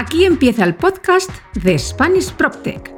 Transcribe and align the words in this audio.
Aquí 0.00 0.24
empieza 0.24 0.62
el 0.62 0.76
podcast 0.76 1.28
de 1.54 1.76
Spanish 1.76 2.32
PropTech 2.32 2.94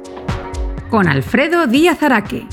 con 0.91 1.07
Alfredo 1.07 1.65
Díaz 1.65 2.03
Araque. 2.03 2.45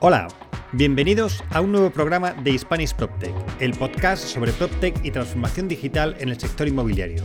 Hola, 0.00 0.28
bienvenidos 0.72 1.42
a 1.48 1.62
un 1.62 1.72
nuevo 1.72 1.88
programa 1.88 2.32
de 2.32 2.58
Spanish 2.58 2.94
PropTech, 2.94 3.32
el 3.58 3.72
podcast 3.72 4.22
sobre 4.22 4.52
PropTech 4.52 5.02
y 5.02 5.12
transformación 5.12 5.66
digital 5.66 6.14
en 6.20 6.28
el 6.28 6.38
sector 6.38 6.68
inmobiliario. 6.68 7.24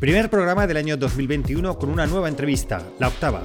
Primer 0.00 0.28
programa 0.28 0.66
del 0.66 0.78
año 0.78 0.96
2021 0.96 1.78
con 1.78 1.88
una 1.88 2.04
nueva 2.06 2.28
entrevista, 2.28 2.82
la 2.98 3.06
octava. 3.06 3.44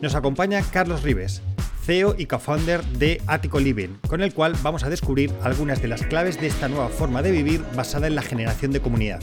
Nos 0.00 0.16
acompaña 0.16 0.60
Carlos 0.72 1.04
Rives, 1.04 1.40
CEO 1.84 2.14
y 2.18 2.26
co-founder 2.26 2.82
de 2.84 3.20
Attico 3.28 3.60
Living, 3.60 3.98
con 4.08 4.22
el 4.22 4.32
cual 4.32 4.56
vamos 4.62 4.84
a 4.84 4.90
descubrir 4.90 5.32
algunas 5.42 5.82
de 5.82 5.88
las 5.88 6.02
claves 6.02 6.40
de 6.40 6.46
esta 6.46 6.68
nueva 6.68 6.88
forma 6.88 7.22
de 7.22 7.30
vivir 7.30 7.62
basada 7.76 8.06
en 8.06 8.14
la 8.14 8.22
generación 8.22 8.72
de 8.72 8.80
comunidad. 8.80 9.20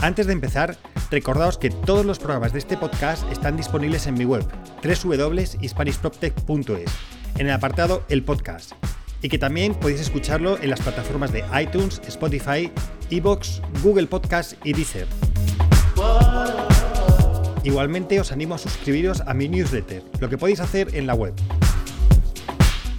Antes 0.00 0.28
de 0.28 0.32
empezar, 0.32 0.76
recordaos 1.10 1.58
que 1.58 1.70
todos 1.70 2.06
los 2.06 2.20
programas 2.20 2.52
de 2.52 2.60
este 2.60 2.76
podcast 2.76 3.28
están 3.32 3.56
disponibles 3.56 4.06
en 4.06 4.14
mi 4.14 4.24
web, 4.24 4.46
www.hispanishproptech.es, 4.84 6.90
en 7.36 7.48
el 7.48 7.52
apartado 7.52 8.04
El 8.08 8.22
Podcast, 8.22 8.74
y 9.22 9.28
que 9.28 9.38
también 9.38 9.74
podéis 9.74 10.00
escucharlo 10.00 10.56
en 10.58 10.70
las 10.70 10.80
plataformas 10.80 11.32
de 11.32 11.42
iTunes, 11.60 12.00
Spotify, 12.06 12.70
Evox, 13.10 13.60
Google 13.82 14.06
Podcast 14.06 14.52
y 14.64 14.72
Deezer. 14.72 15.08
Igualmente 17.64 18.20
os 18.20 18.30
animo 18.30 18.54
a 18.54 18.58
suscribiros 18.58 19.22
a 19.22 19.34
mi 19.34 19.48
newsletter, 19.48 20.04
lo 20.20 20.28
que 20.28 20.38
podéis 20.38 20.60
hacer 20.60 20.94
en 20.94 21.08
la 21.08 21.14
web. 21.14 21.34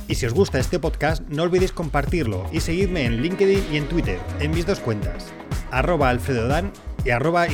Y 0.10 0.16
si 0.16 0.26
os 0.26 0.34
gusta 0.34 0.60
este 0.60 0.80
podcast, 0.80 1.24
no 1.30 1.44
olvidéis 1.44 1.72
compartirlo 1.72 2.46
y 2.52 2.60
seguidme 2.60 3.06
en 3.06 3.22
LinkedIn 3.22 3.68
y 3.72 3.78
en 3.78 3.88
Twitter, 3.88 4.20
en 4.42 4.52
mis 4.52 4.66
dos 4.66 4.82
cuentas, 4.82 5.28
arroba 5.72 6.10
alfredodan 6.10 6.74
y 7.04 7.10
arroba 7.12 7.48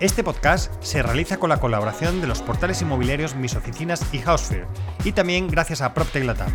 Este 0.00 0.24
podcast 0.24 0.72
se 0.82 1.02
realiza 1.02 1.36
con 1.36 1.50
la 1.50 1.60
colaboración 1.60 2.20
de 2.20 2.26
los 2.26 2.42
portales 2.42 2.82
inmobiliarios 2.82 3.34
Mis 3.36 3.54
Oficinas 3.54 4.04
y 4.12 4.18
Housefear, 4.18 4.66
y 5.04 5.12
también 5.12 5.48
gracias 5.48 5.80
a 5.82 5.94
PropTech 5.94 6.24
Latam. 6.24 6.52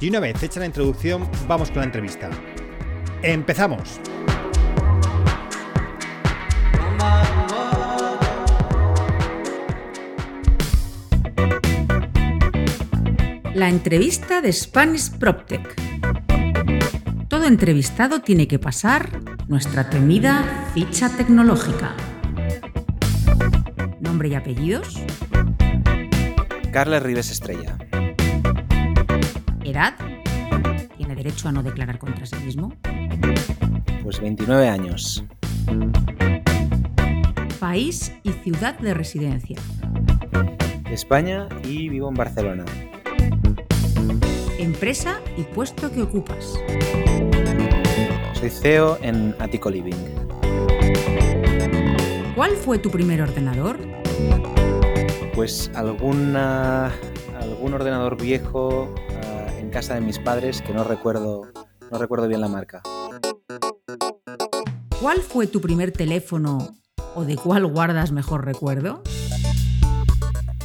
Y 0.00 0.08
una 0.08 0.20
vez 0.20 0.42
hecha 0.42 0.60
la 0.60 0.66
introducción, 0.66 1.28
vamos 1.46 1.70
con 1.70 1.78
la 1.78 1.84
entrevista. 1.84 2.28
¡Empezamos! 3.22 4.00
La 13.54 13.68
entrevista 13.68 14.40
de 14.40 14.52
Spanish 14.52 15.10
PropTech. 15.10 15.91
Todo 17.42 17.50
entrevistado 17.50 18.20
tiene 18.20 18.46
que 18.46 18.60
pasar 18.60 19.20
nuestra 19.48 19.90
temida 19.90 20.70
ficha 20.74 21.08
tecnológica. 21.08 21.96
Nombre 23.98 24.28
y 24.28 24.36
apellidos. 24.36 25.00
Carles 26.70 27.02
Rives 27.02 27.32
Estrella. 27.32 27.76
Edad. 29.64 29.94
¿Tiene 30.96 31.16
derecho 31.16 31.48
a 31.48 31.52
no 31.52 31.64
declarar 31.64 31.98
contra 31.98 32.26
sí 32.26 32.36
mismo? 32.36 32.76
Pues 34.04 34.20
29 34.20 34.68
años. 34.68 35.24
País 37.58 38.12
y 38.22 38.30
ciudad 38.30 38.78
de 38.78 38.94
residencia. 38.94 39.58
España 40.92 41.48
y 41.64 41.88
vivo 41.88 42.08
en 42.08 42.14
Barcelona 42.14 42.64
empresa 44.58 45.20
y 45.36 45.42
puesto 45.42 45.90
que 45.90 46.02
ocupas. 46.02 46.54
Soy 48.34 48.50
CEO 48.50 48.98
en 49.02 49.34
Attico 49.38 49.70
Living. 49.70 49.96
¿Cuál 52.34 52.52
fue 52.52 52.78
tu 52.78 52.90
primer 52.90 53.22
ordenador? 53.22 53.78
Pues 55.34 55.70
alguna, 55.74 56.92
algún 57.40 57.74
ordenador 57.74 58.20
viejo 58.20 58.94
ah, 59.24 59.46
en 59.58 59.70
casa 59.70 59.94
de 59.94 60.00
mis 60.00 60.18
padres 60.18 60.62
que 60.62 60.72
no 60.72 60.84
recuerdo, 60.84 61.42
no 61.90 61.98
recuerdo 61.98 62.28
bien 62.28 62.40
la 62.40 62.48
marca. 62.48 62.82
¿Cuál 65.00 65.20
fue 65.20 65.46
tu 65.46 65.60
primer 65.60 65.92
teléfono 65.92 66.74
o 67.14 67.24
de 67.24 67.36
cuál 67.36 67.66
guardas 67.66 68.12
mejor 68.12 68.44
recuerdo? 68.44 69.02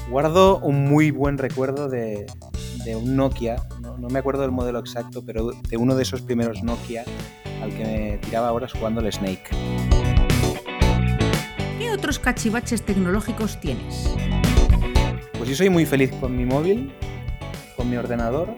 Guardo 0.09 0.59
un 0.59 0.85
muy 0.85 1.11
buen 1.11 1.37
recuerdo 1.37 1.89
de, 1.89 2.25
de 2.85 2.95
un 2.95 3.17
Nokia 3.17 3.57
no 3.97 4.09
me 4.09 4.19
acuerdo 4.19 4.41
del 4.41 4.51
modelo 4.51 4.79
exacto, 4.79 5.23
pero 5.25 5.51
de 5.51 5.77
uno 5.77 5.95
de 5.95 6.03
esos 6.03 6.21
primeros 6.21 6.63
Nokia 6.63 7.03
al 7.61 7.71
que 7.73 7.83
me 7.83 8.17
tiraba 8.19 8.51
horas 8.51 8.73
jugando 8.73 9.01
el 9.01 9.11
Snake. 9.11 9.49
¿Qué 11.79 11.91
otros 11.91 12.19
cachivaches 12.19 12.83
tecnológicos 12.83 13.59
tienes? 13.59 14.09
Pues 15.37 15.49
yo 15.49 15.55
soy 15.55 15.69
muy 15.69 15.85
feliz 15.85 16.11
con 16.19 16.35
mi 16.35 16.45
móvil, 16.45 16.91
con 17.75 17.89
mi 17.89 17.97
ordenador 17.97 18.53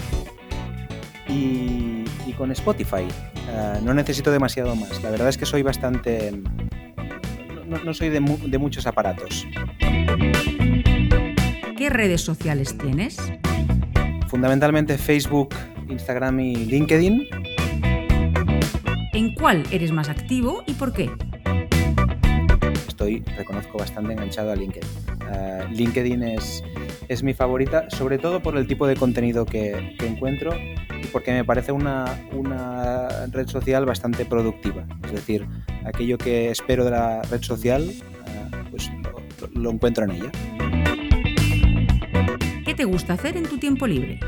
y, 1.28 2.06
con 2.38 2.52
Spotify. 2.52 3.06
Ah, 3.50 3.80
no 3.84 3.94
necesito 3.94 4.32
demasiado 4.32 4.74
más. 4.76 5.04
La 5.04 5.10
verdad 5.10 5.28
es 5.28 5.38
que 5.38 5.46
soy 5.46 5.62
bastante... 5.62 6.32
No, 7.68 7.94
soy 7.94 8.10
de 8.10 8.20
muchos 8.20 8.88
aparatos. 8.88 9.46
¿Qué 11.78 11.90
redes 11.90 12.22
sociales 12.22 12.78
tienes? 12.78 13.18
Fundamentalmente 14.30 14.98
Facebook, 14.98 15.56
Instagram 15.90 16.40
y 16.40 16.56
LinkedIn. 16.56 17.28
¿En 19.14 19.34
cuál 19.34 19.64
eres 19.72 19.92
más 19.92 20.08
activo 20.08 20.64
y 20.68 20.74
por 20.74 20.94
qué? 20.94 21.10
Estoy, 22.88 23.24
reconozco, 23.36 23.80
bastante 23.80 24.14
enganchado 24.14 24.52
a 24.52 24.56
LinkedIn. 24.56 24.88
Ah, 25.22 25.66
LinkedIn 25.72 26.24
es, 26.24 26.64
es 27.08 27.24
mi 27.24 27.34
favorita, 27.34 27.90
sobre 27.90 28.20
todo 28.20 28.40
por 28.42 28.56
el 28.56 28.68
tipo 28.68 28.86
de 28.86 28.96
contenido 28.96 29.46
que, 29.46 29.96
encuentro 30.00 30.52
y 30.56 31.08
porque 31.12 31.32
me 31.32 31.44
parece 31.44 31.72
una, 31.72 32.06
una, 32.32 33.08
red 33.32 33.48
social 33.48 33.86
bastante 33.86 34.26
productiva. 34.26 34.86
Es 35.06 35.12
decir, 35.12 35.48
aquello 35.86 36.20
que 36.20 36.52
espero 36.52 36.86
de 36.86 36.92
la 36.92 37.24
red 37.24 37.42
social, 37.42 37.92
ah, 38.28 38.64
pues 38.70 38.92
lo 39.56 39.72
encuentro 39.72 40.04
en 40.04 40.12
ella. 40.12 40.32
¿Qué 42.80 42.86
te 42.86 42.92
gusta 42.94 43.12
hacer 43.12 43.36
en 43.36 43.44
tu 43.44 43.58
tiempo 43.58 43.86
libre? 43.86 44.22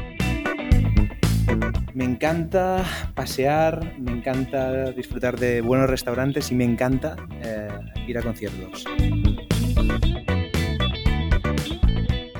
Me 1.94 2.04
encanta 2.04 2.84
pasear, 3.16 3.98
me 3.98 4.12
encanta 4.12 4.92
disfrutar 4.92 5.40
de 5.40 5.62
buenos 5.62 5.90
restaurantes 5.90 6.52
y 6.52 6.56
me 6.56 6.66
encanta 6.66 7.16
eh, 7.42 7.70
ir 8.08 8.18
a 8.18 8.22
conciertos. 8.22 8.84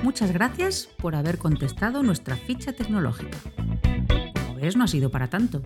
Muchas 0.02 0.32
gracias 0.32 0.90
por 0.98 1.14
haber 1.14 1.38
contestado 1.38 2.02
nuestra 2.02 2.36
ficha 2.36 2.74
tecnológica. 2.74 3.38
Como 4.34 4.56
ves, 4.56 4.76
no 4.76 4.84
ha 4.84 4.88
sido 4.88 5.10
para 5.10 5.28
tanto. 5.28 5.62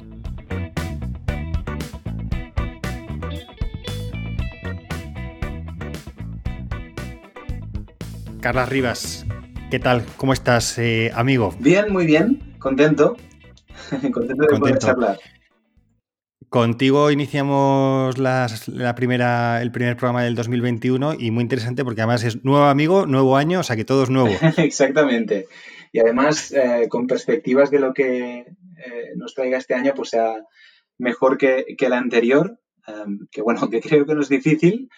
Carla 8.40 8.64
Rivas, 8.64 9.26
¿Qué 9.68 9.80
tal? 9.80 10.04
¿Cómo 10.16 10.32
estás, 10.32 10.78
eh, 10.78 11.10
amigo? 11.12 11.52
Bien, 11.58 11.92
muy 11.92 12.06
bien, 12.06 12.54
contento. 12.60 13.16
contento 14.12 14.46
de 14.46 14.58
poder 14.60 14.78
charlar. 14.78 15.18
Contigo 16.48 17.10
iniciamos 17.10 18.16
la 18.16 18.94
primera, 18.94 19.60
el 19.60 19.72
primer 19.72 19.96
programa 19.96 20.22
del 20.22 20.36
2021 20.36 21.14
y 21.18 21.32
muy 21.32 21.42
interesante 21.42 21.82
porque 21.82 22.00
además 22.02 22.22
es 22.22 22.44
nuevo 22.44 22.66
amigo, 22.66 23.06
nuevo 23.06 23.36
año, 23.36 23.58
o 23.58 23.62
sea 23.64 23.74
que 23.74 23.84
todo 23.84 24.04
es 24.04 24.10
nuevo. 24.10 24.30
Exactamente. 24.56 25.48
Y 25.90 25.98
además 25.98 26.52
eh, 26.52 26.86
con 26.88 27.08
perspectivas 27.08 27.68
de 27.72 27.80
lo 27.80 27.92
que 27.92 28.38
eh, 28.38 29.12
nos 29.16 29.34
traiga 29.34 29.58
este 29.58 29.74
año, 29.74 29.94
pues 29.96 30.10
sea 30.10 30.44
mejor 30.96 31.38
que, 31.38 31.64
el 31.76 31.92
anterior, 31.92 32.60
em, 32.86 33.26
que 33.32 33.42
bueno, 33.42 33.68
que 33.70 33.80
creo 33.80 34.06
que 34.06 34.14
no 34.14 34.20
es 34.20 34.28
difícil, 34.28 34.88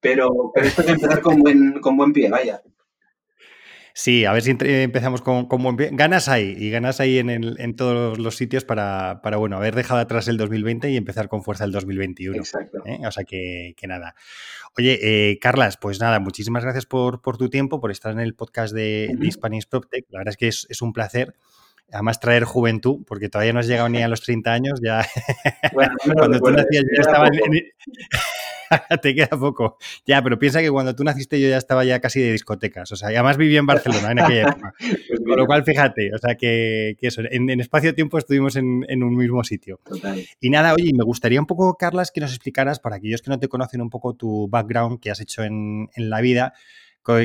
pero, 0.00 0.50
pero 0.54 0.66
esto 0.66 0.80
es 0.80 0.88
empezar 0.88 1.20
con 1.20 1.40
buen, 1.40 1.80
con 1.80 1.98
buen 1.98 2.14
pie, 2.14 2.30
vaya. 2.30 2.62
Sí, 3.96 4.24
a 4.24 4.32
ver 4.32 4.42
si 4.42 4.56
empezamos 4.58 5.22
con, 5.22 5.46
buen 5.46 5.76
pie. 5.76 5.90
Ganas 5.92 6.28
ahí, 6.28 6.56
y 6.58 6.68
ganas 6.68 6.98
ahí 6.98 7.20
en, 7.20 7.76
todos 7.76 8.18
los 8.18 8.36
sitios 8.36 8.64
para, 8.64 9.20
bueno, 9.38 9.56
haber 9.56 9.76
dejado 9.76 10.00
atrás 10.00 10.26
el 10.26 10.36
2020 10.36 10.90
y 10.90 10.96
empezar 10.96 11.28
con 11.28 11.44
fuerza 11.44 11.62
el 11.62 11.70
2021. 11.70 12.36
Exacto. 12.36 12.82
¿eh? 12.86 12.98
O 13.06 13.10
sea 13.12 13.22
que, 13.22 13.76
nada. 13.86 14.16
Oye, 14.76 14.98
eh, 15.00 15.38
Carlas, 15.38 15.76
pues 15.76 16.00
nada, 16.00 16.18
muchísimas 16.18 16.64
gracias 16.64 16.86
por, 16.86 17.20
tu 17.20 17.48
tiempo, 17.48 17.80
por 17.80 17.92
estar 17.92 18.10
en 18.10 18.18
el 18.18 18.34
podcast 18.34 18.74
de, 18.74 19.16
Spanish 19.30 19.68
PropTech. 19.68 20.06
La 20.10 20.18
verdad 20.18 20.32
es 20.32 20.36
que 20.38 20.48
es, 20.48 20.82
un 20.82 20.92
placer 20.92 21.36
además 21.92 22.18
traer 22.18 22.42
juventud, 22.42 23.04
porque 23.06 23.28
todavía 23.28 23.52
no 23.52 23.60
has 23.60 23.68
llegado 23.68 23.88
ni 23.88 24.02
a 24.02 24.08
los 24.08 24.22
30 24.22 24.52
años, 24.52 24.80
ya 24.82 25.06
bueno, 25.72 25.94
cuando 26.14 26.40
tú 26.40 26.50
nacías 26.50 26.82
ya 26.92 27.00
estaba 27.02 27.28
en, 27.28 27.32
te 29.02 29.14
queda 29.14 29.28
poco. 29.28 29.78
Ya, 30.06 30.22
pero 30.22 30.38
piensa 30.38 30.60
que 30.60 30.70
cuando 30.70 30.94
tú 30.94 31.04
naciste 31.04 31.40
yo 31.40 31.48
ya 31.48 31.56
estaba 31.56 31.84
ya 31.84 32.00
casi 32.00 32.20
de 32.20 32.32
discotecas. 32.32 32.90
O 32.92 32.96
sea, 32.96 33.08
además 33.08 33.36
viví 33.36 33.56
en 33.56 33.66
Barcelona 33.66 34.12
en 34.12 34.18
aquella 34.20 34.42
época. 34.42 34.74
Pues 35.08 35.20
Con 35.20 35.36
lo 35.36 35.46
cual, 35.46 35.64
fíjate, 35.64 36.10
o 36.14 36.18
sea, 36.18 36.34
que, 36.36 36.96
eso, 37.00 37.22
en, 37.30 37.48
espacio-tiempo 37.60 38.18
estuvimos 38.18 38.56
en, 38.56 38.84
un 39.02 39.16
mismo 39.16 39.42
sitio. 39.44 39.80
Y 40.40 40.50
nada, 40.50 40.74
oye, 40.74 40.90
me 40.94 41.04
gustaría 41.04 41.40
un 41.40 41.46
poco, 41.46 41.76
Carlas, 41.76 42.10
que 42.10 42.20
nos 42.20 42.30
explicaras, 42.30 42.80
para 42.80 42.96
aquellos 42.96 43.22
que 43.22 43.30
no 43.30 43.38
te 43.38 43.48
conocen, 43.48 43.80
un 43.80 43.90
poco 43.90 44.14
tu 44.14 44.48
background 44.48 45.00
que 45.00 45.10
has 45.10 45.20
hecho 45.20 45.42
en, 45.42 45.88
en 45.94 46.10
la 46.10 46.20
vida 46.20 46.54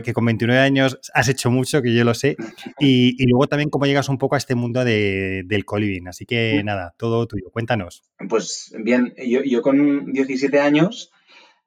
que 0.03 0.13
con 0.13 0.25
29 0.25 0.59
años 0.59 1.00
has 1.13 1.30
hecho 1.30 1.50
mucho, 1.50 1.81
que 1.81 1.94
yo 1.94 2.03
lo 2.03 2.13
sé, 2.13 2.36
y, 2.80 3.25
luego 3.27 3.47
también 3.47 3.69
cómo 3.69 3.86
llegas 3.86 4.09
un 4.09 4.18
poco 4.18 4.36
a 4.36 4.38
este 4.38 4.56
mundo 4.56 4.83
del 4.83 5.65
coliving. 5.65 6.07
Así 6.07 6.25
que 6.25 6.62
nada, 6.63 6.94
todo 6.97 7.25
tuyo, 7.27 7.50
cuéntanos. 7.51 8.03
Pues 8.27 8.74
bien, 8.77 9.13
yo, 9.18 9.62
con 9.62 10.12
17 10.12 10.59
años, 10.59 11.12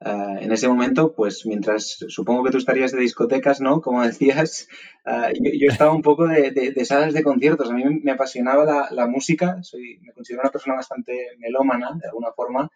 eh, 0.05 0.37
en 0.41 0.51
ese 0.51 0.67
momento, 0.67 1.13
pues 1.13 1.45
mientras 1.45 2.03
supongo 2.09 2.43
que 2.43 2.51
tú 2.51 2.57
estarías 2.57 2.91
de 2.91 2.99
discotecas, 2.99 3.61
¿no? 3.61 3.79
Como 3.79 4.01
decías, 4.05 4.67
eh, 5.05 5.33
yo, 5.59 5.69
estaba 5.69 5.93
un 5.93 6.01
poco 6.01 6.27
de, 6.27 6.85
salas 6.85 7.13
de 7.13 7.23
conciertos. 7.23 7.69
A 7.69 7.73
mí 7.73 7.83
me 8.03 8.11
apasionaba 8.11 8.89
la, 8.91 9.07
música, 9.07 9.63
soy, 9.63 9.99
me 10.01 10.11
considero 10.13 10.41
una 10.41 10.51
persona 10.51 10.75
bastante 10.75 11.29
melómana, 11.39 11.97
de 12.01 12.07
alguna 12.07 12.31
forma, 12.31 12.69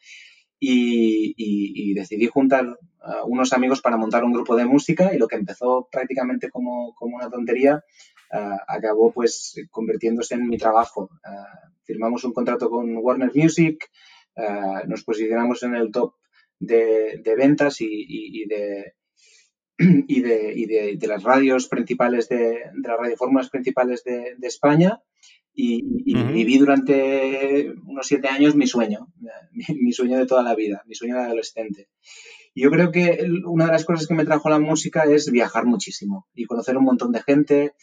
y, 0.59 1.93
decidí 1.93 2.27
juntar 2.27 2.77
a 3.01 3.23
unos 3.23 3.53
amigos 3.53 3.81
para 3.81 3.97
montar 3.97 4.23
un 4.23 4.33
grupo 4.33 4.55
de 4.55 4.65
música 4.65 5.13
y 5.13 5.17
lo 5.17 5.27
que 5.27 5.35
empezó 5.35 5.87
prácticamente 5.91 6.49
como, 6.49 6.95
una 6.99 7.29
tontería 7.29 7.83
uh, 8.33 8.57
acabó 8.67 9.11
pues 9.11 9.55
convirtiéndose 9.71 10.35
en 10.35 10.47
mi 10.47 10.57
trabajo. 10.57 11.09
Uh, 11.25 11.71
firmamos 11.83 12.23
un 12.23 12.33
contrato 12.33 12.69
con 12.69 12.95
Warner 12.97 13.31
Music, 13.33 13.89
uh, 14.35 14.87
nos 14.87 15.03
posicionamos 15.03 15.63
en 15.63 15.75
el 15.75 15.91
top 15.91 16.13
de, 16.59 17.21
ventas 17.37 17.77
y, 17.79 18.45
de, 18.45 18.93
y, 19.77 20.21
de, 20.21 20.97
de, 20.97 21.07
las 21.07 21.23
radios 21.23 21.67
principales, 21.67 22.29
de, 22.29 22.37
de 22.37 22.87
las 22.87 22.97
radiofórmulas 22.97 23.49
principales 23.49 24.03
de, 24.03 24.35
España 24.41 25.01
y, 25.53 25.83
viví 26.33 26.57
durante 26.59 27.73
unos 27.85 28.05
siete 28.05 28.27
años 28.27 28.55
mi 28.55 28.67
sueño, 28.67 29.07
mi, 29.51 29.91
sueño 29.91 30.19
de 30.19 30.27
toda 30.27 30.43
la 30.43 30.55
vida, 30.55 30.83
mi 30.85 30.93
sueño 30.93 31.15
de 31.15 31.23
adolescente. 31.23 31.89
Y 32.53 32.63
yo 32.63 32.71
creo 32.71 32.91
que 32.91 33.27
una 33.45 33.65
de 33.65 33.71
las 33.71 33.85
cosas 33.85 34.07
que 34.07 34.13
me 34.13 34.25
trajo 34.25 34.49
la 34.49 34.59
música 34.59 35.03
es 35.03 35.31
viajar 35.31 35.65
muchísimo 35.65 36.27
y 36.35 36.45
conocer 36.45 36.77
un 36.77 36.85
montón 36.85 37.11
de 37.11 37.23
gente 37.23 37.73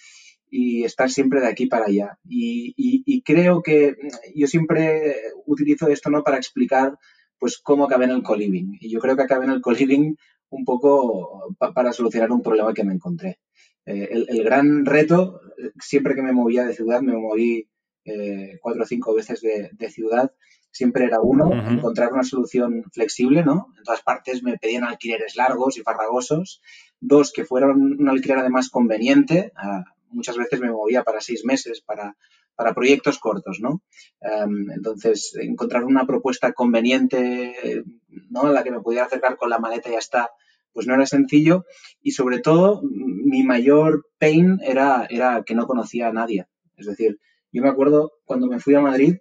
y 0.51 0.85
estar 0.85 1.11
siempre 1.11 1.41
de 1.41 1.49
aquí 1.49 1.67
para 1.67 1.87
allá. 1.87 2.19
Y, 2.29 3.23
creo 3.25 3.63
que 3.63 3.97
yo 4.37 4.47
siempre 4.47 5.17
utilizo 5.47 5.89
esto 5.89 6.11
no 6.11 6.23
para 6.23 6.37
explicar 6.37 6.97
pues 7.39 7.59
cómo 7.59 7.85
acabé 7.85 8.05
en 8.07 8.13
el 8.13 8.23
co-living. 8.23 8.79
Y 8.81 8.91
yo 8.91 9.01
creo 9.01 9.17
que 9.17 9.23
acabé 9.23 9.45
en 9.45 9.53
el 9.53 9.61
co-living 9.61 10.15
un 10.51 10.65
poco 10.65 11.55
para 11.75 11.93
solucionar 11.93 12.31
un 12.33 12.43
problema 12.43 12.75
que 12.75 12.85
me 12.85 12.93
encontré. 12.93 13.39
Eh, 13.87 14.09
el, 14.29 14.45
gran 14.45 14.87
reto, 14.87 15.41
siempre 15.79 16.15
que 16.15 16.23
me 16.23 16.33
movía 16.33 16.65
de 16.65 16.75
ciudad, 16.75 17.03
me 17.03 17.17
moví 17.17 17.69
eh, 18.05 18.59
cuatro 18.63 18.83
o 18.83 18.87
cinco 18.87 19.15
veces 19.15 19.41
de, 19.43 19.91
ciudad, 19.91 20.33
siempre 20.71 21.05
era 21.05 21.21
uno, 21.21 21.53
encontrar 21.71 22.13
una 22.13 22.25
solución 22.25 22.85
flexible, 22.93 23.45
¿no? 23.45 23.73
En 23.77 23.85
todas 23.85 24.03
partes 24.03 24.43
me 24.43 24.59
pedían 24.59 24.85
alquileres 24.85 25.37
largos 25.37 25.77
y 25.77 25.83
farragosos. 25.83 26.63
Dos, 27.01 27.33
que 27.33 27.45
fuera 27.45 27.67
un 27.67 28.09
alquiler 28.09 28.39
además 28.39 28.71
conveniente. 28.71 29.53
Ah, 29.57 29.85
muchas 30.09 30.37
veces 30.37 30.61
me 30.61 30.71
movía 30.71 31.03
para 31.03 31.21
seis 31.21 31.45
meses, 31.45 31.83
para, 31.83 32.17
para 32.57 32.75
proyectos 32.75 33.19
cortos, 33.19 33.59
¿no? 33.61 33.83
Em, 34.21 34.71
entonces, 34.71 35.37
encontrar 35.41 35.85
una 35.85 36.07
propuesta 36.07 36.53
conveniente, 36.53 37.85
¿no? 38.31 38.43
A 38.43 38.53
la 38.53 38.63
que 38.63 38.71
me 38.71 38.81
pudiera 38.81 39.07
acercar 39.07 39.37
con 39.37 39.51
la 39.51 39.59
maleta 39.59 39.89
y 39.89 39.93
ya 39.93 39.99
está, 39.99 40.31
pues 40.73 40.87
no 40.87 40.95
era 40.95 41.07
sencillo 41.07 41.65
y 42.03 42.13
sobre 42.13 42.41
todo 42.41 42.83
mi 42.83 43.43
mayor 43.43 44.07
pain 44.19 44.61
era, 44.63 45.07
era 45.09 45.43
que 45.45 45.55
no 45.55 45.67
conocía 45.67 46.09
a 46.09 46.13
nadie. 46.13 46.47
Es 46.77 46.87
decir, 46.87 47.21
yo 47.53 47.63
me 47.63 47.69
acuerdo 47.69 48.13
cuando 48.25 48.47
me 48.49 48.61
fui 48.61 48.75
a 48.75 48.81
Madrid 48.81 49.19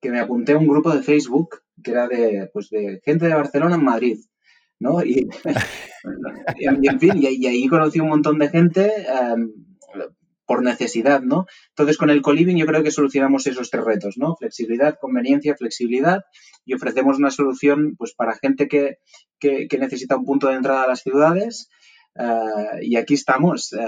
que 0.00 0.10
me 0.10 0.20
apunté 0.20 0.52
a 0.52 0.58
un 0.58 0.66
grupo 0.66 0.94
de 0.94 1.02
Facebook 1.02 1.62
que 1.82 1.90
era 1.90 2.08
de, 2.08 2.48
pues 2.52 2.70
de 2.70 3.00
gente 3.04 3.26
de 3.26 3.34
Barcelona 3.34 3.76
en 3.76 3.84
Madrid. 3.84 4.18
¿no? 4.78 5.02
Y, 5.02 5.28
en 6.58 7.00
fin, 7.00 7.12
y, 7.16 7.46
ahí 7.46 7.66
conocí 7.68 8.00
un 8.00 8.08
montón 8.08 8.38
de 8.38 8.48
gente 8.48 8.90
em, 9.08 9.52
por 10.46 10.62
necesidad, 10.62 11.20
¿no? 11.22 11.46
Entonces, 11.70 11.98
con 11.98 12.10
el 12.10 12.22
coliving 12.22 12.56
yo 12.56 12.66
creo 12.66 12.82
que 12.82 12.90
solucionamos 12.90 13.46
esos 13.46 13.70
tres 13.70 13.84
retos, 13.84 14.16
¿no? 14.16 14.36
Flexibilidad, 14.36 14.98
conveniencia, 15.00 15.56
flexibilidad 15.56 16.24
y 16.64 16.74
ofrecemos 16.74 17.18
una 17.18 17.30
solución, 17.30 17.96
pues, 17.98 18.14
para 18.14 18.36
gente 18.36 18.68
que, 18.68 18.98
necesita 19.78 20.16
un 20.16 20.24
punto 20.24 20.48
de 20.48 20.54
entrada 20.54 20.84
a 20.84 20.88
las 20.88 21.02
ciudades. 21.02 21.68
Eh, 22.18 22.78
y 22.82 22.96
aquí 22.96 23.14
estamos, 23.14 23.72
eh, 23.74 23.78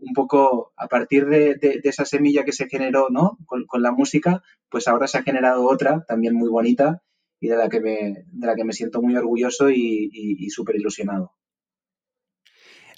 un 0.00 0.14
poco 0.14 0.72
a 0.76 0.88
partir 0.88 1.26
de, 1.26 1.58
esa 1.84 2.04
semilla 2.04 2.44
que 2.44 2.52
se 2.52 2.68
generó, 2.68 3.08
¿no? 3.10 3.38
Con, 3.46 3.82
la 3.82 3.92
música, 3.92 4.42
pues 4.70 4.88
ahora 4.88 5.06
se 5.06 5.18
ha 5.18 5.22
generado 5.22 5.68
otra 5.68 6.04
también 6.08 6.34
muy 6.34 6.48
bonita 6.48 7.02
y 7.40 7.48
de 7.48 7.56
la 7.56 7.68
que 7.68 7.80
me, 7.80 8.24
de 8.26 8.46
la 8.46 8.54
que 8.54 8.64
me 8.64 8.72
siento 8.72 9.02
muy 9.02 9.16
orgulloso 9.16 9.68
y, 9.70 10.10
y 10.12 10.48
súper 10.50 10.76
ilusionado. 10.76 11.32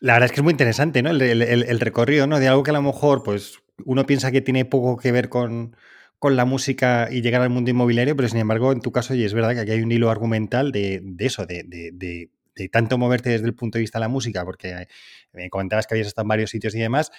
La 0.05 0.12
verdad 0.12 0.27
es 0.27 0.33
que 0.33 0.41
es 0.41 0.45
muy 0.45 0.51
interesante, 0.51 1.03
¿no? 1.03 1.09
El, 1.09 1.81
recorrido, 1.81 2.27
¿no? 2.27 2.39
De 2.39 2.47
algo 2.47 2.62
que 2.62 2.69
a 2.69 2.75
lo 2.75 2.83
mejor, 2.83 3.23
pues, 3.23 3.61
uno 3.87 4.05
piensa 4.05 4.31
que 4.31 4.43
tiene 4.43 4.67
poco 4.67 4.99
que 4.99 5.11
ver 5.12 5.31
con, 5.31 5.75
la 6.21 6.45
música 6.45 7.09
y 7.11 7.23
llegar 7.23 7.41
al 7.41 7.49
mundo 7.49 7.71
inmobiliario, 7.71 8.15
pero 8.15 8.29
sin 8.29 8.39
embargo, 8.39 8.73
en 8.73 8.83
tu 8.83 8.93
caso, 8.93 9.15
y 9.15 9.25
es 9.25 9.33
verdad 9.33 9.55
que 9.55 9.61
aquí 9.61 9.71
hay 9.71 9.81
un 9.81 9.91
hilo 9.93 10.11
argumental 10.11 10.73
de, 10.73 11.03
eso, 11.21 11.47
de, 11.47 11.65
de, 11.65 12.69
tanto 12.69 12.99
moverte 12.99 13.31
desde 13.31 13.47
el 13.47 13.55
punto 13.55 13.79
de 13.79 13.81
vista 13.81 13.99
de 13.99 14.03
la 14.03 14.09
música, 14.09 14.45
porque 14.45 14.87
me 15.33 15.49
comentabas 15.49 15.87
que 15.87 15.95
habías 15.95 16.09
estado 16.09 16.25
en 16.25 16.29
varios 16.29 16.50
sitios 16.50 16.75
y 16.75 16.81
demás. 16.81 17.11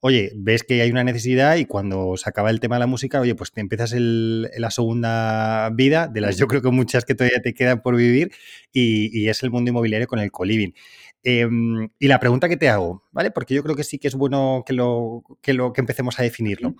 Oye, 0.00 0.32
ves 0.36 0.64
que 0.64 0.82
hay 0.82 0.90
una 0.90 1.02
necesidad 1.02 1.56
y 1.56 1.64
cuando 1.64 2.14
se 2.18 2.28
acaba 2.28 2.50
el 2.50 2.60
tema 2.60 2.76
de 2.76 2.80
la 2.80 2.86
música, 2.86 3.20
oye, 3.20 3.34
pues 3.34 3.52
te 3.52 3.62
empiezas 3.62 3.94
la 3.96 4.70
segunda 4.70 5.70
vida, 5.70 6.08
de 6.08 6.20
las 6.20 6.36
yo 6.36 6.46
creo 6.46 6.60
que 6.60 6.70
muchas 6.70 7.06
que 7.06 7.14
todavía 7.14 7.40
te 7.40 7.54
quedan 7.54 7.80
por 7.80 7.96
vivir, 7.96 8.32
y, 8.70 9.18
y 9.18 9.30
es 9.30 9.42
el 9.42 9.50
mundo 9.50 9.70
inmobiliario 9.70 10.06
con 10.06 10.18
el 10.18 10.30
coliving. 10.30 10.74
Em, 11.24 11.88
y 11.98 12.08
la 12.08 12.20
pregunta 12.20 12.50
que 12.50 12.58
te 12.58 12.68
hago, 12.68 13.02
¿vale? 13.10 13.30
Porque 13.30 13.54
yo 13.54 13.62
creo 13.62 13.74
que 13.74 13.82
sí 13.82 13.98
que 13.98 14.08
es 14.08 14.14
bueno 14.14 14.62
que 14.66 14.74
lo 14.74 15.24
que, 15.40 15.54
lo, 15.54 15.72
que 15.72 15.80
empecemos 15.80 16.18
a 16.20 16.22
definirlo. 16.22 16.74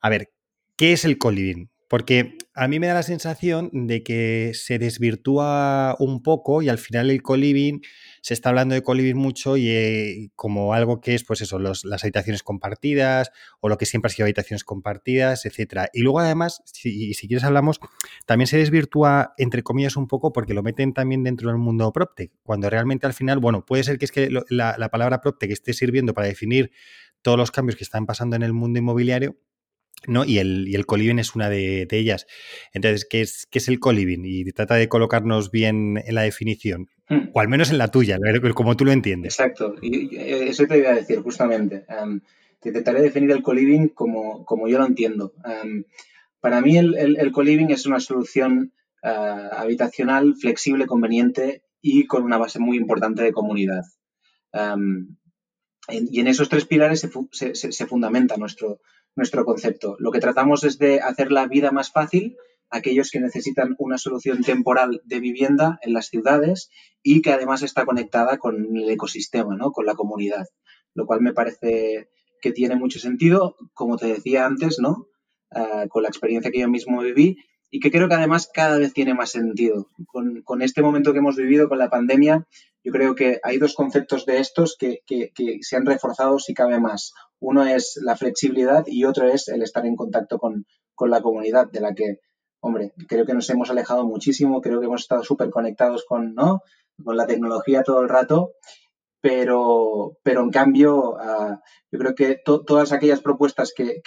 A 0.00 0.08
ver, 0.08 0.32
¿qué 0.76 0.94
es 0.94 1.04
el 1.04 1.18
co-living? 1.18 1.68
Porque 1.92 2.38
a 2.54 2.68
mí 2.68 2.80
me 2.80 2.86
da 2.86 2.94
la 2.94 3.02
sensación 3.02 3.68
de 3.70 4.02
que 4.02 4.52
se 4.54 4.78
desvirtúa 4.78 5.94
un 5.98 6.22
poco 6.22 6.62
y 6.62 6.70
al 6.70 6.78
final 6.78 7.10
el 7.10 7.20
co-living, 7.20 7.80
se 8.22 8.32
está 8.32 8.48
hablando 8.48 8.74
de 8.74 8.82
co-living 8.82 9.14
mucho 9.14 9.58
y 9.58 9.68
eh, 9.68 10.30
como 10.34 10.72
algo 10.72 11.02
que 11.02 11.14
es, 11.14 11.22
pues 11.22 11.42
eso, 11.42 11.58
las 11.58 11.84
habitaciones 11.84 12.42
compartidas 12.42 13.30
o 13.60 13.68
lo 13.68 13.76
que 13.76 13.84
siempre 13.84 14.06
ha 14.06 14.10
sido 14.10 14.24
habitaciones 14.24 14.64
compartidas, 14.64 15.44
etcétera. 15.44 15.90
Y 15.92 16.00
luego 16.00 16.20
además, 16.20 16.62
si, 16.64 17.12
si 17.12 17.28
quieres 17.28 17.44
hablamos, 17.44 17.78
también 18.24 18.46
se 18.46 18.56
desvirtúa 18.56 19.34
entre 19.36 19.62
comillas 19.62 19.96
un 19.96 20.08
poco 20.08 20.32
porque 20.32 20.54
lo 20.54 20.62
meten 20.62 20.94
también 20.94 21.22
dentro 21.22 21.50
del 21.50 21.58
mundo 21.58 21.92
PropTech, 21.92 22.32
cuando 22.42 22.70
realmente 22.70 23.04
al 23.04 23.12
final, 23.12 23.38
bueno, 23.38 23.66
puede 23.66 23.84
ser 23.84 23.98
que 23.98 24.06
es 24.06 24.12
que 24.12 24.30
la, 24.48 24.76
la 24.78 24.88
palabra 24.88 25.20
PropTech 25.20 25.50
esté 25.50 25.74
sirviendo 25.74 26.14
para 26.14 26.26
definir 26.26 26.70
todos 27.20 27.36
los 27.36 27.50
cambios 27.50 27.76
que 27.76 27.84
están 27.84 28.06
pasando 28.06 28.34
en 28.34 28.44
el 28.44 28.54
mundo 28.54 28.78
inmobiliario, 28.78 29.36
¿no? 30.06 30.24
Y 30.24 30.38
el, 30.38 30.68
y 30.68 30.74
el 30.74 30.86
coliving 30.86 31.18
es 31.18 31.34
una 31.34 31.48
de, 31.48 31.86
ellas. 31.90 32.26
Entonces, 32.72 33.06
¿qué 33.08 33.20
es, 33.20 33.46
qué 33.50 33.58
es 33.58 33.68
el 33.68 33.78
coliving? 33.78 34.22
Y 34.24 34.44
trata 34.52 34.74
de 34.74 34.88
colocarnos 34.88 35.50
bien 35.50 36.00
en 36.04 36.14
la 36.14 36.22
definición, 36.22 36.88
hmm. 37.08 37.30
o 37.32 37.40
al 37.40 37.48
menos 37.48 37.70
en 37.70 37.78
la 37.78 37.88
tuya, 37.88 38.18
como 38.54 38.76
tú 38.76 38.84
lo 38.84 38.92
entiendes. 38.92 39.34
Exacto, 39.34 39.74
y 39.80 40.16
eso 40.16 40.66
te 40.66 40.78
iba 40.78 40.90
a 40.90 40.94
decir 40.94 41.20
justamente. 41.20 41.84
Um, 41.88 42.20
te 42.60 42.68
intentaré 42.68 43.02
definir 43.02 43.32
el 43.32 43.42
coliving 43.42 43.88
como, 43.88 44.44
como 44.44 44.68
yo 44.68 44.78
lo 44.78 44.86
entiendo. 44.86 45.34
para 46.40 46.60
mí 46.60 46.78
el, 46.78 47.16
el, 47.18 47.32
coliving 47.32 47.70
es 47.70 47.86
una 47.86 47.98
solución 47.98 48.72
uh, 49.02 49.56
habitacional, 49.56 50.36
flexible, 50.36 50.86
conveniente 50.86 51.62
y 51.80 52.06
con 52.06 52.22
una 52.22 52.38
base 52.38 52.60
muy 52.60 52.76
importante 52.76 53.22
de 53.22 53.32
comunidad. 53.32 53.82
y 55.88 56.20
en 56.20 56.26
esos 56.28 56.48
tres 56.48 56.64
pilares 56.64 57.00
se, 57.00 57.54
se, 57.54 57.72
se 57.72 57.86
fundamenta 57.86 58.36
nuestro, 58.36 58.80
nuestro 59.14 59.44
concepto. 59.44 59.96
Lo 59.98 60.10
que 60.10 60.20
tratamos 60.20 60.64
es 60.64 60.78
de 60.78 61.00
hacer 61.00 61.32
la 61.32 61.46
vida 61.46 61.70
más 61.70 61.90
fácil 61.90 62.36
a 62.70 62.78
aquellos 62.78 63.10
que 63.10 63.20
necesitan 63.20 63.74
una 63.78 63.98
solución 63.98 64.42
temporal 64.42 65.02
de 65.04 65.20
vivienda 65.20 65.78
en 65.82 65.92
las 65.92 66.06
ciudades 66.06 66.70
y 67.02 67.20
que 67.22 67.32
además 67.32 67.62
está 67.62 67.84
conectada 67.84 68.38
con 68.38 68.76
el 68.76 68.88
ecosistema, 68.90 69.56
¿no? 69.56 69.72
con 69.72 69.86
la 69.86 69.94
comunidad, 69.94 70.46
lo 70.94 71.06
cual 71.06 71.20
me 71.20 71.34
parece 71.34 72.08
que 72.40 72.52
tiene 72.52 72.76
mucho 72.76 72.98
sentido, 72.98 73.56
como 73.72 73.96
te 73.96 74.06
decía 74.06 74.46
antes, 74.46 74.78
¿no? 74.80 75.06
Ah, 75.54 75.84
con 75.88 76.02
la 76.02 76.08
experiencia 76.08 76.50
que 76.50 76.60
yo 76.60 76.68
mismo 76.68 77.02
viví 77.02 77.36
y 77.74 77.80
que 77.80 77.90
creo 77.90 78.06
que 78.06 78.14
además 78.14 78.50
cada 78.52 78.78
vez 78.78 78.92
tiene 78.92 79.14
más 79.14 79.30
sentido. 79.30 79.88
Con, 80.06 80.42
con, 80.42 80.60
este 80.60 80.82
momento 80.82 81.12
que 81.12 81.20
hemos 81.20 81.36
vivido, 81.36 81.70
con 81.70 81.78
la 81.78 81.88
pandemia, 81.88 82.46
yo 82.84 82.92
creo 82.92 83.14
que 83.14 83.40
hay 83.42 83.56
dos 83.56 83.74
conceptos 83.74 84.26
de 84.26 84.40
estos 84.40 84.76
que, 84.76 85.00
que, 85.06 85.30
se 85.62 85.76
han 85.76 85.86
reforzado 85.86 86.38
si 86.38 86.52
cabe 86.52 86.78
más. 86.78 87.14
Uno 87.40 87.64
es 87.64 87.98
la 88.02 88.14
flexibilidad 88.14 88.84
y 88.86 89.06
otro 89.06 89.26
es 89.26 89.48
el 89.48 89.62
estar 89.62 89.86
en 89.86 89.96
contacto 89.96 90.38
con, 90.38 90.66
con 90.94 91.10
la 91.10 91.22
comunidad 91.22 91.70
de 91.70 91.80
la 91.80 91.94
que 91.94 92.20
hombre, 92.60 92.92
creo 93.08 93.24
que 93.24 93.34
nos 93.34 93.48
hemos 93.48 93.70
alejado 93.70 94.06
muchísimo, 94.06 94.60
creo 94.60 94.78
que 94.78 94.86
hemos 94.86 95.00
estado 95.00 95.24
súper 95.24 95.50
conectados 95.50 96.04
con, 96.06 96.34
¿no? 96.34 96.60
con 97.02 97.16
la 97.16 97.26
tecnología 97.26 97.82
todo 97.82 98.02
el 98.02 98.08
rato, 98.08 98.52
pero, 99.22 100.18
pero 100.24 100.42
en 100.42 100.50
cambio, 100.50 101.16
ah, 101.18 101.60
yo 101.92 101.98
creo 102.00 102.14
que 102.16 102.40
todas 102.44 102.90
aquellas 102.90 103.20
propuestas 103.20 103.72
que, 103.74 104.02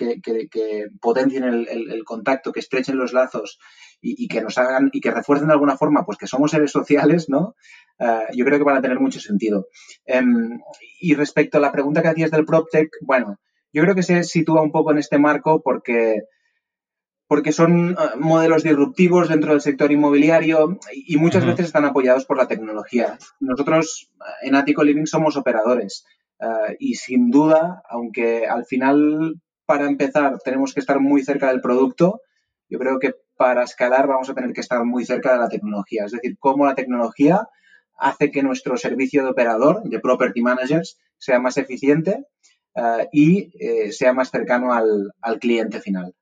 potencien 1.00 1.46
el, 1.46 2.04
contacto, 2.04 2.52
que 2.52 2.60
estrechen 2.60 2.98
los 2.98 3.14
lazos 3.14 3.58
y, 4.02 4.28
que 4.28 4.42
nos 4.42 4.58
hagan 4.58 4.90
y 4.92 5.00
que 5.00 5.12
refuercen 5.12 5.48
de 5.48 5.54
alguna 5.54 5.78
forma, 5.78 6.06
pues 6.06 6.18
que 6.18 6.28
somos 6.28 6.52
seres 6.52 6.72
sociales, 6.72 7.30
¿no? 7.30 7.56
Ah, 7.98 8.26
yo 8.36 8.44
creo 8.44 8.58
que 8.58 8.66
van 8.66 8.78
a 8.78 8.82
tener 8.82 9.00
mucho 9.00 9.22
sentido. 9.22 9.68
Em, 10.06 10.60
y 11.00 11.16
respecto 11.16 11.58
a 11.58 11.62
la 11.62 11.72
pregunta 11.72 12.02
que 12.02 12.10
hacías 12.10 12.32
del 12.32 12.46
PropTech, 12.46 12.90
bueno, 13.02 13.40
yo 13.72 13.84
creo 13.84 13.96
que 13.96 14.04
se 14.04 14.24
sitúa 14.26 14.62
un 14.62 14.74
poco 14.74 14.92
en 14.92 14.98
este 14.98 15.18
marco 15.18 15.62
porque 15.64 16.24
porque 17.28 17.52
son 17.52 17.92
eh, 17.92 17.96
modelos 18.18 18.64
disruptivos 18.64 19.30
dentro 19.30 19.52
del 19.52 19.62
sector 19.62 19.92
inmobiliario 19.92 20.80
y 20.94 21.18
muchas 21.18 21.46
veces 21.46 21.68
están 21.68 21.86
apoyados 21.86 22.26
por 22.26 22.38
la 22.38 22.48
tecnología. 22.48 23.18
Nosotros 23.40 24.12
eh, 24.14 24.48
en 24.48 24.56
Attico 24.56 24.84
Living 24.84 25.06
somos 25.06 25.36
operadores 25.38 26.06
eh, 26.40 26.76
y 26.80 26.96
sin 26.96 27.32
duda, 27.32 27.82
aunque 27.90 28.46
al 28.48 28.66
final 28.66 29.42
para 29.66 29.88
empezar 29.88 30.38
tenemos 30.44 30.74
que 30.74 30.80
estar 30.80 31.00
muy 31.00 31.24
cerca 31.24 31.48
del 31.50 31.62
producto, 31.62 32.22
yo 32.70 32.78
creo 32.78 33.00
que 33.00 33.16
para 33.36 33.64
escalar 33.64 34.08
vamos 34.08 34.30
a 34.30 34.36
tener 34.36 34.54
que 34.54 34.62
estar 34.62 34.84
muy 34.86 35.06
cerca 35.06 35.34
de 35.34 35.40
la 35.40 35.50
tecnología. 35.50 36.06
Es 36.06 36.12
decir, 36.12 36.38
cómo 36.40 36.66
la 36.66 36.76
tecnología 36.76 37.48
hace 37.98 38.30
que 38.30 38.44
nuestro 38.44 38.78
servicio 38.78 39.24
de 39.24 39.32
operador, 39.32 39.84
de 39.84 40.00
property 40.00 40.42
managers, 40.42 41.00
sea 41.18 41.40
más 41.40 41.58
eficiente 41.58 42.26
y 43.12 43.52
sea 43.92 44.14
más 44.14 44.32
cercano 44.32 44.74
al 44.74 45.40
cliente 45.40 45.80
final. 45.80 46.14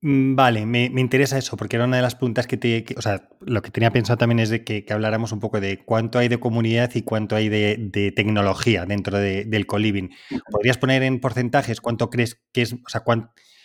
Mm, 0.00 0.36
vale, 0.36 0.64
me, 0.64 0.84
interesa 0.86 1.38
eso, 1.38 1.56
porque 1.56 1.74
era 1.74 1.84
una 1.84 1.96
de 1.96 2.02
las 2.02 2.14
preguntas 2.14 2.46
que 2.46 2.56
te. 2.56 2.84
o 2.96 3.02
sea, 3.02 3.28
lo 3.40 3.62
que 3.62 3.70
tenía 3.70 3.90
pensado 3.90 4.16
también 4.16 4.38
es 4.38 4.48
de 4.48 4.62
que, 4.62 4.84
habláramos 4.90 5.32
un 5.32 5.40
poco 5.40 5.60
de 5.60 5.84
cuánto 5.84 6.20
hay 6.20 6.28
de 6.28 6.38
comunidad 6.38 6.90
y 6.94 7.02
cuánto 7.02 7.34
hay 7.34 7.48
de, 7.48 8.12
tecnología 8.14 8.86
dentro 8.86 9.18
del 9.18 9.66
co-living. 9.66 10.10
¿Podrías 10.52 10.78
poner 10.78 11.02
en 11.02 11.20
porcentajes 11.20 11.80
cuánto 11.80 12.10
crees 12.10 12.40
que 12.52 12.62
es, 12.62 12.74
o 12.74 12.88
sea, 12.88 13.02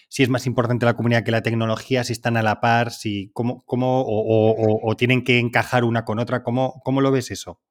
si 0.09 0.23
es 0.23 0.29
más 0.29 0.47
importante 0.47 0.85
la 0.85 0.95
comunidad 0.95 1.23
que 1.23 1.31
la 1.31 1.43
tecnología, 1.43 2.03
si 2.03 2.13
están 2.13 2.37
a 2.37 2.43
la 2.43 2.61
par, 2.61 2.91
si 2.91 3.29
cómo, 3.33 3.63
cómo 3.65 4.03
o, 4.05 4.95
tienen 4.97 5.23
que 5.23 5.39
encajar 5.39 5.83
una 5.83 6.03
con 6.03 6.19
otra? 6.19 6.43
¿Cómo, 6.43 6.81
cómo 6.83 7.01
lo 7.01 7.11
ves 7.11 7.29
eso? 7.31 7.61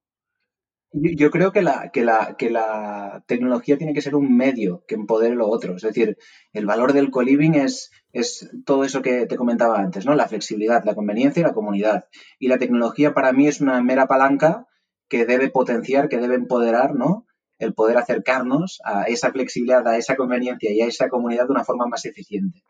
Yo 0.95 1.31
creo 1.31 1.53
que 1.53 1.63
la, 1.63 1.91
que, 1.91 2.05
la, 2.05 2.37
que 2.37 2.51
la 2.51 3.25
tecnología 3.27 3.79
tiene 3.79 3.95
que 3.95 4.03
ser 4.03 4.15
un 4.15 4.37
medio 4.37 4.85
que 4.87 4.95
empodere 4.95 5.35
lo 5.35 5.49
otro. 5.49 5.77
Es 5.77 5.83
decir, 5.83 6.19
el 6.53 6.67
valor 6.67 6.93
del 6.93 7.11
co-living 7.11 7.53
es, 7.55 7.91
es 8.13 8.51
todo 8.67 8.85
eso 8.85 9.01
que 9.01 9.25
te 9.27 9.37
comentaba 9.37 9.79
antes, 9.81 10.05
¿no? 10.05 10.15
La 10.15 10.29
flexibilidad, 10.29 10.85
la 10.85 10.95
conveniencia 10.95 11.41
y 11.41 11.45
la 11.45 11.55
comunidad. 11.55 12.05
Y 12.39 12.49
la 12.49 12.59
tecnología 12.59 13.15
para 13.15 13.33
mí 13.33 13.49
es 13.49 13.63
una 13.63 13.83
mera 13.83 14.07
palanca 14.07 14.67
que 15.09 15.25
debe 15.25 15.49
potenciar, 15.51 16.11
que 16.11 16.19
debe 16.19 16.35
empoderar, 16.35 16.95
¿no? 16.95 17.27
El 17.59 17.73
poder 17.73 17.97
acercarnos 17.97 18.81
a 18.85 19.05
esa 19.05 19.33
flexibilidad, 19.33 19.87
a 19.89 19.97
esa 19.97 20.17
conveniencia 20.17 20.73
y 20.73 20.83
a 20.83 20.87
esa 20.87 21.09
comunidad 21.09 21.47
de 21.47 21.53
una 21.53 21.65
forma 21.65 21.87
más 21.87 22.05
eficiente. 22.05 22.63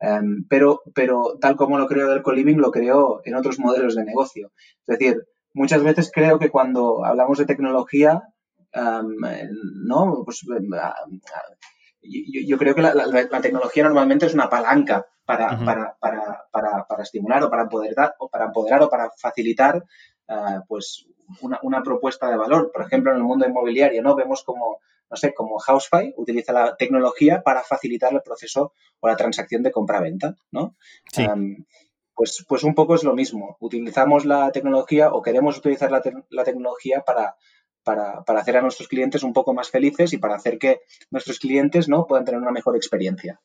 Em, 0.00 0.44
pero, 0.48 0.82
pero 0.94 1.38
tal 1.40 1.56
como 1.56 1.78
lo 1.78 1.86
creo 1.86 2.08
del 2.08 2.22
co-living, 2.22 2.56
lo 2.56 2.70
creo 2.70 3.22
en 3.24 3.34
otros 3.34 3.58
modelos 3.58 3.94
de 3.94 4.04
negocio. 4.04 4.50
Es 4.86 4.98
decir, 4.98 5.22
muchas 5.54 5.82
veces 5.82 6.10
creo 6.12 6.38
que 6.38 6.50
cuando 6.50 7.04
hablamos 7.04 7.38
de 7.38 7.46
tecnología, 7.46 8.22
¿no? 8.74 10.22
Pues, 10.24 10.44
yo, 12.02 12.58
creo 12.58 12.74
que 12.74 12.82
la, 12.82 13.40
tecnología 13.40 13.84
normalmente 13.84 14.26
es 14.26 14.34
una 14.34 14.48
palanca 14.48 15.06
para, 15.24 15.58
para, 16.00 17.02
estimular 17.02 17.42
o 17.44 17.50
para 17.50 17.62
empoderar 17.62 18.14
o 18.18 18.28
para 18.28 18.46
empoderar 18.46 18.82
o 18.82 18.88
para 18.88 19.10
facilitar 19.16 19.82
ah, 20.28 20.62
pues 20.66 21.06
una, 21.40 21.82
propuesta 21.82 22.28
de 22.28 22.36
valor. 22.36 22.70
Por 22.72 22.82
ejemplo, 22.82 23.12
en 23.12 23.18
el 23.18 23.24
mundo 23.24 23.46
inmobiliario, 23.46 24.02
¿no? 24.02 24.14
Vemos 24.14 24.42
como, 24.42 24.78
no 25.10 25.16
sé, 25.16 25.32
como 25.34 25.58
Housefy 25.58 26.14
utiliza 26.16 26.52
la 26.52 26.76
tecnología 26.76 27.42
para 27.42 27.62
facilitar 27.62 28.12
el 28.12 28.22
proceso 28.22 28.72
o 29.00 29.08
la 29.08 29.16
transacción 29.16 29.62
de 29.62 29.70
compra-venta, 29.70 30.36
¿no? 30.50 30.76
Sí. 31.12 31.26
Pues, 32.14 32.44
pues 32.48 32.62
un 32.64 32.74
poco 32.74 32.94
es 32.94 33.04
lo 33.04 33.14
mismo. 33.14 33.56
Utilizamos 33.60 34.24
la 34.24 34.52
tecnología 34.52 35.10
o 35.12 35.22
queremos 35.22 35.58
utilizar 35.58 35.90
la, 35.90 36.02
tecnología 36.44 37.02
para, 37.06 37.36
para, 37.82 38.22
hacer 38.38 38.56
a 38.56 38.62
nuestros 38.62 38.88
clientes 38.88 39.22
un 39.22 39.32
poco 39.32 39.54
más 39.54 39.70
felices 39.70 40.12
y 40.12 40.18
para 40.18 40.34
hacer 40.34 40.58
que 40.58 40.80
nuestros 41.10 41.38
clientes 41.38 41.88
¿no? 41.88 42.06
puedan 42.06 42.24
tener 42.24 42.40
una 42.40 42.52
mejor 42.52 42.76
experiencia. 42.76 43.40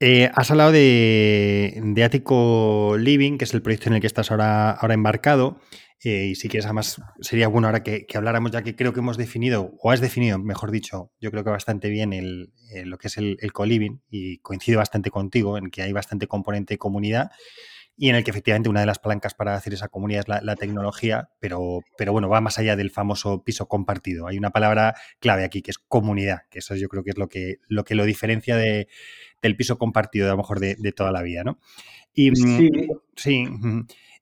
Eh, 0.00 0.30
has 0.34 0.50
hablado 0.50 0.72
de, 0.72 1.78
de 1.82 2.04
Ático 2.04 2.96
Living, 2.98 3.36
que 3.36 3.44
es 3.44 3.54
el 3.54 3.62
proyecto 3.62 3.90
en 3.90 3.96
el 3.96 4.00
que 4.00 4.06
estás 4.06 4.30
ahora, 4.30 4.70
ahora 4.70 4.94
embarcado. 4.94 5.60
Eh, 6.02 6.28
y 6.30 6.34
si 6.34 6.48
quieres, 6.48 6.64
además, 6.64 7.00
sería 7.20 7.48
bueno 7.48 7.68
ahora 7.68 7.82
que, 7.82 8.06
habláramos, 8.14 8.52
ya 8.52 8.62
que 8.62 8.74
creo 8.74 8.94
que 8.94 9.00
hemos 9.00 9.18
definido, 9.18 9.74
o 9.78 9.90
has 9.90 10.00
definido, 10.00 10.38
mejor 10.38 10.70
dicho, 10.70 11.12
yo 11.20 11.30
creo 11.30 11.44
que 11.44 11.50
bastante 11.50 11.90
bien 11.90 12.12
el, 12.12 12.52
eh, 12.72 12.86
lo 12.86 12.96
que 12.96 13.08
es 13.08 13.18
el, 13.18 13.36
el 13.40 13.52
co-living 13.52 14.00
y 14.08 14.38
coincido 14.38 14.78
bastante 14.78 15.10
contigo 15.10 15.58
en 15.58 15.70
que 15.70 15.82
hay 15.82 15.92
bastante 15.92 16.26
componente 16.26 16.74
de 16.74 16.78
comunidad 16.78 17.30
y 17.98 18.08
en 18.08 18.16
el 18.16 18.24
que 18.24 18.30
efectivamente 18.30 18.70
una 18.70 18.80
de 18.80 18.86
las 18.86 18.98
palancas 18.98 19.34
para 19.34 19.54
hacer 19.54 19.74
esa 19.74 19.88
comunidad 19.88 20.20
es 20.20 20.42
la, 20.42 20.56
tecnología, 20.56 21.28
pero, 21.38 21.80
pero 21.98 22.12
bueno, 22.12 22.30
va 22.30 22.40
más 22.40 22.58
allá 22.58 22.74
del 22.74 22.90
famoso 22.90 23.44
piso 23.44 23.68
compartido. 23.68 24.26
Hay 24.26 24.38
una 24.38 24.50
palabra 24.50 24.94
clave 25.18 25.44
aquí 25.44 25.60
que 25.60 25.70
es 25.70 25.78
comunidad, 25.78 26.44
que 26.50 26.60
eso 26.60 26.74
yo 26.76 26.88
creo 26.88 27.04
que 27.04 27.10
es 27.10 27.18
lo 27.18 27.28
que 27.28 27.56
lo, 27.68 27.84
que 27.84 27.94
lo 27.94 28.06
diferencia 28.06 28.56
de, 28.56 28.88
del 29.42 29.54
piso 29.54 29.76
compartido, 29.76 30.28
a 30.28 30.30
lo 30.30 30.38
mejor 30.38 30.60
de, 30.60 30.76
toda 30.92 31.12
la 31.12 31.20
vida, 31.20 31.44
¿no? 31.44 31.58
Y, 32.14 32.34
sí. 32.34 32.70
sí 33.16 33.48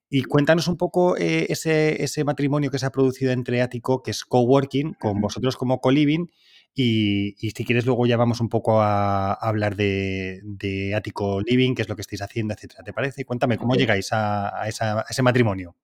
y 0.09 0.23
cuéntanos 0.23 0.67
un 0.67 0.77
poco 0.77 1.17
eh, 1.17 1.45
ese, 1.49 2.03
ese, 2.03 2.23
matrimonio 2.23 2.71
que 2.71 2.79
se 2.79 2.85
ha 2.85 2.91
producido 2.91 3.31
entre 3.31 3.61
Ático, 3.61 4.01
que 4.01 4.11
es 4.11 4.25
coworking, 4.25 4.93
con 4.93 5.21
vosotros 5.21 5.55
como 5.55 5.79
co-living, 5.79 6.27
y, 6.73 7.35
si 7.37 7.65
quieres 7.65 7.85
luego 7.85 8.05
ya 8.05 8.17
vamos 8.17 8.39
un 8.41 8.49
poco 8.49 8.81
a, 8.81 9.33
hablar 9.33 9.75
de, 9.75 10.39
de, 10.43 10.95
Ático 10.95 11.41
Living, 11.41 11.75
qué 11.75 11.81
es 11.81 11.89
lo 11.89 11.95
que 11.95 12.01
estáis 12.01 12.21
haciendo, 12.21 12.53
etcétera. 12.53 12.83
¿Te 12.83 12.93
parece? 12.93 13.25
Cuéntame, 13.25 13.57
¿cómo 13.57 13.75
llegáis 13.75 14.09
a, 14.11 14.67
ese 14.67 15.21
matrimonio? 15.21 15.75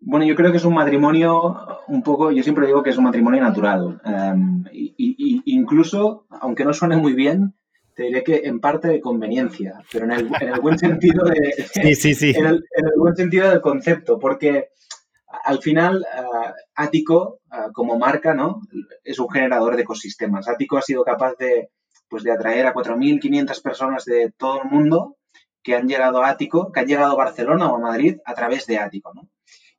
Bueno, 0.00 0.26
yo 0.26 0.34
creo 0.34 0.50
que 0.50 0.58
es 0.58 0.64
un 0.64 0.74
matrimonio 0.74 1.56
un 1.88 2.02
poco, 2.02 2.30
yo 2.30 2.42
siempre 2.42 2.66
digo 2.66 2.82
que 2.82 2.90
es 2.90 2.98
un 2.98 3.04
matrimonio 3.04 3.40
natural. 3.40 4.00
Em, 4.04 4.64
y, 4.72 5.42
incluso, 5.46 6.26
aunque 6.28 6.64
no 6.64 6.72
suene 6.72 6.96
muy 6.96 7.14
bien, 7.14 7.54
te 8.00 8.06
diré 8.06 8.24
que 8.24 8.40
en 8.44 8.60
parte 8.60 8.88
de 8.88 8.98
conveniencia, 8.98 9.74
pero 9.92 10.06
en 10.06 10.12
el, 10.12 10.60
buen 10.62 10.78
sentido 10.78 11.22
de, 11.22 11.66
En, 11.74 12.46
el, 12.46 12.64
buen 12.96 13.14
sentido 13.14 13.50
del 13.50 13.60
concepto, 13.60 14.18
porque 14.18 14.70
al 15.44 15.60
final 15.60 15.98
uh, 15.98 16.50
Ático, 16.76 17.40
uh, 17.52 17.70
como 17.74 17.98
marca, 17.98 18.32
¿no? 18.32 18.62
es 19.04 19.18
un 19.18 19.28
generador 19.28 19.76
de 19.76 19.82
ecosistemas. 19.82 20.48
Ático 20.48 20.78
ha 20.78 20.82
sido 20.82 21.04
capaz 21.04 21.34
de, 21.38 21.72
pues, 22.08 22.22
de 22.22 22.32
atraer 22.32 22.68
a 22.68 22.72
4.500 22.72 23.62
personas 23.62 24.06
de 24.06 24.32
todo 24.34 24.62
el 24.62 24.70
mundo 24.70 25.18
que 25.62 25.76
han 25.76 25.86
llegado 25.86 26.22
a 26.22 26.30
Ático, 26.30 26.72
que 26.72 26.80
han 26.80 26.86
llegado 26.86 27.12
a 27.12 27.22
Barcelona 27.22 27.70
o 27.70 27.76
a 27.76 27.80
Madrid 27.80 28.16
a 28.24 28.32
través 28.32 28.64
de 28.64 28.78
Ático. 28.78 29.12
¿no? 29.12 29.28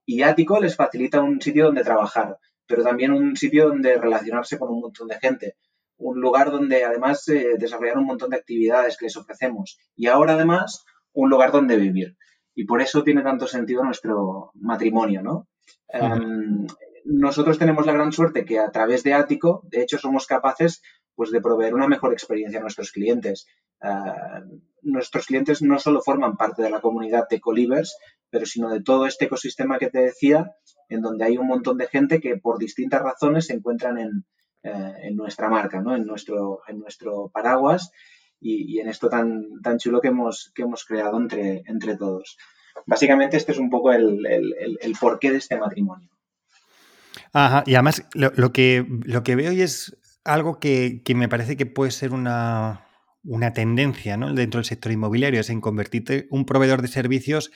Y 0.06 0.22
Ático 0.22 0.60
les 0.60 0.76
facilita 0.76 1.24
un 1.24 1.42
sitio 1.42 1.66
donde 1.66 1.84
trabajar, 1.84 2.38
pero 2.68 2.84
también 2.84 3.14
un 3.14 3.36
sitio 3.36 3.70
donde 3.70 3.98
relacionarse 3.98 4.60
con 4.60 4.70
un 4.70 4.82
montón 4.82 5.08
de 5.08 5.20
gente 5.20 5.56
un 6.02 6.20
lugar 6.20 6.52
donde 6.52 6.84
además 6.84 7.28
eh, 7.30 7.56
desarrollar 7.58 7.98
un 7.98 8.06
montón 8.06 8.32
de 8.32 8.38
actividades 8.38 8.98
que 8.98 9.06
les 9.06 9.18
ofrecemos 9.18 9.80
y 9.96 10.08
ahora 10.08 10.34
además 10.34 10.84
un 11.14 11.30
lugar 11.30 11.52
donde 11.52 11.78
vivir. 11.78 12.18
Y 12.56 12.66
por 12.66 12.82
eso 12.82 13.04
tiene 13.04 13.22
tanto 13.22 13.48
sentido 13.48 13.84
nuestro 13.84 14.52
matrimonio, 14.56 15.22
¿no? 15.22 15.48
Em, 15.88 16.68
nosotros 17.06 17.58
tenemos 17.58 17.86
la 17.86 17.94
gran 17.94 18.12
suerte 18.12 18.46
que 18.46 18.60
a 18.60 18.72
través 18.72 19.04
de 19.04 19.14
Ático, 19.14 19.62
de 19.64 19.82
hecho, 19.82 19.98
somos 19.98 20.28
capaces 20.28 20.82
pues, 21.16 21.32
de 21.32 21.42
proveer 21.42 21.74
una 21.74 21.88
mejor 21.88 22.14
experiencia 22.14 22.60
a 22.60 22.62
nuestros 22.62 22.92
clientes. 22.92 23.48
Em, 23.82 24.62
nuestros 24.82 25.28
clientes 25.28 25.62
no 25.62 25.80
solo 25.80 26.02
forman 26.02 26.36
parte 26.36 26.62
de 26.62 26.70
la 26.70 26.82
comunidad 26.82 27.28
de 27.30 27.40
Colivers, 27.40 27.96
pero 28.30 28.46
sino 28.46 28.70
de 28.70 28.82
todo 28.82 29.06
este 29.06 29.26
ecosistema 29.26 29.78
que 29.78 29.90
te 29.90 30.02
decía, 30.02 30.56
en 30.90 31.02
donde 31.02 31.26
hay 31.26 31.38
un 31.38 31.48
montón 31.48 31.78
de 31.78 31.88
gente 31.88 32.20
que 32.20 32.38
por 32.38 32.58
distintas 32.58 33.02
razones 33.02 33.46
se 33.48 33.54
encuentran 33.54 33.98
en, 33.98 34.26
eh, 34.64 34.94
en 35.04 35.16
nuestra 35.16 35.50
marca, 35.50 35.82
¿no? 35.82 35.96
en, 35.96 36.06
nuestro, 36.06 36.62
en 36.68 36.80
nuestro 36.80 37.30
paraguas 37.30 37.92
y, 38.40 38.80
en 38.80 38.90
esto 38.90 39.10
tan, 39.10 39.62
tan 39.62 39.78
chulo 39.78 40.02
que 40.02 40.10
hemos, 40.10 40.52
que 40.56 40.64
hemos 40.64 40.86
creado 40.86 41.18
entre, 41.20 41.64
entre 41.66 41.96
todos. 41.96 42.38
Básicamente 42.86 43.38
este 43.38 43.52
es 43.52 43.58
un 43.58 43.70
poco 43.70 43.92
el, 43.92 44.26
el, 44.26 44.96
porqué 45.00 45.32
de 45.32 45.38
este 45.38 45.58
matrimonio. 45.58 46.10
Ajá, 47.34 47.64
y 47.66 47.76
además 47.76 48.08
lo, 48.14 48.52
que, 48.52 48.86
lo 49.04 49.24
que 49.24 49.36
veo 49.36 49.52
y 49.52 49.62
es 49.62 49.98
algo 50.24 50.60
que, 50.60 51.02
que, 51.04 51.16
me 51.16 51.30
parece 51.30 51.58
que 51.58 51.66
puede 51.66 51.92
ser 51.92 52.14
una, 52.14 52.86
una 53.24 53.54
tendencia 53.54 54.18
¿no? 54.18 54.34
dentro 54.34 54.60
del 54.60 54.66
sector 54.66 54.92
inmobiliario, 54.92 55.40
es 55.40 55.50
en 55.50 55.62
convertirte 55.62 56.28
un 56.30 56.46
proveedor 56.46 56.82
de 56.82 56.88
servicios 56.88 57.52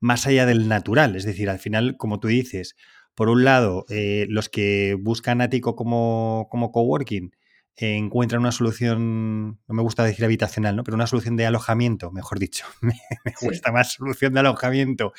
más 0.00 0.26
allá 0.26 0.46
del 0.46 0.68
natural. 0.68 1.16
Es 1.16 1.24
decir, 1.24 1.48
al 1.48 1.58
final, 1.58 1.96
como 1.96 2.20
tú 2.20 2.28
dices, 2.28 2.76
por 3.14 3.28
un 3.28 3.44
lado, 3.44 3.84
eh, 3.88 4.26
los 4.28 4.48
que 4.48 4.96
buscan 5.00 5.40
Ático 5.40 5.76
como, 5.76 6.48
como 6.50 6.72
coworking 6.72 7.32
encuentran 7.76 8.40
una 8.40 8.52
solución, 8.52 9.60
no 9.66 9.74
me 9.74 9.82
gusta 9.82 10.04
decir 10.04 10.24
habitacional, 10.24 10.76
¿no? 10.76 10.84
pero 10.84 10.94
una 10.94 11.06
solución 11.06 11.36
de 11.36 11.46
alojamiento, 11.46 12.10
mejor 12.12 12.38
dicho, 12.38 12.66
me, 12.80 12.94
gusta 13.40 13.72
más 13.72 13.92
solución 13.92 14.34
de 14.34 14.40
alojamiento 14.40 15.12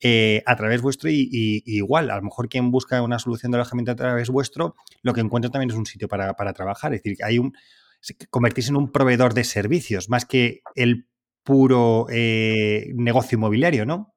eh, 0.00 0.42
a 0.46 0.56
través 0.56 0.82
vuestro 0.82 1.10
y, 1.10 1.62
igual, 1.64 2.10
a 2.10 2.16
lo 2.16 2.22
mejor 2.22 2.48
quien 2.48 2.70
busca 2.70 3.00
una 3.02 3.18
solución 3.18 3.52
de 3.52 3.58
alojamiento 3.58 3.92
a 3.92 3.96
través 3.96 4.30
vuestro, 4.30 4.76
lo 5.02 5.14
que 5.14 5.20
encuentra 5.20 5.50
también 5.50 5.70
es 5.70 5.76
un 5.76 5.86
sitio 5.86 6.08
para, 6.08 6.34
trabajar, 6.52 6.92
es 6.94 7.02
decir, 7.02 7.18
hay 7.24 7.38
un 7.38 7.54
convertirse 8.30 8.70
en 8.70 8.76
un 8.76 8.90
proveedor 8.90 9.32
de 9.32 9.44
servicios 9.44 10.08
más 10.08 10.24
que 10.24 10.62
el 10.74 11.06
puro 11.44 12.06
eh, 12.10 12.90
negocio 12.94 13.36
inmobiliario, 13.36 13.86
¿no? 13.86 14.11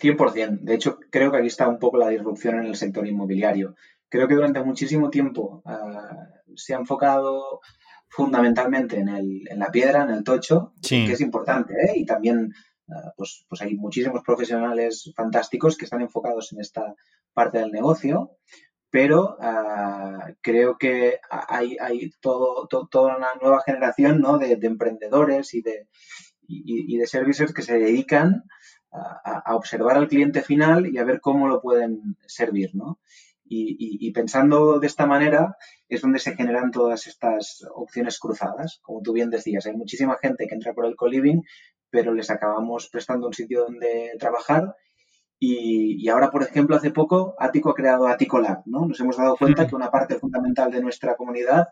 100%. 0.00 0.60
De 0.60 0.74
hecho, 0.74 0.98
creo 1.10 1.30
que 1.30 1.38
aquí 1.38 1.46
está 1.46 1.68
un 1.68 1.78
poco 1.78 1.98
la 1.98 2.08
disrupción 2.08 2.58
en 2.58 2.66
el 2.66 2.76
sector 2.76 3.06
inmobiliario. 3.06 3.74
Creo 4.08 4.26
que 4.26 4.34
durante 4.34 4.62
muchísimo 4.62 5.10
tiempo 5.10 5.62
ah, 5.64 6.28
se 6.56 6.74
ha 6.74 6.78
enfocado 6.78 7.60
fundamentalmente 8.08 8.98
en, 8.98 9.08
el, 9.08 9.48
en, 9.48 9.58
la 9.58 9.70
piedra, 9.70 10.02
en 10.02 10.10
el 10.10 10.24
tocho, 10.24 10.72
que 10.86 11.12
es 11.12 11.20
importante, 11.20 11.74
¿eh? 11.74 11.92
y 11.96 12.04
también 12.04 12.52
ah, 12.88 13.12
pues, 13.16 13.46
pues 13.48 13.62
hay 13.62 13.76
muchísimos 13.76 14.22
profesionales 14.24 15.12
fantásticos 15.14 15.76
que 15.76 15.84
están 15.84 16.00
enfocados 16.00 16.52
en 16.52 16.60
esta 16.60 16.94
parte 17.32 17.58
del 17.58 17.70
negocio, 17.70 18.32
pero 18.90 19.36
ah, 19.40 20.32
creo 20.40 20.76
que 20.76 21.20
hay, 21.30 21.76
hay 21.80 22.10
todo, 22.20 22.66
toda 22.66 23.16
una 23.16 23.28
nueva 23.40 23.62
generación 23.64 24.20
¿no? 24.20 24.38
de, 24.38 24.58
emprendedores 24.60 25.54
y 25.54 25.62
de, 25.62 25.86
y, 26.48 26.96
de 26.96 27.06
servicios 27.06 27.54
que 27.54 27.62
se 27.62 27.78
dedican 27.78 28.42
a, 28.92 29.54
observar 29.54 29.96
al 29.96 30.08
cliente 30.08 30.42
final 30.42 30.86
y 30.86 30.98
a 30.98 31.04
ver 31.04 31.20
cómo 31.20 31.48
lo 31.48 31.60
pueden 31.60 32.16
servir, 32.26 32.74
¿no? 32.74 33.00
Y, 33.52 34.12
pensando 34.12 34.78
de 34.78 34.86
esta 34.86 35.06
manera 35.06 35.56
es 35.88 36.02
donde 36.02 36.20
se 36.20 36.36
generan 36.36 36.70
todas 36.70 37.08
estas 37.08 37.66
opciones 37.74 38.20
cruzadas. 38.20 38.78
Como 38.80 39.02
tú 39.02 39.12
bien 39.12 39.28
decías, 39.28 39.66
hay 39.66 39.72
muchísima 39.72 40.16
gente 40.18 40.46
que 40.46 40.54
entra 40.54 40.72
por 40.72 40.86
el 40.86 40.94
co-living, 40.94 41.42
pero 41.90 42.14
les 42.14 42.30
acabamos 42.30 42.88
prestando 42.88 43.26
un 43.26 43.34
sitio 43.34 43.64
donde 43.64 44.12
trabajar. 44.20 44.76
Y, 45.40 46.08
ahora, 46.08 46.30
por 46.30 46.44
ejemplo, 46.44 46.76
hace 46.76 46.92
poco, 46.92 47.34
Ático 47.38 47.70
ha 47.70 47.74
creado 47.74 48.06
Ático 48.06 48.38
Lab, 48.38 48.62
¿no? 48.66 48.86
Nos 48.86 49.00
hemos 49.00 49.16
dado 49.16 49.36
cuenta 49.36 49.66
que 49.66 49.74
una 49.74 49.90
parte 49.90 50.16
fundamental 50.16 50.70
de 50.70 50.82
nuestra 50.82 51.16
comunidad, 51.16 51.68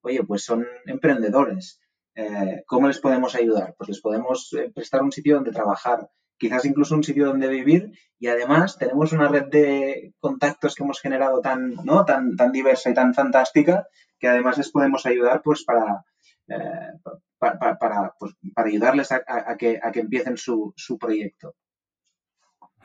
oye, 0.00 0.22
pues 0.24 0.44
son 0.44 0.66
emprendedores. 0.86 1.80
Eh, 2.14 2.62
¿Cómo 2.66 2.88
les 2.88 3.00
podemos 3.00 3.34
ayudar? 3.34 3.74
Pues 3.76 3.88
les 3.88 4.00
podemos 4.00 4.52
eh, 4.54 4.70
prestar 4.74 5.02
un 5.02 5.12
sitio 5.12 5.34
donde 5.34 5.50
trabajar, 5.50 6.08
quizás 6.38 6.64
incluso 6.64 6.94
un 6.94 7.04
sitio 7.04 7.26
donde 7.26 7.48
vivir 7.48 7.92
y 8.18 8.28
además 8.28 8.78
tenemos 8.78 9.12
una 9.12 9.28
red 9.28 9.46
de 9.46 10.14
contactos 10.20 10.74
que 10.74 10.82
hemos 10.82 11.00
generado 11.00 11.40
tan, 11.40 11.74
¿no? 11.84 12.04
tan, 12.04 12.36
tan 12.36 12.52
diversa 12.52 12.90
y 12.90 12.94
tan 12.94 13.14
fantástica 13.14 13.86
que 14.18 14.28
además 14.28 14.58
les 14.58 14.70
podemos 14.70 15.04
ayudar 15.06 15.42
pues 15.42 15.64
para, 15.64 16.04
eh, 16.48 16.92
para, 17.38 18.14
pues, 18.18 18.34
para, 18.54 18.68
ayudarles 18.68 19.12
a, 19.12 19.22
que, 19.56 19.78
a 19.82 19.92
que 19.92 20.00
empiecen 20.00 20.36
su, 20.36 20.72
su 20.76 20.98
proyecto. 20.98 21.54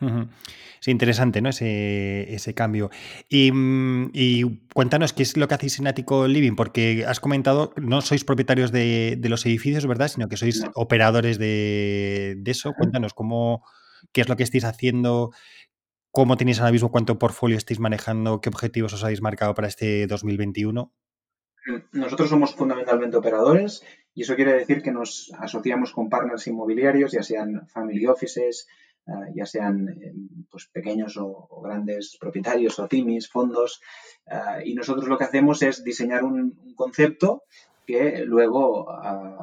Es 0.02 0.88
interesante, 0.88 1.42
¿no? 1.42 1.50
Ese, 1.50 2.34
ese 2.34 2.54
cambio. 2.54 2.90
Mm, 3.32 4.08
y, 4.14 4.44
cuéntanos 4.74 5.14
qué 5.14 5.24
es 5.24 5.38
lo 5.38 5.48
que 5.48 5.56
hacéis 5.56 5.80
en 5.80 5.88
Ático 5.88 6.28
Living, 6.28 6.56
porque 6.56 7.06
has 7.08 7.20
comentado, 7.20 7.74
no 7.78 8.02
sois 8.02 8.26
propietarios 8.26 8.72
de, 8.72 9.18
los 9.24 9.46
edificios, 9.46 9.86
¿verdad? 9.88 10.10
Sino 10.10 10.28
que 10.28 10.38
sois 10.38 10.64
operadores 10.74 11.38
de, 11.38 12.42
eso. 12.46 12.74
Cuéntanos 12.74 13.14
cómo, 13.14 13.64
qué 14.12 14.22
es 14.22 14.30
lo 14.30 14.36
que 14.36 14.44
estáis 14.44 14.66
haciendo, 14.66 15.32
cómo 16.12 16.38
tenéis 16.38 16.60
ahora 16.60 16.72
mismo, 16.72 16.92
cuánto 16.92 17.18
portfolio 17.18 17.58
estáis 17.58 17.80
manejando, 17.80 18.42
qué 18.42 18.50
objetivos 18.50 18.94
os 18.94 19.04
habéis 19.04 19.22
marcado 19.22 19.54
para 19.54 19.68
este 19.68 20.06
2021. 20.08 20.92
Mm, 21.66 22.00
nosotros 22.00 22.30
somos 22.30 22.56
fundamentalmente 22.56 23.16
operadores 23.16 23.84
y 24.14 24.24
eso 24.24 24.36
quiere 24.36 24.54
decir 24.54 24.82
que 24.82 24.92
nos 24.92 25.32
asociamos 25.40 25.94
con 25.94 26.10
partners 26.10 26.46
inmobiliarios, 26.48 27.14
ya 27.14 27.24
sean 27.24 27.68
family 27.68 28.06
offices, 28.06 28.68
Ah, 29.06 29.28
ya 29.36 29.46
sean 29.46 29.90
eh, 29.90 30.14
pues, 30.50 30.68
pequeños 30.68 31.18
o, 31.18 31.62
grandes 31.62 32.16
propietarios 32.18 32.80
o 32.80 32.88
timis, 32.88 33.30
fondos, 33.30 33.82
ah, 34.28 34.60
y 34.64 34.74
nosotros 34.76 35.08
lo 35.10 35.18
que 35.18 35.26
hacemos 35.26 35.62
es 35.62 35.84
diseñar 35.84 36.24
un, 36.24 36.74
concepto 36.76 37.44
que 37.86 38.24
luego 38.26 38.88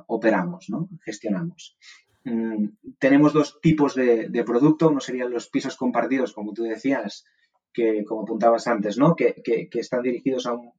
operamos, 0.06 0.70
¿no? 0.70 0.88
gestionamos. 1.04 1.76
Mm, 2.24 2.68
tenemos 2.98 3.34
dos 3.34 3.60
tipos 3.60 3.94
de, 3.94 4.42
producto, 4.46 4.88
uno 4.88 5.00
serían 5.00 5.30
los 5.30 5.48
pisos 5.48 5.76
compartidos, 5.76 6.32
como 6.32 6.54
tú 6.54 6.62
decías, 6.62 7.26
que 7.72 8.02
como 8.04 8.22
apuntabas 8.22 8.66
antes, 8.66 8.96
¿no? 8.96 9.14
Que, 9.14 9.42
están 9.74 10.02
dirigidos 10.02 10.46
a 10.46 10.54
un, 10.54 10.72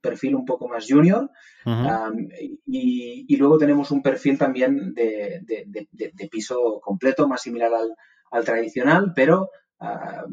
perfil 0.00 0.36
un 0.36 0.44
poco 0.44 0.68
más 0.68 0.86
junior. 0.88 1.28
y, 2.66 3.36
luego 3.36 3.58
tenemos 3.58 3.90
un 3.90 4.00
perfil 4.00 4.38
también 4.38 4.94
de, 4.94 6.28
piso 6.30 6.80
completo, 6.80 7.26
más 7.26 7.42
similar 7.42 7.74
al, 7.74 7.96
al 8.30 8.44
tradicional, 8.44 9.12
pero 9.14 9.50
ah, 9.80 10.24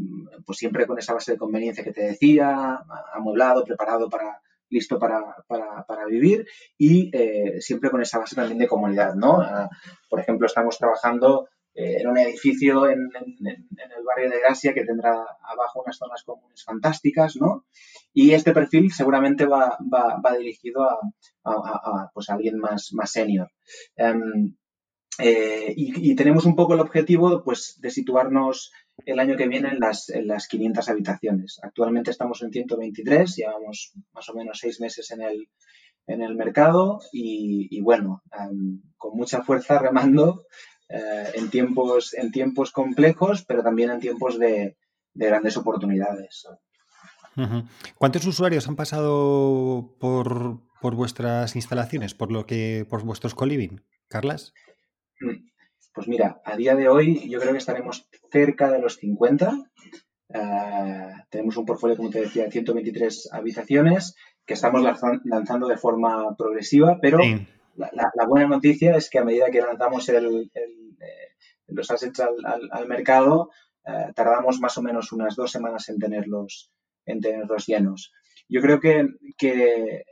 pues 0.46 0.58
siempre 0.58 0.88
con 0.88 1.00
esa 1.00 1.14
base 1.14 1.34
de 1.34 1.38
conveniencia 1.38 1.84
que 1.84 1.94
te 1.94 2.04
decía, 2.04 2.80
amueblado, 3.14 3.64
preparado 3.64 4.10
para 4.10 4.42
listo 4.70 5.00
para, 5.00 5.36
para, 5.48 6.06
vivir 6.06 6.46
y 6.78 7.10
eh, 7.16 7.62
siempre 7.62 7.90
con 7.90 8.02
esa 8.02 8.20
base 8.20 8.36
también 8.36 8.58
de 8.58 8.68
comunidad, 8.68 9.16
¿no? 9.16 9.40
Ah, 9.42 9.70
por 10.10 10.20
ejemplo, 10.20 10.48
estamos 10.48 10.78
trabajando 10.78 11.48
eh, 11.74 11.98
en 12.00 12.08
un 12.08 12.18
edificio 12.18 12.90
en, 12.90 13.10
el 13.16 14.04
barrio 14.06 14.30
de 14.30 14.40
Gracia 14.40 14.74
que 14.74 14.86
tendrá 14.86 15.12
abajo 15.12 15.82
unas 15.84 15.98
zonas 15.98 16.24
comunes 16.24 16.64
fantásticas, 16.64 17.36
¿no? 17.36 17.66
Y 18.14 18.32
este 18.32 18.54
perfil 18.54 18.92
seguramente 18.92 19.46
va, 19.46 19.78
va, 19.82 20.38
dirigido 20.38 20.84
a, 20.84 21.00
a, 21.44 22.12
pues 22.14 22.30
alguien 22.30 22.58
más, 22.58 22.94
más 22.94 23.12
senior. 23.12 23.50
Em, 23.98 24.56
eh, 25.20 25.74
y, 25.76 26.16
tenemos 26.16 26.46
un 26.46 26.56
poco 26.56 26.74
el 26.74 26.82
objetivo 26.82 27.44
pues, 27.44 27.80
de 27.80 27.90
situarnos 27.90 28.72
el 29.06 29.20
año 29.20 29.38
que 29.38 29.48
viene 29.48 29.70
en 29.70 29.80
las, 29.80 30.10
en 30.10 30.28
las 30.28 30.48
500 30.48 30.90
habitaciones. 30.90 31.60
Actualmente 31.62 32.12
estamos 32.12 32.42
en 32.42 32.52
123, 32.52 33.36
llevamos 33.36 33.94
más 34.14 34.30
o 34.30 34.34
menos 34.34 34.60
seis 34.60 34.80
meses 34.82 35.12
en 35.12 35.22
el, 35.22 35.50
en 36.08 36.22
el 36.22 36.36
mercado 36.36 37.00
y, 37.12 37.82
bueno, 37.82 38.24
con 38.98 39.18
mucha 39.18 39.44
fuerza 39.44 39.80
remando 39.80 40.46
eh, 40.90 41.32
en, 41.36 41.50
tiempos, 41.50 42.14
en 42.14 42.32
tiempos 42.32 42.72
complejos, 42.72 43.46
pero 43.46 43.64
también 43.64 43.92
en 43.92 44.00
tiempos 44.00 44.38
de, 44.38 44.78
grandes 45.14 45.56
oportunidades. 45.56 46.46
¿Cuántos 47.98 48.26
usuarios 48.26 48.68
han 48.68 48.76
pasado 48.76 49.96
por, 50.00 50.62
por 50.82 50.96
vuestras 50.96 51.56
instalaciones, 51.56 52.14
por 52.14 52.32
lo 52.32 52.46
que 52.46 52.86
por 52.90 53.04
vuestros 53.04 53.34
co-living, 53.34 53.82
Carlas? 54.10 54.54
Pues 55.96 56.10
mira, 56.10 56.42
a 56.44 56.58
día 56.58 56.76
de 56.76 56.90
hoy 56.90 57.30
yo 57.30 57.40
creo 57.40 57.54
que 57.54 57.60
estaremos 57.60 58.06
cerca 58.30 58.70
de 58.70 58.80
los 58.80 58.98
50. 58.98 59.64
Eh, 60.28 61.14
tenemos 61.30 61.56
un 61.56 61.66
portfolio, 61.66 61.96
como 61.96 62.10
te 62.10 62.20
decía, 62.20 62.44
de 62.44 62.52
123 62.52 63.30
habitaciones 63.32 64.14
que 64.46 64.56
estamos 64.56 64.82
lanzando 65.24 65.68
de 65.70 65.78
forma 65.78 66.36
progresiva, 66.36 67.00
pero 67.02 67.20
la, 67.78 68.28
buena 68.28 68.48
noticia 68.48 68.98
es 68.98 69.10
que 69.10 69.20
a 69.20 69.24
medida 69.24 69.50
que 69.50 69.62
lanzamos 69.62 70.10
el, 70.10 70.52
eh, 70.54 71.00
los 71.68 71.90
assets 71.90 72.20
al, 72.20 72.88
mercado, 72.88 73.52
eh, 73.86 74.12
tardamos 74.14 74.60
más 74.60 74.78
o 74.78 74.82
menos 74.82 75.14
unas 75.14 75.38
dos 75.38 75.50
semanas 75.50 75.88
en 75.88 75.98
tenerlos, 75.98 76.72
en 77.06 77.22
tenerlos 77.22 77.68
llenos. 77.68 78.12
Yo 78.50 78.62
creo 78.62 78.82
que, 78.82 79.08
que, 79.38 80.04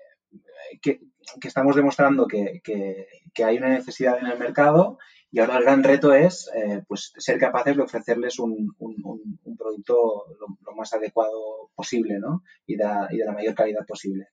estamos 1.43 1.75
demostrando 1.75 2.25
que, 2.25 2.61
que 2.63 3.43
hay 3.43 3.57
una 3.57 3.69
necesidad 3.69 4.17
en 4.17 4.27
el 4.27 4.39
mercado 4.39 4.97
y 5.33 5.39
ahora 5.39 5.57
el 5.57 5.63
gran 5.63 5.83
reto 5.83 6.13
es 6.13 6.47
eh, 6.55 6.83
pues 6.87 7.11
ser 7.17 7.39
capaces 7.39 7.75
de 7.75 7.81
ofrecerles 7.81 8.37
un, 8.37 8.71
un, 8.77 9.57
producto 9.57 10.25
lo, 10.39 10.75
más 10.75 10.93
adecuado 10.93 11.71
posible 11.73 12.19
¿no? 12.19 12.43
y, 12.67 12.75
de, 12.75 12.85
y 13.09 13.17
de 13.17 13.25
la 13.25 13.31
mayor 13.31 13.55
calidad 13.55 13.83
posible. 13.87 14.27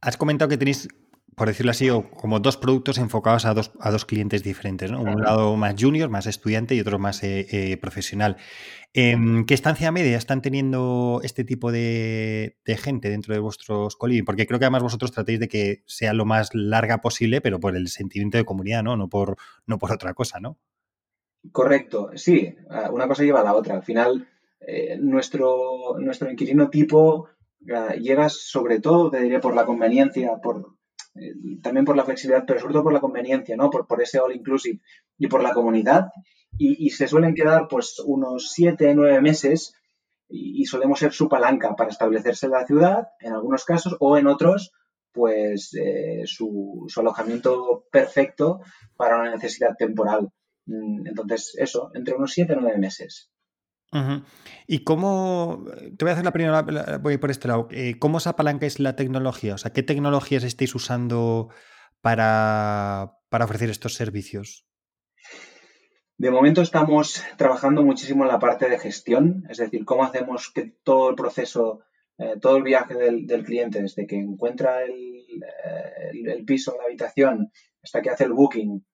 Has 0.00 0.16
comentado 0.16 0.48
que 0.48 0.56
tenéis 0.56 0.88
por 1.36 1.48
decirlo 1.48 1.70
así, 1.70 1.88
como 2.18 2.40
dos 2.40 2.56
productos 2.56 2.96
enfocados 2.96 3.44
a 3.44 3.52
dos, 3.52 3.70
a 3.78 3.90
dos 3.90 4.06
clientes 4.06 4.42
diferentes, 4.42 4.90
¿no? 4.90 5.02
Un 5.02 5.20
lado 5.20 5.54
más 5.56 5.74
junior, 5.78 6.08
más 6.08 6.26
estudiante 6.26 6.74
y 6.74 6.80
otro 6.80 6.98
más 6.98 7.22
eh, 7.22 7.46
eh, 7.50 7.76
profesional. 7.76 8.38
Em, 8.94 9.44
¿Qué 9.44 9.52
estancia 9.52 9.92
media 9.92 10.16
están 10.16 10.40
teniendo 10.40 11.20
este 11.22 11.44
tipo 11.44 11.70
de, 11.70 12.56
gente 12.66 13.10
dentro 13.10 13.34
de 13.34 13.40
vuestros 13.40 13.96
coliving? 13.96 14.24
Porque 14.24 14.46
creo 14.46 14.58
que 14.58 14.64
además 14.64 14.82
vosotros 14.82 15.12
tratéis 15.12 15.38
de 15.38 15.48
que 15.48 15.82
sea 15.84 16.14
lo 16.14 16.24
más 16.24 16.54
larga 16.54 17.02
posible, 17.02 17.42
pero 17.42 17.60
por 17.60 17.76
el 17.76 17.88
sentimiento 17.88 18.38
de 18.38 18.46
comunidad, 18.46 18.82
¿no? 18.82 18.96
No 18.96 19.10
por, 19.10 19.36
no 19.66 19.78
por 19.78 19.92
otra 19.92 20.14
cosa, 20.14 20.40
¿no? 20.40 20.56
Correcto, 21.52 22.12
sí. 22.14 22.56
Una 22.90 23.06
cosa 23.06 23.24
lleva 23.24 23.42
a 23.42 23.44
la 23.44 23.54
otra. 23.54 23.74
Al 23.74 23.82
final, 23.82 24.26
eh, 24.60 24.96
nuestro, 24.98 25.98
nuestro 25.98 26.30
inquilino 26.30 26.70
tipo 26.70 27.28
ah, 27.74 27.94
llega 27.94 28.30
sobre 28.30 28.80
todo, 28.80 29.10
te 29.10 29.20
diría, 29.20 29.40
por 29.40 29.54
la 29.54 29.66
conveniencia, 29.66 30.38
por, 30.42 30.56
eh, 30.58 30.75
también 31.62 31.84
por 31.84 31.96
la 31.96 32.04
flexibilidad, 32.04 32.44
pero 32.46 32.60
sobre 32.60 32.72
todo 32.72 32.84
por 32.84 32.92
la 32.92 33.00
conveniencia, 33.00 33.56
¿no? 33.56 33.70
Por, 33.70 33.86
por 33.86 34.02
ese 34.02 34.18
all 34.18 34.34
inclusive 34.34 34.80
y 35.18 35.26
por 35.26 35.42
la 35.42 35.52
comunidad. 35.52 36.10
Y, 36.58 36.90
se 36.90 37.06
suelen 37.06 37.34
quedar 37.34 37.68
pues 37.68 38.00
unos 38.04 38.50
siete, 38.52 38.94
nueve 38.94 39.20
meses 39.20 39.74
y, 40.28 40.64
solemos 40.64 40.98
ser 40.98 41.12
su 41.12 41.28
palanca 41.28 41.76
para 41.76 41.90
establecerse 41.90 42.46
en 42.46 42.52
la 42.52 42.66
ciudad, 42.66 43.08
en 43.20 43.34
algunos 43.34 43.64
casos, 43.64 43.96
o 44.00 44.16
en 44.16 44.26
otros, 44.26 44.72
pues 45.12 45.74
eh, 45.74 46.22
su, 46.26 46.86
alojamiento 46.96 47.84
perfecto 47.90 48.60
para 48.96 49.18
una 49.20 49.30
necesidad 49.30 49.76
temporal. 49.76 50.30
Mm, 50.66 51.06
entonces, 51.06 51.54
eso, 51.58 51.90
entre 51.94 52.14
unos 52.14 52.32
7 52.32 52.54
y 52.54 52.60
9 52.60 52.78
meses. 52.78 53.30
¿Y 54.66 54.84
cómo, 54.84 55.64
te 55.96 56.04
voy 56.04 56.10
a 56.10 56.12
hacer 56.12 56.24
la 56.24 56.32
primera, 56.32 56.62
voy 56.98 57.18
por 57.18 57.30
este 57.30 57.48
lado, 57.48 57.68
eh, 57.70 57.98
¿cómo 57.98 58.16
os 58.18 58.26
apalancáis 58.26 58.80
la 58.80 58.96
tecnología? 58.96 59.54
O 59.54 59.58
sea, 59.58 59.72
¿qué 59.72 59.82
tecnologías 59.82 60.44
estáis 60.44 60.74
usando 60.74 61.48
para, 62.00 63.12
ofrecer 63.30 63.70
estos 63.70 63.94
servicios? 63.94 64.66
De 66.18 66.30
momento 66.30 66.62
estamos 66.62 67.22
trabajando 67.36 67.82
muchísimo 67.82 68.24
en 68.24 68.28
la 68.28 68.38
parte 68.38 68.68
de 68.68 68.78
gestión, 68.78 69.44
es 69.50 69.58
decir, 69.58 69.84
cómo 69.84 70.04
hacemos 70.04 70.50
que 70.50 70.74
todo 70.82 71.10
el 71.10 71.14
proceso, 71.14 71.80
eh, 72.18 72.34
todo 72.40 72.56
el 72.56 72.62
viaje 72.62 72.94
del, 72.94 73.44
cliente, 73.44 73.82
desde 73.82 74.06
que 74.06 74.16
encuentra 74.16 74.82
el, 74.82 75.44
el, 76.12 76.28
el, 76.28 76.44
piso, 76.44 76.74
la 76.78 76.84
habitación, 76.84 77.52
hasta 77.82 78.00
que 78.00 78.10
hace 78.10 78.24
el 78.24 78.32
booking, 78.32 78.84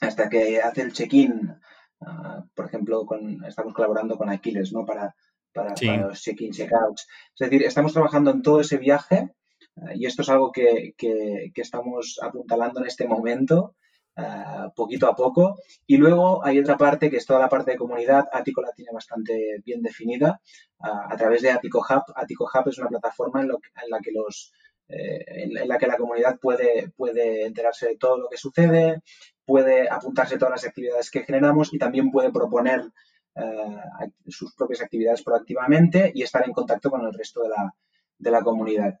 hasta 0.00 0.28
que 0.30 0.60
hace 0.60 0.82
el 0.82 0.92
check-in, 0.92 1.58
Ah, 2.06 2.44
por 2.54 2.66
ejemplo, 2.66 3.04
con, 3.04 3.44
estamos 3.44 3.74
colaborando 3.74 4.16
con 4.16 4.30
Aquiles, 4.30 4.72
¿no? 4.72 4.86
Para, 4.86 5.14
para, 5.52 5.74
los 5.98 6.22
check-in, 6.22 6.52
check-outs. 6.52 7.08
Es 7.34 7.50
decir, 7.50 7.64
estamos 7.64 7.92
trabajando 7.92 8.30
en 8.30 8.42
todo 8.42 8.60
ese 8.60 8.78
viaje 8.78 9.34
ah, 9.76 9.92
y 9.94 10.06
esto 10.06 10.22
es 10.22 10.28
algo 10.28 10.52
que, 10.52 10.94
que, 10.96 11.50
estamos 11.56 12.20
apuntalando 12.22 12.80
en 12.80 12.86
este 12.86 13.08
momento, 13.08 13.74
ah, 14.16 14.70
poquito 14.76 15.08
a 15.08 15.16
poco. 15.16 15.58
Y 15.84 15.96
luego 15.96 16.44
hay 16.44 16.60
otra 16.60 16.76
parte 16.76 17.10
que 17.10 17.16
es 17.16 17.26
toda 17.26 17.40
la 17.40 17.48
parte 17.48 17.72
de 17.72 17.76
comunidad. 17.76 18.28
Atico 18.32 18.62
la 18.62 18.70
tiene 18.70 18.92
bastante 18.92 19.60
bien 19.64 19.82
definida 19.82 20.40
a 20.78 21.16
través 21.16 21.42
de 21.42 21.50
Atico 21.50 21.80
Hub. 21.80 22.04
Atico 22.14 22.44
Hub 22.44 22.68
es 22.68 22.78
una 22.78 22.88
plataforma 22.88 23.42
en, 23.42 23.50
en 23.50 23.90
la 23.90 23.98
que 23.98 24.12
los 24.12 24.52
eh, 24.88 25.24
en, 25.26 25.68
la 25.68 25.78
que 25.78 25.88
la 25.88 25.96
comunidad 25.96 26.38
puede, 26.38 26.90
puede 26.96 27.44
enterarse 27.46 27.88
de 27.88 27.96
todo 27.96 28.18
lo 28.18 28.28
que 28.28 28.36
sucede, 28.36 29.02
puede 29.46 29.88
apuntarse 29.88 30.36
todas 30.36 30.52
las 30.52 30.66
actividades 30.66 31.10
que 31.10 31.22
generamos 31.22 31.72
y 31.72 31.78
también 31.78 32.10
puede 32.10 32.30
proponer 32.30 32.82
eh, 33.36 34.10
sus 34.26 34.54
propias 34.54 34.82
actividades 34.82 35.22
proactivamente 35.22 36.10
y 36.14 36.22
estar 36.22 36.44
en 36.44 36.52
contacto 36.52 36.90
con 36.90 37.04
el 37.06 37.14
resto 37.14 37.42
de 37.42 37.50
la, 37.50 37.74
de 38.18 38.30
la 38.30 38.42
comunidad. 38.42 38.98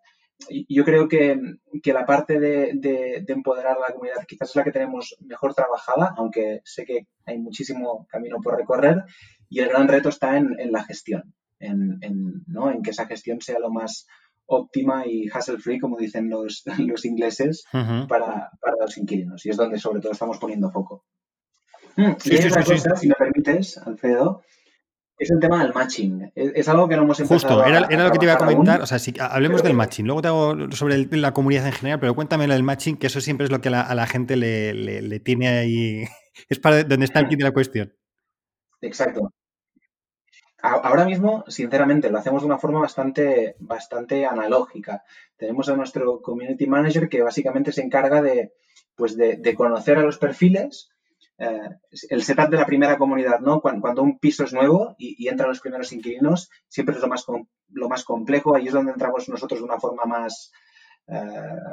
Yo 0.68 0.84
creo 0.84 1.08
que, 1.08 1.40
que 1.82 1.94
la 1.94 2.04
parte 2.04 2.38
de, 2.38 2.72
de, 2.74 3.24
empoderar 3.28 3.78
a 3.78 3.88
la 3.88 3.94
comunidad 3.94 4.26
quizás 4.28 4.50
es 4.50 4.56
la 4.56 4.64
que 4.64 4.72
tenemos 4.72 5.16
mejor 5.20 5.54
trabajada, 5.54 6.14
aunque 6.18 6.60
sé 6.64 6.84
que 6.84 7.06
hay 7.24 7.38
muchísimo 7.38 8.06
camino 8.10 8.36
por 8.42 8.56
recorrer 8.56 9.02
y 9.48 9.60
el 9.60 9.70
gran 9.70 9.88
reto 9.88 10.10
está 10.10 10.36
en, 10.36 10.54
en 10.60 10.72
la 10.72 10.84
gestión, 10.84 11.34
en, 11.58 11.98
en, 12.02 12.44
¿no? 12.46 12.70
en 12.70 12.82
que 12.82 12.90
esa 12.90 13.06
gestión 13.06 13.40
sea 13.40 13.58
lo 13.58 13.70
más 13.70 14.06
óptima 14.46 15.06
y 15.06 15.28
hassle 15.32 15.58
free, 15.58 15.78
como 15.78 15.96
dicen 15.96 16.28
los, 16.28 16.62
los 16.78 17.04
ingleses, 17.04 17.64
para, 18.08 18.50
los 18.80 18.96
inquilinos. 18.98 19.44
Y 19.44 19.50
es 19.50 19.56
donde 19.56 19.78
sobre 19.78 20.00
todo 20.00 20.12
estamos 20.12 20.38
poniendo 20.38 20.70
foco. 20.70 21.04
Mm, 21.96 22.12
y 22.24 22.46
otra 22.46 22.64
cosa, 22.64 22.96
si 22.96 23.08
me 23.08 23.14
permites, 23.14 23.78
Alfredo, 23.78 24.42
es 25.18 25.30
el 25.30 25.40
tema 25.40 25.62
del 25.62 25.72
matching. 25.72 26.30
Es, 26.34 26.68
algo 26.68 26.88
que 26.88 26.96
no 26.96 27.02
hemos 27.02 27.18
empezado 27.20 27.60
Justo, 27.60 27.64
era, 27.64 27.86
era 27.88 28.04
lo 28.04 28.10
que 28.10 28.18
te 28.18 28.26
iba 28.26 28.34
a 28.34 28.38
comentar. 28.38 28.82
O 28.82 28.86
sea, 28.86 28.98
si, 28.98 29.14
hablemos 29.18 29.62
del 29.62 29.74
matching. 29.74 30.06
Luego 30.06 30.20
te 30.20 30.28
hago 30.28 30.70
sobre 30.72 31.06
la 31.16 31.32
comunidad 31.32 31.66
en 31.66 31.72
general, 31.72 32.00
pero 32.00 32.14
cuéntame 32.14 32.46
del 32.46 32.62
matching, 32.62 32.98
que 32.98 33.06
eso 33.06 33.20
siempre 33.20 33.46
es 33.46 33.50
lo 33.50 33.60
que 33.60 33.70
a 33.70 33.94
la, 33.94 34.06
gente 34.06 34.36
le, 34.36 34.74
le, 34.74 35.20
tiene 35.20 35.48
ahí. 35.48 36.04
Es 36.50 36.58
para 36.58 36.84
donde 36.84 37.06
está 37.06 37.20
el 37.20 37.28
kit 37.28 37.38
de 37.38 37.44
la 37.44 37.52
cuestión. 37.52 37.94
Exacto. 38.82 39.32
Ahora 40.62 41.04
mismo, 41.04 41.44
sinceramente, 41.48 42.10
lo 42.10 42.18
hacemos 42.18 42.42
de 42.42 42.46
una 42.46 42.58
forma 42.58 42.80
bastante, 42.80 43.56
bastante 43.58 44.24
analógica. 44.24 45.04
Tenemos 45.36 45.68
a 45.68 45.76
nuestro 45.76 46.22
community 46.22 46.66
manager 46.66 47.08
que 47.08 47.22
básicamente 47.22 47.72
se 47.72 47.82
encarga 47.82 48.22
de, 48.22 48.54
pues 48.94 49.16
de, 49.16 49.54
conocer 49.54 49.98
a 49.98 50.02
los 50.02 50.16
perfiles, 50.16 50.88
eh, 51.38 51.68
el 52.08 52.22
setup 52.22 52.48
de 52.48 52.56
la 52.56 52.64
primera 52.64 52.96
comunidad, 52.96 53.40
¿no? 53.40 53.60
Cuando, 53.60 54.02
un 54.02 54.18
piso 54.18 54.44
es 54.44 54.54
nuevo 54.54 54.96
y, 54.98 55.28
entran 55.28 55.50
los 55.50 55.60
primeros 55.60 55.92
inquilinos, 55.92 56.50
siempre 56.68 56.96
es 56.96 57.02
lo 57.02 57.08
más, 57.08 57.26
lo 57.68 57.88
más 57.88 58.04
complejo. 58.04 58.56
Ahí 58.56 58.66
es 58.66 58.72
donde 58.72 58.92
entramos 58.92 59.28
nosotros 59.28 59.60
de 59.60 59.66
una 59.66 59.78
forma 59.78 60.04
más, 60.04 60.52
eh, 61.06 61.20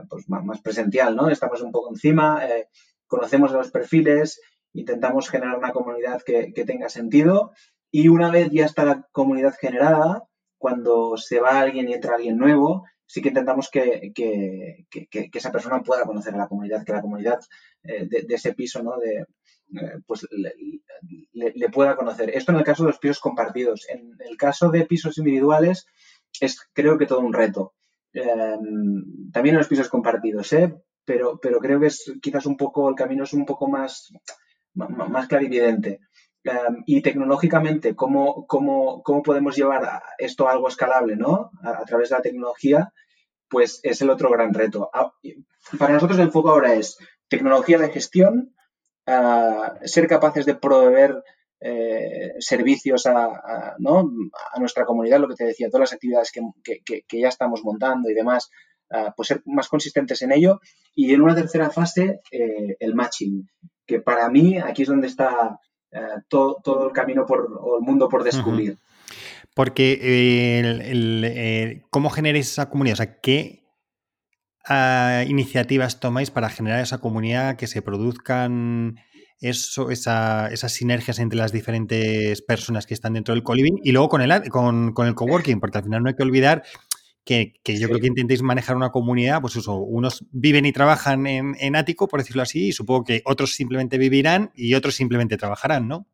pues 0.10 0.28
más, 0.28 0.62
presencial, 0.62 1.16
¿no? 1.16 1.30
Estamos 1.30 1.62
un 1.62 1.72
poco 1.72 1.90
encima, 1.90 2.46
eh, 2.46 2.68
conocemos 3.08 3.54
a 3.54 3.58
los 3.58 3.72
perfiles, 3.72 4.42
intentamos 4.74 5.30
generar 5.30 5.58
una 5.58 5.72
comunidad 5.72 6.22
que, 6.22 6.52
que 6.54 6.66
tenga 6.66 6.90
sentido 6.90 7.54
y 7.96 8.08
una 8.08 8.32
vez 8.32 8.50
ya 8.52 8.66
está 8.66 8.84
la 8.86 9.08
comunidad 9.12 9.54
generada, 9.62 10.24
cuando 10.58 11.16
se 11.16 11.40
va 11.40 11.60
alguien 11.60 11.88
y 11.88 11.94
entra 11.94 12.16
alguien 12.16 12.40
nuevo, 12.40 12.86
sí 13.06 13.22
que 13.22 13.28
intentamos 13.28 13.70
que, 13.70 14.12
esa 15.32 15.52
persona 15.52 15.84
pueda 15.84 16.04
conocer 16.04 16.34
a 16.34 16.40
la 16.40 16.48
comunidad, 16.48 16.84
que 16.84 16.92
la 16.92 17.04
comunidad 17.04 17.40
eh, 17.84 18.08
de, 18.10 18.34
ese 18.34 18.56
piso, 18.56 18.82
¿no? 18.82 18.98
De, 18.98 19.28
eh, 19.80 20.00
pues 20.08 20.28
le, 20.32 21.70
pueda 21.70 21.96
conocer. 21.96 22.32
Esto 22.32 22.52
en 22.52 22.58
el 22.58 22.64
caso 22.64 22.82
de 22.82 22.90
los 22.90 22.98
pisos 22.98 23.20
compartidos. 23.20 23.88
En 23.88 24.18
el 24.28 24.38
caso 24.38 24.72
de 24.72 24.88
pisos 24.88 25.20
individuales 25.20 25.86
es 26.42 26.68
creo 26.74 26.98
que 26.98 27.06
todo 27.06 27.20
un 27.20 27.34
reto. 27.34 27.76
Em, 28.12 29.32
también 29.32 29.54
en 29.54 29.60
los 29.60 29.68
pisos 29.68 29.88
compartidos, 29.88 30.52
¿eh? 30.54 30.74
Pero, 31.06 31.40
pero 31.40 31.60
creo 31.60 31.80
que 31.80 31.88
es 31.88 32.12
quizás 32.24 32.48
un 32.48 32.58
poco, 32.58 32.90
el 32.90 32.96
camino 32.96 33.26
es 33.26 33.34
un 33.34 33.46
poco 33.46 33.70
más, 33.70 34.12
más 34.74 35.28
clarividente. 35.28 36.00
Em, 36.44 36.84
y 36.86 37.02
tecnológicamente, 37.02 37.96
¿cómo, 37.96 38.46
cómo, 38.48 39.02
cómo 39.02 39.24
podemos 39.24 39.56
llevar 39.56 40.04
esto 40.18 40.48
a 40.48 40.52
algo 40.52 40.68
escalable, 40.68 41.16
¿no? 41.16 41.52
A, 41.64 41.86
través 41.86 42.10
de 42.10 42.18
la 42.18 42.22
tecnología, 42.22 42.92
pues 43.48 43.80
es 43.84 44.02
el 44.02 44.10
otro 44.10 44.30
gran 44.30 44.54
reto. 44.54 44.90
Para 45.80 45.94
nosotros 45.94 46.20
el 46.20 46.32
foco 46.32 46.50
ahora 46.50 46.74
es 46.74 46.98
tecnología 47.30 47.78
de 47.78 47.92
gestión, 47.92 48.54
ser 49.86 50.08
capaces 50.08 50.46
de 50.46 50.56
proveer 50.56 51.24
eh, 51.62 52.34
servicios 52.40 53.06
a, 53.06 53.76
¿no? 53.80 54.12
a, 54.54 54.60
nuestra 54.60 54.84
comunidad, 54.86 55.20
lo 55.20 55.30
que 55.30 55.36
te 55.36 55.46
decía, 55.46 55.70
todas 55.70 55.92
las 55.92 55.94
actividades 55.94 56.32
que, 56.32 56.82
que, 56.84 57.20
ya 57.20 57.30
estamos 57.30 57.64
montando 57.64 58.10
y 58.10 58.14
demás, 58.14 58.50
pues 59.16 59.30
ser 59.30 59.42
más 59.46 59.70
consistentes 59.70 60.22
en 60.24 60.34
ello. 60.34 60.60
Y 60.94 61.14
en 61.14 61.22
una 61.22 61.36
tercera 61.36 61.70
fase, 61.70 62.20
eh, 62.32 62.76
el 62.80 62.96
matching, 62.96 63.48
que 63.86 64.02
para 64.02 64.30
mí 64.30 64.58
aquí 64.58 64.82
es 64.82 64.90
donde 64.90 65.08
está 65.08 65.58
eh, 65.94 66.22
todo, 66.28 66.88
el 66.88 66.94
camino 66.94 67.26
por, 67.26 67.50
o 67.62 67.78
el 67.78 67.84
mundo 67.84 68.10
por 68.10 68.24
descubrir. 68.24 68.78
Porque 69.54 70.00
eh, 70.02 71.84
¿cómo 71.92 72.10
generáis 72.10 72.52
esa 72.52 72.70
comunidad? 72.70 72.94
O 72.94 72.98
sea, 72.98 73.20
¿qué 73.22 73.64
ah, 74.66 75.24
iniciativas 75.28 76.00
tomáis 76.00 76.32
para 76.32 76.50
generar 76.50 76.80
esa 76.80 76.98
comunidad, 76.98 77.56
que 77.56 77.68
se 77.68 77.84
produzcan 77.84 78.96
eso, 79.40 79.92
esas 79.92 80.72
sinergias 80.72 81.20
entre 81.20 81.38
las 81.38 81.52
diferentes 81.52 82.42
personas 82.42 82.88
que 82.88 82.96
están 82.96 83.14
dentro 83.14 83.36
del 83.36 83.44
co-living 83.44 83.80
y 83.84 83.92
luego 83.92 84.10
con 84.10 84.22
el, 84.22 84.50
con, 84.50 84.94
con 84.94 85.08
el 85.08 85.14
coworking? 85.14 85.60
Porque 85.60 85.78
al 85.78 85.84
final 85.84 86.02
no 86.02 86.10
hay 86.10 86.16
que 86.16 86.24
olvidar 86.24 86.64
que, 87.24 87.54
yo 87.66 87.88
creo 87.88 88.00
que 88.00 88.08
intentéis 88.08 88.42
manejar 88.42 88.76
una 88.76 88.92
comunidad, 88.92 89.42
pues 89.42 89.56
eso, 89.56 89.78
unos 89.78 90.26
viven 90.32 90.66
y 90.66 90.74
trabajan 90.74 91.26
en, 91.26 91.76
ático, 91.76 92.08
por 92.08 92.20
decirlo 92.20 92.42
así, 92.42 92.68
y 92.68 92.72
supongo 92.74 93.06
que 93.06 93.22
otros 93.26 93.54
simplemente 93.54 93.98
vivirán 93.98 94.52
y 94.56 94.74
otros 94.74 94.96
simplemente 94.96 95.38
trabajarán, 95.38 95.88
¿no? 95.88 96.08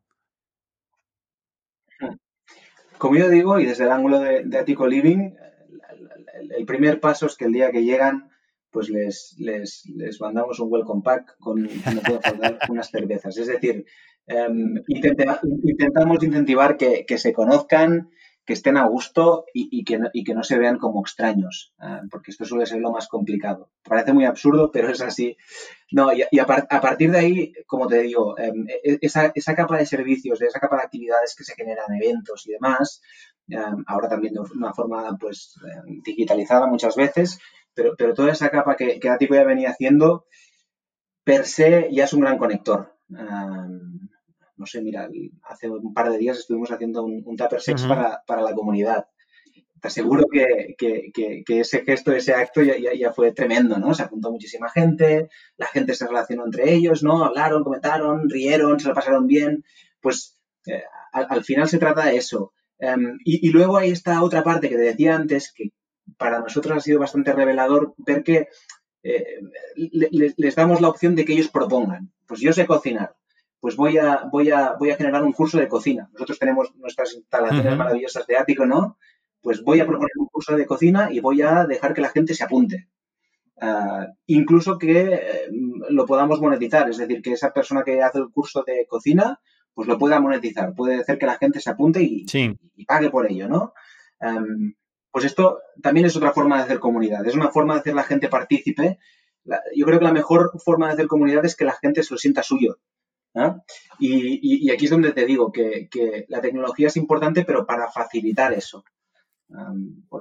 Como 2.98 3.16
yo 3.16 3.28
digo, 3.28 3.58
y 3.58 3.66
desde 3.66 3.84
el 3.84 3.92
ángulo 3.92 4.20
de, 4.20 4.58
ático 4.58 4.86
living, 4.86 5.32
el, 6.56 6.66
primer 6.66 7.00
paso 7.00 7.26
es 7.26 7.36
que 7.36 7.46
el 7.46 7.52
día 7.52 7.72
que 7.72 7.82
llegan, 7.82 8.30
pues 8.70 8.88
les, 8.90 9.34
les, 9.38 10.20
mandamos 10.20 10.60
un 10.60 10.70
welcome 10.70 11.02
pack 11.02 11.36
con, 11.38 11.66
unas 12.68 12.90
cervezas. 12.90 13.36
Es 13.38 13.46
decir, 13.48 13.84
em, 14.26 14.74
intentamos 14.86 16.22
incentivar 16.22 16.76
que, 16.76 17.04
que 17.06 17.18
se 17.18 17.32
conozcan, 17.32 18.10
que 18.50 18.54
estén 18.54 18.76
a 18.76 18.88
gusto 18.88 19.44
y, 19.54 19.84
que, 19.84 20.34
no, 20.34 20.42
se 20.42 20.58
vean 20.58 20.76
como 20.76 21.02
extraños, 21.02 21.72
ah, 21.78 22.02
porque 22.10 22.32
esto 22.32 22.44
suele 22.44 22.66
ser 22.66 22.80
lo 22.80 22.90
más 22.90 23.06
complicado. 23.06 23.70
Parece 23.84 24.12
muy 24.12 24.24
absurdo, 24.24 24.72
pero 24.72 24.88
es 24.88 25.00
así. 25.00 25.36
No, 25.92 26.12
y, 26.12 26.22
a, 26.40 26.46
partir 26.46 27.12
de 27.12 27.18
ahí, 27.18 27.52
como 27.68 27.86
te 27.86 28.02
digo, 28.02 28.36
em, 28.40 28.66
e, 28.68 28.98
esa, 29.02 29.54
capa 29.54 29.76
de 29.78 29.86
servicios, 29.86 30.42
esa 30.42 30.58
capa 30.58 30.78
de 30.78 30.82
actividades 30.82 31.36
que 31.36 31.44
se 31.44 31.54
generan, 31.54 31.94
eventos 31.94 32.44
y 32.48 32.50
demás, 32.50 33.00
em, 33.46 33.84
ahora 33.86 34.08
también 34.08 34.34
de 34.34 34.40
una 34.40 34.74
forma 34.74 35.16
pues 35.16 35.54
em, 35.86 36.02
digitalizada 36.02 36.66
muchas 36.66 36.96
veces, 36.96 37.38
pero, 37.72 37.94
pero 37.96 38.14
toda 38.14 38.32
esa 38.32 38.50
capa 38.50 38.74
que, 38.74 38.98
que 38.98 39.08
Atico 39.08 39.36
ya 39.36 39.44
venía 39.44 39.70
haciendo, 39.70 40.26
per 41.22 41.46
se 41.46 41.88
ya 41.92 42.02
es 42.02 42.12
un 42.12 42.22
gran 42.22 42.36
conector 42.36 42.96
no 44.60 44.66
sé, 44.66 44.82
mira, 44.82 45.08
hace 45.44 45.70
un 45.70 45.94
par 45.94 46.12
de 46.12 46.18
días 46.18 46.38
estuvimos 46.38 46.70
haciendo 46.70 47.02
un, 47.02 47.22
un 47.24 47.34
Tupper 47.34 47.62
Sex 47.62 47.86
para, 47.86 48.42
la 48.42 48.54
comunidad. 48.54 49.06
Te 49.80 49.88
aseguro 49.88 50.26
que, 50.30 50.76
ese 51.48 51.82
gesto, 51.82 52.12
ese 52.12 52.34
acto 52.34 52.60
ya, 52.62 53.12
fue 53.14 53.32
tremendo, 53.32 53.78
¿no? 53.78 53.94
Se 53.94 54.02
apuntó 54.02 54.30
muchísima 54.30 54.68
gente, 54.68 55.30
la 55.56 55.66
gente 55.66 55.94
se 55.94 56.06
relacionó 56.06 56.44
entre 56.44 56.74
ellos, 56.74 57.02
¿no? 57.02 57.24
Hablaron, 57.24 57.64
comentaron, 57.64 58.28
rieron, 58.28 58.78
se 58.78 58.88
lo 58.88 58.94
pasaron 58.94 59.26
bien. 59.26 59.64
Pues 59.98 60.38
eh, 60.66 60.82
al, 61.12 61.42
final 61.42 61.66
se 61.66 61.78
trata 61.78 62.04
de 62.04 62.16
eso. 62.16 62.52
Em, 62.78 63.18
y, 63.24 63.48
luego 63.48 63.78
hay 63.78 63.92
esta 63.92 64.22
otra 64.22 64.44
parte 64.44 64.68
que 64.68 64.76
te 64.76 64.82
decía 64.82 65.16
antes, 65.16 65.54
que 65.54 65.70
para 66.18 66.40
nosotros 66.40 66.76
ha 66.76 66.80
sido 66.80 66.98
bastante 66.98 67.32
revelador 67.32 67.94
ver 67.96 68.22
que 68.24 68.48
eh, 69.04 69.40
les 69.74 70.54
damos 70.54 70.82
la 70.82 70.88
opción 70.90 71.16
de 71.16 71.24
que 71.24 71.32
ellos 71.32 71.48
propongan. 71.48 72.12
Pues 72.26 72.40
yo 72.40 72.52
sé 72.52 72.66
cocinar, 72.66 73.16
pues 73.60 73.76
voy 73.76 73.98
a, 73.98 74.28
voy 74.32 74.50
a, 74.50 74.72
voy 74.72 74.90
a 74.90 74.96
generar 74.96 75.22
un 75.22 75.32
curso 75.32 75.58
de 75.58 75.68
cocina. 75.68 76.08
Nosotros 76.14 76.38
tenemos 76.38 76.74
nuestras 76.76 77.14
instalaciones 77.14 77.76
maravillosas 77.76 78.26
de 78.26 78.36
ático, 78.36 78.64
¿no? 78.64 78.96
Pues 79.42 79.62
voy 79.62 79.80
a 79.80 79.86
proponer 79.86 80.12
un 80.16 80.26
curso 80.26 80.56
de 80.56 80.66
cocina 80.66 81.12
y 81.12 81.20
voy 81.20 81.42
a 81.42 81.66
dejar 81.66 81.94
que 81.94 82.00
la 82.00 82.08
gente 82.08 82.34
se 82.34 82.44
apunte. 82.44 82.88
Ah, 83.60 84.06
incluso 84.26 84.78
que 84.78 85.02
eh, 85.12 85.48
lo 85.90 86.06
podamos 86.06 86.40
monetizar, 86.40 86.88
es 86.88 86.96
decir, 86.96 87.20
que 87.20 87.32
esa 87.32 87.52
persona 87.52 87.82
que 87.84 88.02
hace 88.02 88.18
el 88.18 88.30
curso 88.30 88.64
de 88.66 88.86
cocina, 88.88 89.38
pues 89.74 89.86
lo 89.86 89.98
pueda 89.98 90.18
monetizar, 90.18 90.74
puede 90.74 91.00
hacer 91.00 91.18
que 91.18 91.26
la 91.26 91.36
gente 91.36 91.60
se 91.60 91.68
apunte 91.68 92.02
y, 92.02 92.24
pague 92.86 93.10
por 93.10 93.30
ello, 93.30 93.48
¿no? 93.48 93.74
pues 95.10 95.24
esto 95.24 95.60
también 95.82 96.06
es 96.06 96.16
otra 96.16 96.32
forma 96.32 96.58
de 96.58 96.62
hacer 96.64 96.78
comunidad, 96.78 97.26
es 97.26 97.34
una 97.34 97.50
forma 97.50 97.74
de 97.74 97.80
hacer 97.80 97.94
la 97.94 98.04
gente 98.04 98.28
partícipe. 98.28 98.98
yo 99.74 99.86
creo 99.86 99.98
que 99.98 100.04
la 100.04 100.12
mejor 100.12 100.52
forma 100.62 100.86
de 100.86 100.92
hacer 100.94 101.06
comunidad 101.06 101.44
es 101.44 101.56
que 101.56 101.64
la 101.64 101.72
gente 101.72 102.02
se 102.02 102.14
lo 102.14 102.18
sienta 102.18 102.42
suyo. 102.42 102.78
Y, 103.98 104.70
aquí 104.70 104.84
es 104.84 104.90
donde 104.90 105.12
te 105.12 105.26
digo 105.26 105.52
que, 105.52 105.88
la 106.28 106.40
tecnología 106.40 106.88
es 106.88 106.96
importante, 106.96 107.44
pero 107.44 107.66
para 107.66 107.90
facilitar 107.90 108.52
eso. 108.52 108.84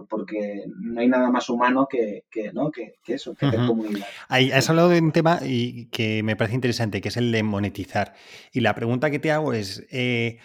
porque 0.10 0.64
no 0.82 1.02
hay 1.02 1.08
nada 1.08 1.30
más 1.30 1.50
humano 1.50 1.88
que, 1.90 2.24
¿no? 2.54 2.72
que, 2.72 2.96
eso, 3.08 3.36
que 3.36 3.46
hacer 3.46 3.66
comunidad. 3.66 4.08
has 4.28 4.70
hablado 4.70 4.90
de 4.90 5.00
un 5.00 5.12
tema 5.12 5.40
y 5.44 5.88
que 5.88 6.24
me 6.24 6.36
parece 6.36 6.56
interesante, 6.56 7.02
que 7.02 7.10
es 7.10 7.18
el 7.18 7.32
de 7.32 7.44
monetizar. 7.44 8.14
Y 8.52 8.62
la 8.62 8.76
pregunta 8.76 9.12
que 9.12 9.20
te 9.20 9.32
hago 9.32 9.54
es, 9.54 9.86
eh, 9.92 10.40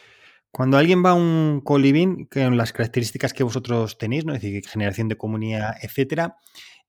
cuando 0.51 0.79
alguien 0.79 1.05
va 1.05 1.11
a 1.11 1.15
un 1.15 1.63
co-living, 1.65 2.27
con 2.27 2.57
las 2.57 2.73
características 2.73 3.33
que 3.33 3.43
vosotros 3.43 3.99
tenéis, 3.99 4.25
¿no? 4.25 4.35
es 4.35 4.41
decir, 4.41 4.65
generación 4.65 5.09
de 5.09 5.17
comunidad, 5.17 5.75
etcétera, 5.83 6.37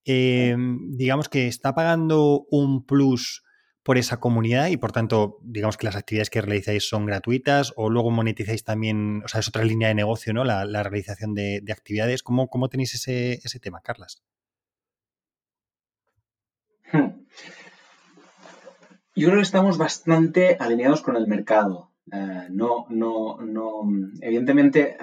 em, 0.03 0.95
digamos 0.95 1.29
que 1.29 1.47
está 1.47 1.73
pagando 1.73 2.45
un 2.51 2.85
plus 2.85 3.44
por 3.85 3.99
esa 3.99 4.19
comunidad 4.19 4.69
y 4.69 4.77
por 4.77 4.91
tanto, 4.91 5.37
digamos 5.43 5.77
que 5.77 5.85
las 5.85 5.95
actividades 5.95 6.31
que 6.31 6.41
realizáis 6.41 6.89
son 6.89 7.05
gratuitas 7.05 7.71
o 7.75 7.91
luego 7.91 8.09
monetizáis 8.09 8.63
también, 8.63 9.21
o 9.23 9.27
sea, 9.27 9.41
es 9.41 9.47
otra 9.47 9.63
línea 9.63 9.89
de 9.89 9.93
negocio, 9.93 10.33
¿no? 10.33 10.43
La, 10.43 10.65
realización 10.81 11.35
de, 11.35 11.63
actividades. 11.71 12.23
¿Cómo, 12.23 12.49
¿Cómo, 12.49 12.67
tenéis 12.67 12.95
ese, 12.95 13.33
ese 13.43 13.59
tema, 13.59 13.81
Carlas? 13.81 14.23
Yo 19.15 19.27
creo 19.27 19.35
que 19.35 19.41
estamos 19.41 19.77
bastante 19.77 20.57
alineados 20.59 21.03
con 21.03 21.15
el 21.15 21.27
mercado. 21.27 21.91
Eh, 22.11 22.47
no, 22.49 22.87
no, 22.89 23.37
no, 23.39 23.83
evidentemente, 24.19 24.97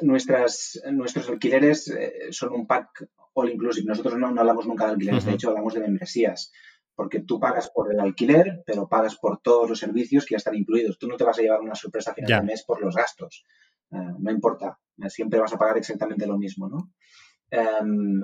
nuestras, 0.00 0.80
nuestros 0.90 1.28
alquileres 1.28 1.88
eh, 1.88 2.28
son 2.30 2.54
un 2.54 2.66
pack 2.66 3.10
all 3.34 3.50
inclusive. 3.50 3.86
Nosotros 3.86 4.16
no, 4.16 4.28
hablamos 4.28 4.66
nunca 4.66 4.86
de 4.86 4.92
alquileres, 4.92 5.26
de 5.26 5.34
hecho 5.34 5.50
hablamos 5.50 5.74
de 5.74 5.80
membresías, 5.80 6.50
porque 6.96 7.20
tú 7.20 7.38
pagas 7.38 7.70
por 7.70 7.92
el 7.92 8.00
alquiler, 8.00 8.64
pero 8.66 8.88
pagas 8.88 9.16
por 9.16 9.40
todos 9.40 9.68
los 9.68 9.78
servicios 9.78 10.26
que 10.26 10.32
ya 10.32 10.38
están 10.38 10.56
incluidos. 10.56 10.98
Tú 10.98 11.06
no 11.06 11.16
te 11.16 11.24
vas 11.24 11.38
a 11.38 11.42
llevar 11.42 11.60
una 11.60 11.74
sorpresa 11.74 12.10
a 12.10 12.14
final 12.14 12.40
de 12.40 12.46
mes 12.46 12.64
por 12.64 12.80
los 12.80 12.96
gastos. 12.96 13.44
Eh, 13.92 14.12
no 14.18 14.30
importa, 14.30 14.78
siempre 15.08 15.38
vas 15.38 15.52
a 15.52 15.58
pagar 15.58 15.78
exactamente 15.78 16.26
lo 16.26 16.38
mismo, 16.38 16.68
¿no? 16.68 16.90
Em, 17.50 18.22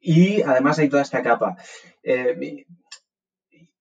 y, 0.00 0.42
además 0.42 0.78
hay 0.78 0.88
toda 0.88 1.02
esta 1.02 1.22
capa 1.22 1.56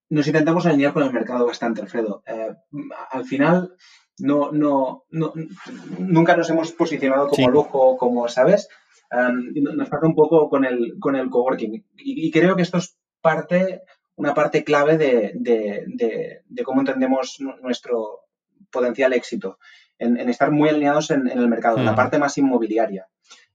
nos 0.10 0.28
intentamos 0.28 0.66
alinear 0.66 0.94
con 0.94 1.04
el 1.04 1.14
mercado 1.14 1.46
bastante, 1.46 1.82
Alfredo. 1.82 2.24
Eh, 2.26 2.56
al 3.12 3.26
final, 3.26 3.76
no, 4.20 4.52
no, 4.52 5.06
nunca 6.00 6.38
nos 6.38 6.50
hemos 6.50 6.72
posicionado 6.72 7.28
como 7.28 7.50
lujo, 7.50 7.98
como, 7.98 8.28
¿sabes? 8.28 8.70
Em, 9.12 9.54
nos 9.54 9.90
pasa 9.90 10.06
un 10.06 10.16
poco 10.16 10.50
con 10.50 10.66
el, 10.66 10.98
con 11.00 11.16
el 11.16 11.30
coworking. 11.30 11.86
Y, 11.98 12.32
creo 12.32 12.56
que 12.56 12.62
esto 12.62 12.78
es 12.78 12.97
parte, 13.28 13.82
una 14.16 14.34
parte 14.34 14.64
clave 14.64 14.98
de, 14.98 16.64
cómo 16.64 16.82
entendemos 16.82 17.38
nuestro 17.62 18.22
potencial 18.72 19.14
éxito, 19.14 19.60
en, 20.00 20.18
estar 20.30 20.52
muy 20.52 20.70
alineados 20.70 21.12
en, 21.12 21.28
el 21.28 21.48
mercado, 21.48 21.78
en 21.78 21.86
la 21.86 21.96
parte 21.96 22.20
más 22.20 22.38
inmobiliaria. 22.38 23.08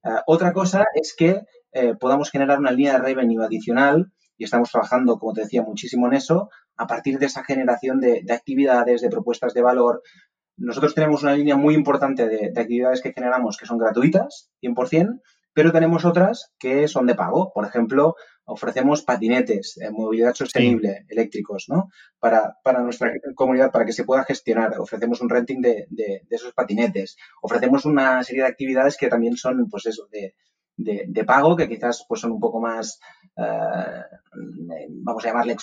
Eh, 0.05 0.11
otra 0.27 0.53
cosa 0.53 0.85
es 0.95 1.15
que 1.17 1.43
eh, 1.73 1.95
podamos 1.99 2.31
generar 2.31 2.59
una 2.59 2.71
línea 2.71 2.95
de 2.95 2.99
revenue 2.99 3.45
adicional 3.45 4.13
y 4.37 4.45
estamos 4.45 4.71
trabajando, 4.71 5.19
como 5.19 5.33
te 5.33 5.43
decía, 5.43 5.63
muchísimo 5.63 6.07
en 6.09 6.15
eso, 6.15 6.51
a 6.77 6.87
partir 6.87 7.19
de 7.19 7.27
esa 7.27 7.45
generación 7.45 8.01
de, 8.01 8.25
actividades, 8.31 9.01
de 9.01 9.09
propuestas 9.09 9.55
de 9.55 9.63
valor. 9.63 10.03
Nosotros 10.57 10.95
tenemos 10.95 11.23
una 11.23 11.35
línea 11.35 11.57
muy 11.57 11.75
importante 11.75 12.29
de, 12.29 12.61
actividades 12.61 13.01
que 13.01 13.13
generamos 13.13 13.57
que 13.57 13.67
son 13.67 13.79
gratuitas, 13.79 14.51
100%, 14.63 15.21
pero 15.55 15.73
tenemos 15.73 16.05
otras 16.05 16.53
que 16.59 16.89
son 16.89 17.07
de 17.07 17.15
pago. 17.15 17.53
Por 17.55 17.65
ejemplo, 17.67 18.17
ofrecemos 18.45 19.03
patinetes, 19.03 19.75
de 19.77 19.91
movilidad 19.91 20.35
sostenible, 20.35 21.05
eléctricos, 21.09 21.67
¿no? 21.69 21.91
Para, 22.19 22.55
nuestra 22.81 23.13
comunidad, 23.35 23.71
para 23.71 23.85
que 23.85 23.93
se 23.93 24.05
pueda 24.05 24.25
gestionar. 24.25 24.79
Ofrecemos 24.79 25.21
un 25.21 25.31
renting 25.31 25.61
de, 25.61 25.87
de, 25.91 26.23
esos 26.31 26.53
patinetes. 26.53 27.17
Ofrecemos 27.41 27.85
una 27.85 28.23
serie 28.23 28.43
de 28.43 28.49
actividades 28.49 28.97
que 28.97 29.09
también 29.09 29.37
son, 29.37 29.69
pues 29.69 29.87
eso, 29.87 30.07
de, 30.11 30.35
de, 30.77 31.25
pago, 31.25 31.57
que 31.57 31.69
quizás 31.69 32.05
pues, 32.09 32.21
son 32.21 32.33
un 32.33 32.41
poco 32.41 32.61
más, 32.61 33.01
eh, 33.37 34.03
vamos 34.89 35.25
a 35.25 35.29
llamarle 35.29 35.57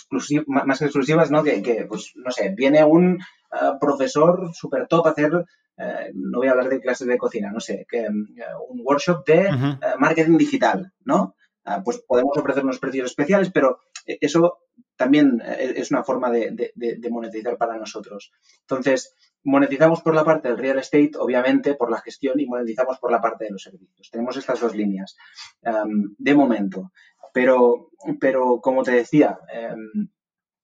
más 0.47 0.81
exclusivas, 0.81 1.31
¿no? 1.31 1.43
Que, 1.43 1.85
pues, 1.87 2.13
no 2.15 2.31
sé, 2.31 2.53
viene 2.55 2.83
un 2.83 3.15
eh, 3.15 3.71
profesor 3.79 4.51
súper 4.53 4.87
top 4.87 5.07
a 5.07 5.09
hacer, 5.11 5.45
eh, 5.77 6.11
no 6.13 6.39
voy 6.39 6.47
a 6.47 6.51
hablar 6.51 6.69
de 6.69 6.81
clases 6.81 7.07
de 7.07 7.17
cocina, 7.17 7.51
no 7.51 7.59
sé, 7.59 7.85
que, 7.89 8.07
un 8.07 8.81
workshop 8.83 9.25
de 9.25 9.49
marketing 9.97 10.37
digital, 10.37 10.93
¿no? 11.03 11.35
Ah, 11.69 11.81
pues 11.83 11.99
podemos 11.99 12.35
ofrecer 12.37 12.63
unos 12.63 12.79
precios 12.79 13.05
especiales, 13.05 13.51
pero 13.53 13.79
eso 14.05 14.59
también 14.95 15.41
es 15.45 15.91
una 15.91 16.03
forma 16.03 16.31
de, 16.31 16.73
monetizar 17.09 17.57
para 17.57 17.77
nosotros. 17.77 18.31
Entonces, 18.61 19.15
Monetizamos 19.43 20.01
por 20.01 20.13
la 20.13 20.25
parte 20.25 20.49
del 20.49 20.57
real 20.57 20.79
estate, 20.79 21.11
obviamente, 21.17 21.73
por 21.75 21.89
la 21.89 22.01
gestión 22.01 22.39
y 22.39 22.45
monetizamos 22.45 22.99
por 22.99 23.11
la 23.11 23.21
parte 23.21 23.45
de 23.45 23.51
los 23.51 23.63
servicios. 23.63 24.11
Tenemos 24.11 24.35
estas 24.35 24.59
dos 24.59 24.75
líneas 24.75 25.15
em, 25.61 26.13
de 26.17 26.35
momento. 26.35 26.91
Pero, 27.33 27.91
pero 28.19 28.59
como 28.59 28.83
te 28.83 28.91
decía, 28.91 29.39
em, 29.51 30.09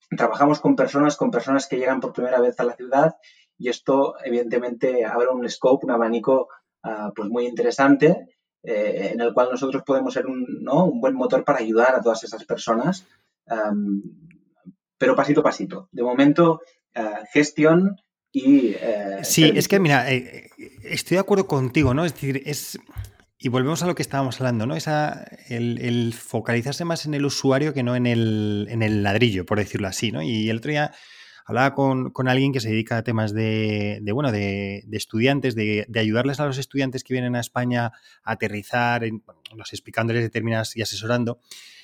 trabajamos 0.10 0.60
con 0.60 0.76
personas, 0.76 1.16
con 1.16 1.32
personas 1.32 1.68
que 1.68 1.78
llegan 1.78 2.02
por 2.02 2.12
primera 2.12 2.42
vez 2.42 2.60
a 2.60 2.66
la 2.66 2.76
ciudad 2.76 3.16
y 3.58 3.70
esto, 3.70 4.16
evidentemente, 4.24 5.06
abre 5.06 5.30
un 5.30 5.50
scope, 5.50 5.86
un 5.86 5.92
abanico 5.92 6.50
ah, 6.84 7.14
pues 7.16 7.30
muy 7.30 7.46
interesante 7.46 8.35
eh, 8.66 9.12
en 9.14 9.22
el 9.22 9.34
cual 9.34 9.50
nosotros 9.52 9.84
podemos 9.86 10.14
ser 10.14 10.26
un, 10.26 10.68
un, 10.68 11.02
buen 11.02 11.16
motor 11.16 11.44
para 11.44 11.60
ayudar 11.60 11.96
a 11.96 12.02
todas 12.02 12.24
esas 12.24 12.44
personas, 12.46 13.06
em, 13.48 14.02
pero 14.98 15.16
pasito 15.16 15.42
a 15.42 15.44
pasito. 15.44 15.90
De 15.92 16.04
momento, 16.04 16.62
ah, 16.96 17.22
gestión 17.32 17.98
eh, 18.36 19.20
sí, 19.24 19.52
es 19.56 19.68
que 19.68 19.80
mira, 19.80 20.12
eh, 20.12 20.50
estoy 20.84 21.16
de 21.16 21.22
acuerdo 21.22 21.48
contigo, 21.48 21.94
¿no? 21.94 22.06
Es 22.06 22.14
decir, 22.14 22.42
es... 22.46 22.78
Y 23.38 23.50
volvemos 23.50 23.84
a 23.84 23.88
lo 23.88 23.96
que 23.96 24.02
estábamos 24.02 24.40
hablando, 24.40 24.66
¿no? 24.66 24.76
Esa, 24.76 25.26
el, 25.50 26.14
focalizarse 26.14 26.84
más 26.84 27.06
en 27.06 27.14
el 27.14 27.26
usuario 27.26 27.74
que 27.74 27.84
no 27.84 27.96
en 27.96 28.08
el, 28.08 28.68
en 28.70 28.82
el, 28.82 29.04
ladrillo, 29.04 29.46
por 29.46 29.60
decirlo 29.60 29.88
así, 29.88 30.12
¿no? 30.12 30.22
Y 30.22 30.50
el 30.50 30.58
otro 30.58 30.72
día 30.72 30.94
hablaba 31.46 31.76
con, 31.76 32.28
alguien 32.28 32.52
que 32.52 32.60
se 32.60 32.70
dedica 32.70 32.98
a 32.98 33.04
temas 33.04 33.34
de, 33.34 34.02
bueno, 34.14 34.32
de, 34.32 34.84
estudiantes, 34.92 35.56
de, 35.56 35.86
ayudarles 35.96 36.40
a 36.40 36.46
los 36.46 36.58
estudiantes 36.58 37.04
que 37.04 37.14
vienen 37.14 37.36
a 37.36 37.40
España 37.40 37.92
a 38.24 38.32
aterrizar, 38.32 39.04
en, 39.04 39.24
explicándoles 39.72 40.24
determinadas 40.24 40.76
y 40.76 40.82
asesorando. 40.82 41.40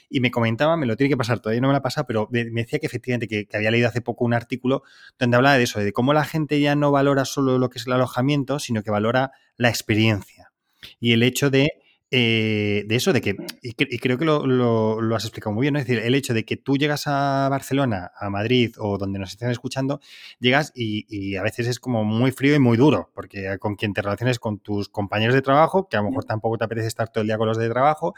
Y 0.10 0.20
me 0.20 0.32
comentaba, 0.32 0.76
me 0.76 0.88
lo 0.88 0.98
tiene 0.98 1.10
que 1.10 1.16
pasar, 1.16 1.40
todavía 1.40 1.62
no 1.62 1.68
me 1.68 1.74
la 1.74 1.82
pasa, 1.82 2.06
pero 2.06 2.28
me, 2.32 2.44
decía 2.44 2.80
que 2.80 2.88
efectivamente 2.88 3.28
que, 3.28 3.48
había 3.56 3.72
leído 3.72 3.88
hace 3.88 4.02
poco 4.02 4.26
un 4.26 4.34
artículo 4.34 4.84
donde 5.18 5.38
hablaba 5.38 5.58
de 5.58 5.64
eso, 5.64 5.80
de 5.80 5.94
cómo 5.94 6.12
la 6.12 6.26
gente 6.26 6.60
ya 6.60 6.76
no 6.76 6.92
valora 6.92 7.24
solo 7.24 7.58
lo 7.60 7.70
que 7.70 7.80
es 7.80 7.88
el 7.88 7.94
alojamiento, 7.94 8.60
sino 8.60 8.84
que 8.84 8.92
valora 8.92 9.32
la 9.56 9.70
experiencia. 9.70 10.52
Y 11.00 11.14
el 11.14 11.22
hecho 11.24 11.52
de 11.52 11.81
eh, 12.14 12.84
de 12.88 12.96
eso, 12.98 13.14
de 13.14 13.22
que, 13.22 13.38
y, 13.62 13.74
creo 13.74 14.18
que 14.18 14.26
lo, 14.26 15.16
has 15.16 15.24
explicado 15.24 15.54
muy 15.54 15.64
bien, 15.64 15.78
es 15.78 15.88
decir, 15.88 16.04
el 16.04 16.14
hecho 16.14 16.34
de 16.34 16.44
que 16.44 16.58
tú 16.58 16.76
llegas 16.78 17.08
a 17.08 17.48
Barcelona, 17.50 18.12
a 18.20 18.30
Madrid 18.30 18.76
o 18.80 18.98
donde 18.98 19.18
nos 19.18 19.32
estén 19.32 19.50
escuchando, 19.50 20.02
llegas 20.40 20.74
y, 20.76 21.38
a 21.38 21.42
veces 21.42 21.68
es 21.68 21.80
como 21.80 22.04
muy 22.04 22.32
frío 22.32 22.54
y 22.54 22.60
muy 22.60 22.76
duro, 22.76 23.10
porque 23.16 23.58
con 23.60 23.76
quien 23.76 23.94
te 23.94 24.02
relaciones 24.02 24.40
con 24.40 24.60
tus 24.60 24.90
compañeros 24.90 25.34
de 25.34 25.42
trabajo, 25.42 25.88
que 25.88 25.96
a 25.96 26.02
lo 26.02 26.10
mejor 26.10 26.26
tampoco 26.26 26.58
te 26.58 26.66
apetece 26.66 26.88
estar 26.88 27.10
todo 27.10 27.22
el 27.22 27.28
día 27.28 27.38
con 27.38 27.48
los 27.48 27.58
de 27.58 27.70
trabajo, 27.70 28.14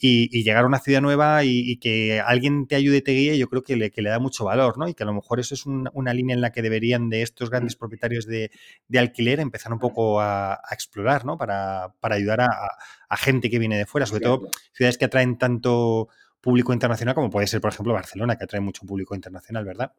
y, 0.00 0.42
llegar 0.44 0.64
a 0.64 0.66
una 0.66 0.78
ciudad 0.78 1.00
nueva 1.00 1.42
y, 1.44 1.76
que 1.78 2.20
alguien 2.20 2.66
te 2.66 2.76
ayude 2.76 2.98
y 2.98 3.02
te 3.02 3.12
guíe, 3.12 3.38
yo 3.38 3.48
creo 3.48 3.62
que 3.62 3.76
le, 3.76 3.90
que 3.90 4.02
le 4.02 4.10
da 4.10 4.18
mucho 4.18 4.44
valor, 4.44 4.78
¿no? 4.78 4.88
Y 4.88 4.94
que 4.94 5.02
a 5.02 5.06
lo 5.06 5.12
mejor 5.12 5.40
eso 5.40 5.54
es 5.54 5.66
una 5.66 6.14
línea 6.14 6.34
en 6.34 6.40
la 6.40 6.52
que 6.52 6.62
deberían 6.62 7.10
de 7.10 7.22
estos 7.22 7.50
grandes 7.50 7.74
propietarios 7.76 8.26
de, 8.26 8.50
alquiler 8.96 9.40
empezar 9.40 9.72
un 9.72 9.78
poco 9.78 10.20
a, 10.20 10.60
explorar, 10.70 11.24
¿no? 11.24 11.36
Para, 11.36 11.92
ayudar 12.00 12.40
a, 12.42 13.16
gente 13.16 13.50
que 13.50 13.58
viene 13.58 13.76
de 13.76 13.86
fuera, 13.86 14.06
sobre 14.06 14.22
todo 14.22 14.48
ciudades 14.72 14.98
que 14.98 15.06
atraen 15.06 15.36
tanto 15.38 16.08
público 16.40 16.72
internacional 16.72 17.14
como 17.14 17.30
puede 17.30 17.48
ser, 17.48 17.60
por 17.60 17.72
ejemplo, 17.72 17.92
Barcelona, 17.92 18.36
que 18.36 18.44
atrae 18.44 18.60
mucho 18.60 18.86
público 18.86 19.14
internacional, 19.14 19.64
¿verdad? 19.64 19.92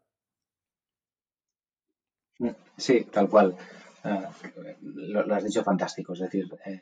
Mm, 2.40 2.50
sí, 2.78 3.06
tal 3.12 3.28
cual. 3.28 3.58
Ah, 4.04 4.32
lo, 4.82 5.36
has 5.36 5.44
dicho 5.44 5.64
fantástico. 5.64 6.14
Es 6.14 6.20
decir, 6.20 6.46
eh, 6.66 6.82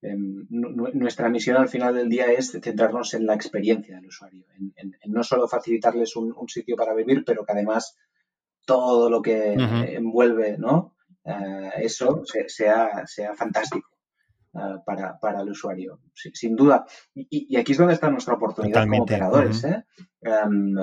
nuestra 0.00 1.28
misión 1.28 1.56
al 1.56 1.68
final 1.68 1.94
del 1.94 2.08
día 2.08 2.26
es 2.26 2.52
centrarnos 2.52 3.14
en 3.14 3.26
la 3.26 3.34
experiencia 3.34 3.96
del 3.96 4.06
usuario, 4.06 4.44
en, 4.76 4.96
no 5.06 5.24
solo 5.24 5.48
facilitarles 5.48 6.14
un, 6.16 6.48
sitio 6.48 6.76
para 6.76 6.94
vivir, 6.94 7.24
pero 7.24 7.44
que 7.44 7.52
además 7.52 7.96
todo 8.64 9.10
lo 9.10 9.20
que 9.22 9.54
envuelve 9.54 10.56
¿no? 10.58 10.94
Eh, 11.24 11.70
eso 11.78 12.22
sea, 12.24 13.06
sea 13.06 13.34
fantástico. 13.34 13.88
Eh, 14.54 14.78
para, 14.84 15.40
el 15.42 15.50
usuario, 15.50 16.00
sin, 16.14 16.56
duda. 16.56 16.86
Y, 17.14 17.54
aquí 17.56 17.72
es 17.72 17.78
donde 17.78 17.94
está 17.94 18.10
nuestra 18.10 18.34
oportunidad 18.34 18.84
como 18.84 19.02
operadores. 19.02 19.62
¿eh? 19.64 19.84
Em, 20.22 20.74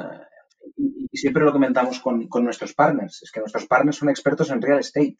y, 0.78 1.18
siempre 1.18 1.44
lo 1.44 1.52
comentamos 1.52 2.00
con, 2.00 2.28
nuestros 2.44 2.74
partners, 2.74 3.24
es 3.24 3.32
que 3.32 3.40
nuestros 3.40 3.66
partners 3.66 3.98
son 3.98 4.10
expertos 4.10 4.52
en 4.52 4.62
real 4.62 4.80
estate 4.80 5.18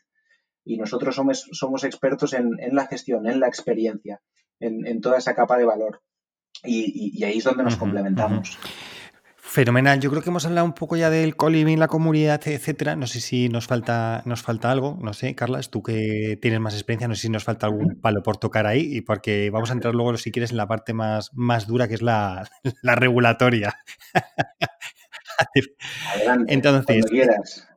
y 0.66 0.78
nosotros 0.78 1.16
somos, 1.16 1.48
somos 1.52 1.84
expertos 1.84 2.34
en, 2.34 2.58
la 2.72 2.88
gestión, 2.88 3.28
en 3.28 3.40
la 3.40 3.48
experiencia, 3.48 4.22
en, 4.60 5.00
toda 5.00 5.20
esa 5.20 5.36
capa 5.36 5.58
de 5.58 5.66
valor. 5.66 6.02
Y, 6.64 7.24
ahí 7.24 7.38
es 7.38 7.44
donde 7.44 7.64
nos 7.64 7.78
complementamos. 7.78 8.58
Fenomenal. 9.38 10.02
Yo 10.02 10.10
creo 10.10 10.24
que 10.24 10.32
hemos 10.32 10.46
hablado 10.46 10.66
un 10.66 10.74
poco 10.74 10.98
ya 10.98 11.10
del 11.10 11.36
coliving, 11.36 11.80
la 11.80 11.88
comunidad, 11.88 12.42
etcétera. 12.46 12.96
No 12.96 13.06
sé 13.06 13.22
si 13.22 13.48
nos 13.48 13.68
falta, 13.68 14.24
nos 14.26 14.42
falta 14.42 14.72
algo. 14.72 14.98
No 15.02 15.14
sé, 15.14 15.36
Carlas, 15.36 15.70
tú 15.70 15.84
que 15.84 16.38
tienes 16.42 16.60
más 16.60 16.74
experiencia, 16.74 17.08
no 17.08 17.16
sé 17.16 17.22
si 17.22 17.30
nos 17.30 17.44
falta 17.44 17.68
algún 17.68 18.02
palo 18.02 18.24
por 18.24 18.38
tocar 18.38 18.66
ahí, 18.66 18.98
y 18.98 19.02
porque 19.02 19.52
vamos 19.52 19.70
a 19.70 19.74
entrar 19.74 19.94
luego, 19.94 20.18
si 20.18 20.32
quieres, 20.32 20.50
en 20.52 20.58
la 20.58 20.68
parte 20.68 20.94
más, 20.94 21.32
más 21.36 21.68
dura, 21.68 21.88
que 21.88 21.94
es 21.94 22.02
la, 22.02 22.50
regulatoria. 22.84 23.76
Adelante, 26.16 26.54
Entonces, 26.54 27.06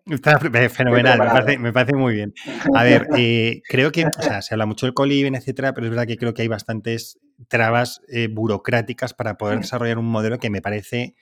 Está 0.09 0.39
fenomenal, 0.71 1.19
me 1.59 1.73
parece, 1.73 1.95
muy 1.95 2.15
bien. 2.15 2.33
A 2.75 2.83
ver, 2.83 3.09
eh, 3.17 3.63
creo 3.69 3.93
que 3.93 4.07
o 4.07 4.23
sea, 4.23 4.43
se 4.43 4.55
habla 4.55 4.67
mucho 4.67 4.87
del 4.87 4.95
coliving, 4.95 5.35
etcétera, 5.35 5.75
pero 5.75 5.87
es 5.87 5.91
verdad 5.91 6.07
que 6.07 6.17
creo 6.17 6.35
que 6.35 6.43
hay 6.43 6.49
bastantes 6.49 7.19
trabas 7.49 8.01
eh, 8.09 8.29
burocráticas 8.29 9.15
para 9.15 9.37
poder 9.37 9.59
desarrollar 9.61 9.99
un 9.99 10.07
modelo 10.07 10.39
que 10.39 10.51
me 10.51 10.63
parece 10.63 11.15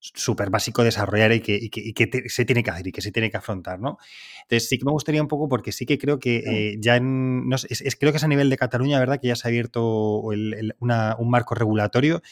súper 0.00 0.48
básico 0.48 0.82
desarrollar 0.82 1.32
y 1.32 1.40
que, 1.40 2.24
se 2.28 2.44
tiene 2.46 2.62
que 2.62 2.70
hacer 2.70 2.86
y 2.86 2.92
que 2.92 3.02
se 3.02 3.12
tiene 3.12 3.30
que 3.30 3.36
afrontar, 3.36 3.78
¿no? 3.78 3.98
Entonces 4.42 4.68
sí 4.68 4.78
que 4.78 4.86
me 4.86 4.92
gustaría 4.92 5.20
un 5.20 5.28
poco, 5.28 5.46
porque 5.46 5.72
sí 5.72 5.84
que 5.84 5.98
creo 5.98 6.18
que 6.18 6.36
eh, 6.38 6.76
ya 6.80 6.96
en, 6.96 7.46
no 7.46 7.56
es, 7.56 7.96
creo 7.98 8.10
que 8.10 8.16
es 8.16 8.24
a 8.24 8.28
nivel 8.28 8.48
de 8.48 8.56
Cataluña, 8.56 8.98
¿verdad? 8.98 9.20
Que 9.20 9.28
ya 9.28 9.36
se 9.36 9.46
ha 9.46 9.50
abierto 9.50 10.22
un 10.22 11.30
marco 11.30 11.54
regulatorio. 11.54 12.22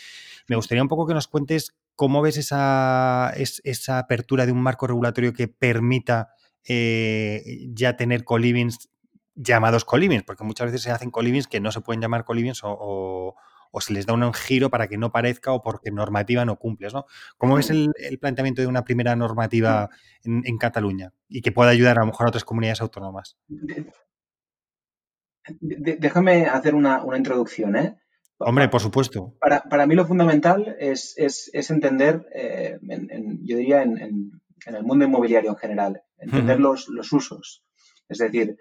Me 0.47 0.57
gustaría 0.57 0.83
un 0.83 0.88
poco 0.88 1.07
que 1.07 1.12
nos 1.12 1.29
cuentes 1.29 1.77
cómo 1.98 2.22
ves 2.22 2.38
esa, 2.38 3.34
esa 3.37 3.98
apertura 3.98 4.46
de 4.46 4.52
un 4.52 4.62
marco 4.62 4.87
regulatorio 4.87 5.34
que 5.34 5.48
permita 5.48 6.30
eh, 6.66 7.42
ya 7.74 7.96
tener 7.96 8.24
colivings 8.24 8.88
llamados 9.34 9.84
colivings, 9.84 10.24
porque 10.24 10.44
muchas 10.44 10.68
veces 10.68 10.82
se 10.82 10.90
hacen 10.90 11.11
colivings 11.11 11.46
que 11.46 11.61
no 11.61 11.72
se 11.72 11.80
pueden 11.80 12.00
llamar 12.00 12.24
colivings 12.24 12.61
o 12.62 13.37
o 13.70 13.80
se 13.80 13.92
les 13.92 14.06
da 14.06 14.14
un 14.14 14.32
giro 14.32 14.70
para 14.70 14.88
que 14.88 14.98
no 14.98 15.12
parezca 15.12 15.52
o 15.52 15.62
porque 15.62 15.90
normativa 15.90 16.44
no 16.44 16.56
cumples, 16.56 16.94
¿no? 16.94 17.06
¿Cómo 17.37 17.56
ves 17.56 17.70
el, 17.70 17.92
planteamiento 18.20 18.62
de 18.62 18.68
una 18.68 18.84
primera 18.84 19.16
normativa 19.16 19.88
en, 20.24 20.58
Cataluña 20.58 21.12
y 21.28 21.42
que 21.42 21.52
pueda 21.52 21.70
ayudar 21.70 21.98
a 21.98 22.00
lo 22.00 22.06
mejor 22.06 22.26
a 22.26 22.28
otras 22.30 22.44
comunidades 22.44 22.80
autónomas? 22.80 23.37
déjame 25.61 26.46
hacer 26.46 26.74
una, 26.74 27.02
introducción, 27.16 27.76
¿eh? 27.76 27.96
Hombre, 28.38 28.68
por 28.68 28.81
supuesto. 28.81 29.35
Para, 29.40 29.87
mí 29.87 29.94
lo 29.94 30.07
fundamental 30.07 30.77
es, 30.79 31.14
entender, 31.53 32.27
eh, 32.33 32.79
yo 33.42 33.57
diría, 33.57 33.83
en, 33.83 34.33
el 34.66 34.85
mundo 34.85 35.05
inmobiliario 35.05 35.51
en 35.51 35.57
general, 35.57 36.03
entender 36.18 36.61
los, 36.61 36.88
los 36.88 37.12
usos. 37.12 37.64
Es 38.09 38.18
decir, 38.18 38.57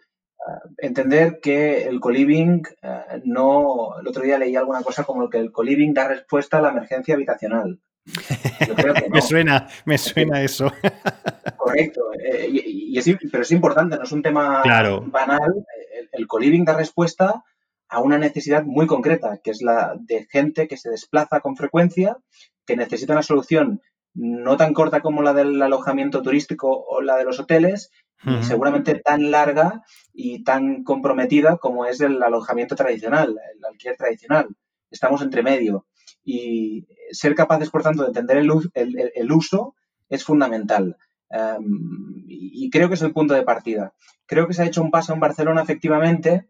entender 0.78 1.40
que 1.42 1.84
el 1.84 2.00
coliving 2.00 2.63
eh, 2.82 3.22
no. 3.26 4.00
El 4.00 4.08
otro 4.08 4.24
día 4.24 4.38
leí 4.38 4.56
alguna 4.56 4.82
cosa 4.84 5.04
como 5.04 5.30
que 5.30 5.38
el 5.38 5.52
coliving 5.52 5.94
da 5.94 6.08
respuesta 6.08 6.58
a 6.58 6.62
la 6.62 6.70
emergencia 6.70 7.16
habitacional. 7.16 7.80
me 9.12 9.22
suena, 9.22 9.68
me 9.86 9.98
suena 9.98 10.42
eso. 10.42 10.72
Correcto. 11.58 12.02
Eh, 12.13 12.48
y, 12.50 13.02
pero 13.30 13.44
es 13.44 13.52
importante, 13.52 13.98
no 13.98 14.04
es 14.04 14.12
un 14.12 14.22
tema 14.22 14.63
banal. 15.12 15.66
El, 15.94 16.10
el 16.12 16.28
coliving 16.28 16.66
da 16.66 16.76
respuesta 16.76 17.44
a 17.89 18.02
una 18.02 18.17
necesidad 18.17 18.63
muy 18.63 18.88
concreta, 18.88 19.39
que 19.43 19.52
es 19.52 19.62
la 19.62 19.95
de 20.00 20.28
gente 20.30 20.67
que 20.67 20.78
se 20.78 20.89
desplaza 20.89 21.39
con 21.39 21.56
frecuencia, 21.56 22.17
que 22.65 22.76
necesita 22.76 23.13
una 23.13 23.23
solución 23.23 23.82
no 24.13 24.58
tan 24.58 24.73
corta 24.73 25.02
como 25.02 25.21
la 25.21 25.34
del 25.34 25.62
alojamiento 25.62 26.21
turístico 26.21 26.69
o 26.69 27.02
la 27.02 27.17
de 27.17 27.23
los 27.23 27.39
hoteles, 27.39 27.91
y 28.26 28.43
seguramente 28.43 28.95
tan 28.95 29.30
larga 29.30 29.84
y 30.12 30.43
tan 30.43 30.84
comprometida 30.84 31.58
como 31.58 31.86
es 31.86 32.02
el 32.02 32.21
alojamiento 32.23 32.76
tradicional, 32.76 33.38
el 33.56 33.63
alquiler 33.63 33.95
tradicional. 33.95 34.47
Estamos 34.89 35.21
entre 35.21 35.43
medio. 35.43 35.86
Y 36.23 36.88
ser 37.12 37.36
capaces, 37.36 37.69
por 37.69 37.84
tanto, 37.84 38.02
de 38.02 38.08
entender 38.08 38.38
el, 38.38 39.32
uso 39.32 39.76
es 40.10 40.23
fundamental. 40.23 40.97
Em, 41.30 42.23
y 42.28 42.69
creo 42.71 42.88
que 42.89 42.95
es 42.95 43.02
el 43.04 43.13
punto 43.13 43.36
de 43.36 43.43
partida. 43.43 43.93
Creo 44.26 44.47
que 44.47 44.54
se 44.54 44.63
ha 44.63 44.67
hecho 44.67 44.82
un 44.82 44.91
paso 44.91 45.13
en 45.13 45.19
Barcelona, 45.19 45.62
efectivamente, 45.62 46.47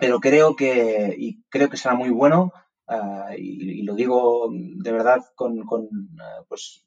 pero 0.00 0.20
creo 0.20 0.56
que, 0.56 1.14
y 1.18 1.42
creo 1.48 1.68
que 1.68 1.76
será 1.76 1.94
muy 1.94 2.10
bueno, 2.10 2.52
eh, 2.88 3.36
y, 3.38 3.82
lo 3.82 3.94
digo 3.94 4.50
de 4.52 4.92
verdad 4.92 5.22
con, 5.34 5.58
eh, 5.58 6.44
pues, 6.48 6.84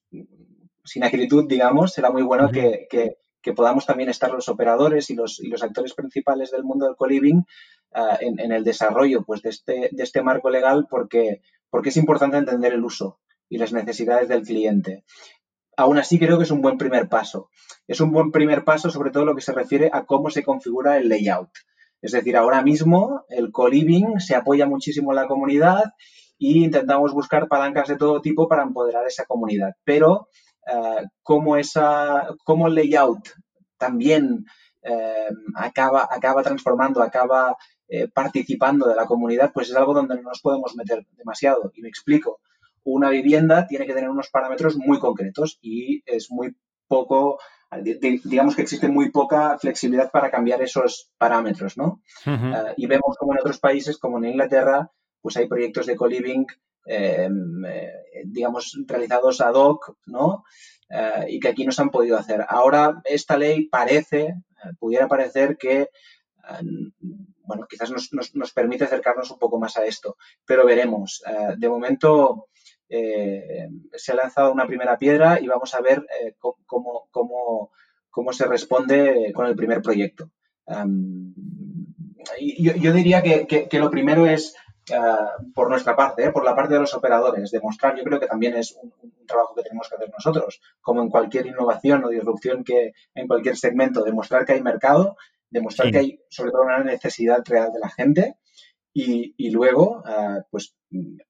sin 0.83 1.03
acritud, 1.03 1.45
digamos, 1.47 1.93
será 1.93 2.09
muy 2.11 2.23
bueno 2.23 2.49
que, 2.51 2.87
podamos 3.55 3.85
también 3.85 4.09
estar 4.09 4.31
los 4.31 4.49
operadores 4.49 5.11
y 5.11 5.15
los, 5.15 5.39
y 5.39 5.49
los 5.49 5.61
actores 5.61 5.93
principales 5.93 6.49
del 6.49 6.63
mundo 6.63 6.87
del 6.87 6.95
co-living 6.95 7.43
eh, 7.93 8.17
en, 8.21 8.51
el 8.51 8.63
desarrollo 8.63 9.23
pues, 9.23 9.43
de, 9.43 9.49
este, 9.49 9.89
de 9.91 10.03
este 10.03 10.23
marco 10.23 10.49
legal 10.49 10.87
porque, 10.89 11.41
porque 11.69 11.89
es 11.89 11.97
importante 11.97 12.37
entender 12.37 12.73
el 12.73 12.83
uso 12.83 13.19
y 13.47 13.59
las 13.59 13.71
necesidades 13.71 14.29
del 14.29 14.41
cliente. 14.41 15.03
Aún 15.77 15.99
así, 15.99 16.17
creo 16.17 16.39
que 16.39 16.45
es 16.45 16.51
un 16.51 16.61
buen 16.61 16.79
primer 16.79 17.07
paso. 17.07 17.49
Es 17.85 17.99
un 17.99 18.11
buen 18.11 18.31
primer 18.31 18.63
paso, 18.63 18.89
sobre 18.89 19.11
todo 19.11 19.25
lo 19.25 19.35
que 19.35 19.41
se 19.41 19.53
refiere 19.53 19.91
a 19.93 20.05
cómo 20.05 20.31
se 20.31 20.43
configura 20.43 20.97
el 20.97 21.07
layout. 21.07 21.51
Es 22.05 22.11
decir, 22.11 22.37
ahora 22.37 22.61
mismo 22.61 23.25
el 23.29 23.51
co-living 23.51 24.19
se 24.19 24.35
apoya 24.35 24.67
muchísimo 24.67 25.11
en 25.11 25.15
la 25.15 25.25
comunidad 25.27 25.85
e 26.39 26.49
intentamos 26.59 27.11
buscar 27.13 27.47
palancas 27.47 27.87
de 27.87 27.97
todo 27.97 28.21
tipo 28.21 28.47
para 28.47 28.61
empoderar 28.61 29.07
esa 29.07 29.25
comunidad. 29.25 29.73
Pero 29.83 30.29
eh, 30.67 31.03
como, 31.23 31.57
esa, 31.57 32.27
el 32.27 32.75
layout 32.75 33.29
también 33.79 34.45
eh, 34.83 35.29
acaba, 35.55 36.07
acaba 36.11 36.43
transformando, 36.43 37.01
acaba 37.01 37.57
eh, 37.87 38.07
participando 38.07 38.87
de 38.87 38.95
la 38.95 39.07
comunidad, 39.07 39.51
pues 39.51 39.71
es 39.71 39.75
algo 39.75 39.95
donde 39.95 40.13
no 40.13 40.29
nos 40.29 40.41
podemos 40.41 40.75
meter 40.75 41.07
demasiado. 41.17 41.71
Y 41.73 41.81
me 41.81 41.89
explico. 41.89 42.39
Una 42.83 43.09
vivienda 43.09 43.65
tiene 43.65 43.87
que 43.87 43.95
tener 43.95 44.11
unos 44.11 44.29
parámetros 44.29 44.77
muy 44.77 44.99
concretos 44.99 45.57
y 45.59 46.03
es 46.05 46.29
muy 46.29 46.55
poco 46.87 47.39
digamos 47.81 48.55
que 48.55 48.61
existe 48.61 48.87
muy 48.87 49.11
poca 49.11 49.57
flexibilidad 49.59 50.11
para 50.11 50.31
cambiar 50.31 50.61
esos 50.61 51.11
parámetros, 51.17 51.77
¿no? 51.77 52.01
Eh, 52.25 52.73
y 52.77 52.87
vemos 52.87 53.17
como 53.17 53.33
en 53.33 53.39
otros 53.39 53.59
países, 53.59 53.97
como 53.97 54.17
en 54.17 54.25
Inglaterra, 54.25 54.91
pues 55.21 55.37
hay 55.37 55.47
proyectos 55.47 55.85
de 55.85 55.95
co-living, 55.95 56.45
em, 56.85 57.65
eh, 57.65 57.93
digamos, 58.25 58.77
realizados 58.87 59.41
ad 59.41 59.53
hoc, 59.53 59.95
¿no? 60.05 60.43
Eh, 60.89 61.25
y 61.29 61.39
que 61.39 61.49
aquí 61.49 61.65
no 61.65 61.71
se 61.71 61.81
han 61.81 61.89
podido 61.89 62.17
hacer. 62.17 62.45
Ahora 62.47 63.01
esta 63.05 63.37
ley 63.37 63.67
parece, 63.67 64.35
pudiera 64.79 65.07
parecer 65.07 65.57
que, 65.57 65.89
bueno, 67.43 67.67
quizás 67.69 67.91
nos, 67.91 68.11
nos, 68.13 68.53
permite 68.53 68.85
acercarnos 68.85 69.29
un 69.31 69.39
poco 69.39 69.59
más 69.59 69.77
a 69.77 69.85
esto, 69.85 70.17
pero 70.45 70.65
veremos. 70.65 71.21
de 71.57 71.69
momento, 71.69 72.47
eh, 72.89 73.67
se 73.93 74.11
ha 74.11 74.15
lanzado 74.15 74.51
una 74.51 74.67
primera 74.67 74.97
piedra 74.97 75.39
y 75.39 75.47
vamos 75.47 75.73
a 75.73 75.81
ver 75.81 76.05
eh, 76.21 76.35
cómo, 76.39 77.09
cómo, 77.11 78.33
se 78.33 78.45
responde 78.45 79.31
con 79.33 79.47
el 79.47 79.55
primer 79.55 79.81
proyecto. 79.81 80.29
yo, 82.39 82.93
diría 82.93 83.21
que, 83.23 83.67
lo 83.79 83.89
primero 83.89 84.25
es, 84.27 84.55
ah, 84.93 85.31
por 85.53 85.69
nuestra 85.69 85.95
parte, 85.95 86.25
eh, 86.25 86.31
por 86.31 86.45
la 86.45 86.55
parte 86.55 86.75
de 86.75 86.79
los 86.79 86.93
operadores, 86.93 87.51
demostrar, 87.51 87.95
yo 87.97 88.03
creo 88.03 88.19
que 88.19 88.27
también 88.27 88.55
es 88.55 88.77
un, 88.81 88.93
trabajo 89.25 89.55
que 89.55 89.63
tenemos 89.63 89.89
que 89.89 89.95
hacer 89.95 90.11
nosotros, 90.11 90.61
como 90.81 91.01
en 91.01 91.09
cualquier 91.09 91.47
innovación 91.47 92.03
o 92.05 92.09
disrupción 92.09 92.63
que 92.63 92.93
en 93.15 93.27
cualquier 93.27 93.57
segmento, 93.57 94.03
demostrar 94.03 94.45
que 94.45 94.53
hay 94.53 94.61
mercado, 94.61 95.17
demostrar 95.49 95.89
que 95.89 95.97
hay 95.97 96.19
sobre 96.29 96.51
todo 96.51 96.61
una 96.61 96.83
necesidad 96.83 97.41
real 97.47 97.73
de 97.73 97.79
la 97.79 97.89
gente 97.89 98.35
y, 98.97 99.49
luego, 99.49 100.01
ah, 100.05 100.39
pues 100.49 100.73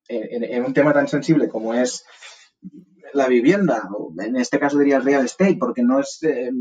en, 0.08 0.64
un 0.64 0.74
tema 0.74 0.94
tan 0.94 1.08
sensible 1.08 1.50
como 1.50 1.74
es 1.74 2.06
la 3.14 3.28
vivienda, 3.28 3.90
o 3.92 4.14
en 4.22 4.36
este 4.36 4.60
caso 4.60 4.78
diría 4.78 5.00
real 5.00 5.26
estate, 5.26 5.58
porque 5.60 5.82
no 5.82 6.00
es 6.00 6.22
eh, 6.22 6.52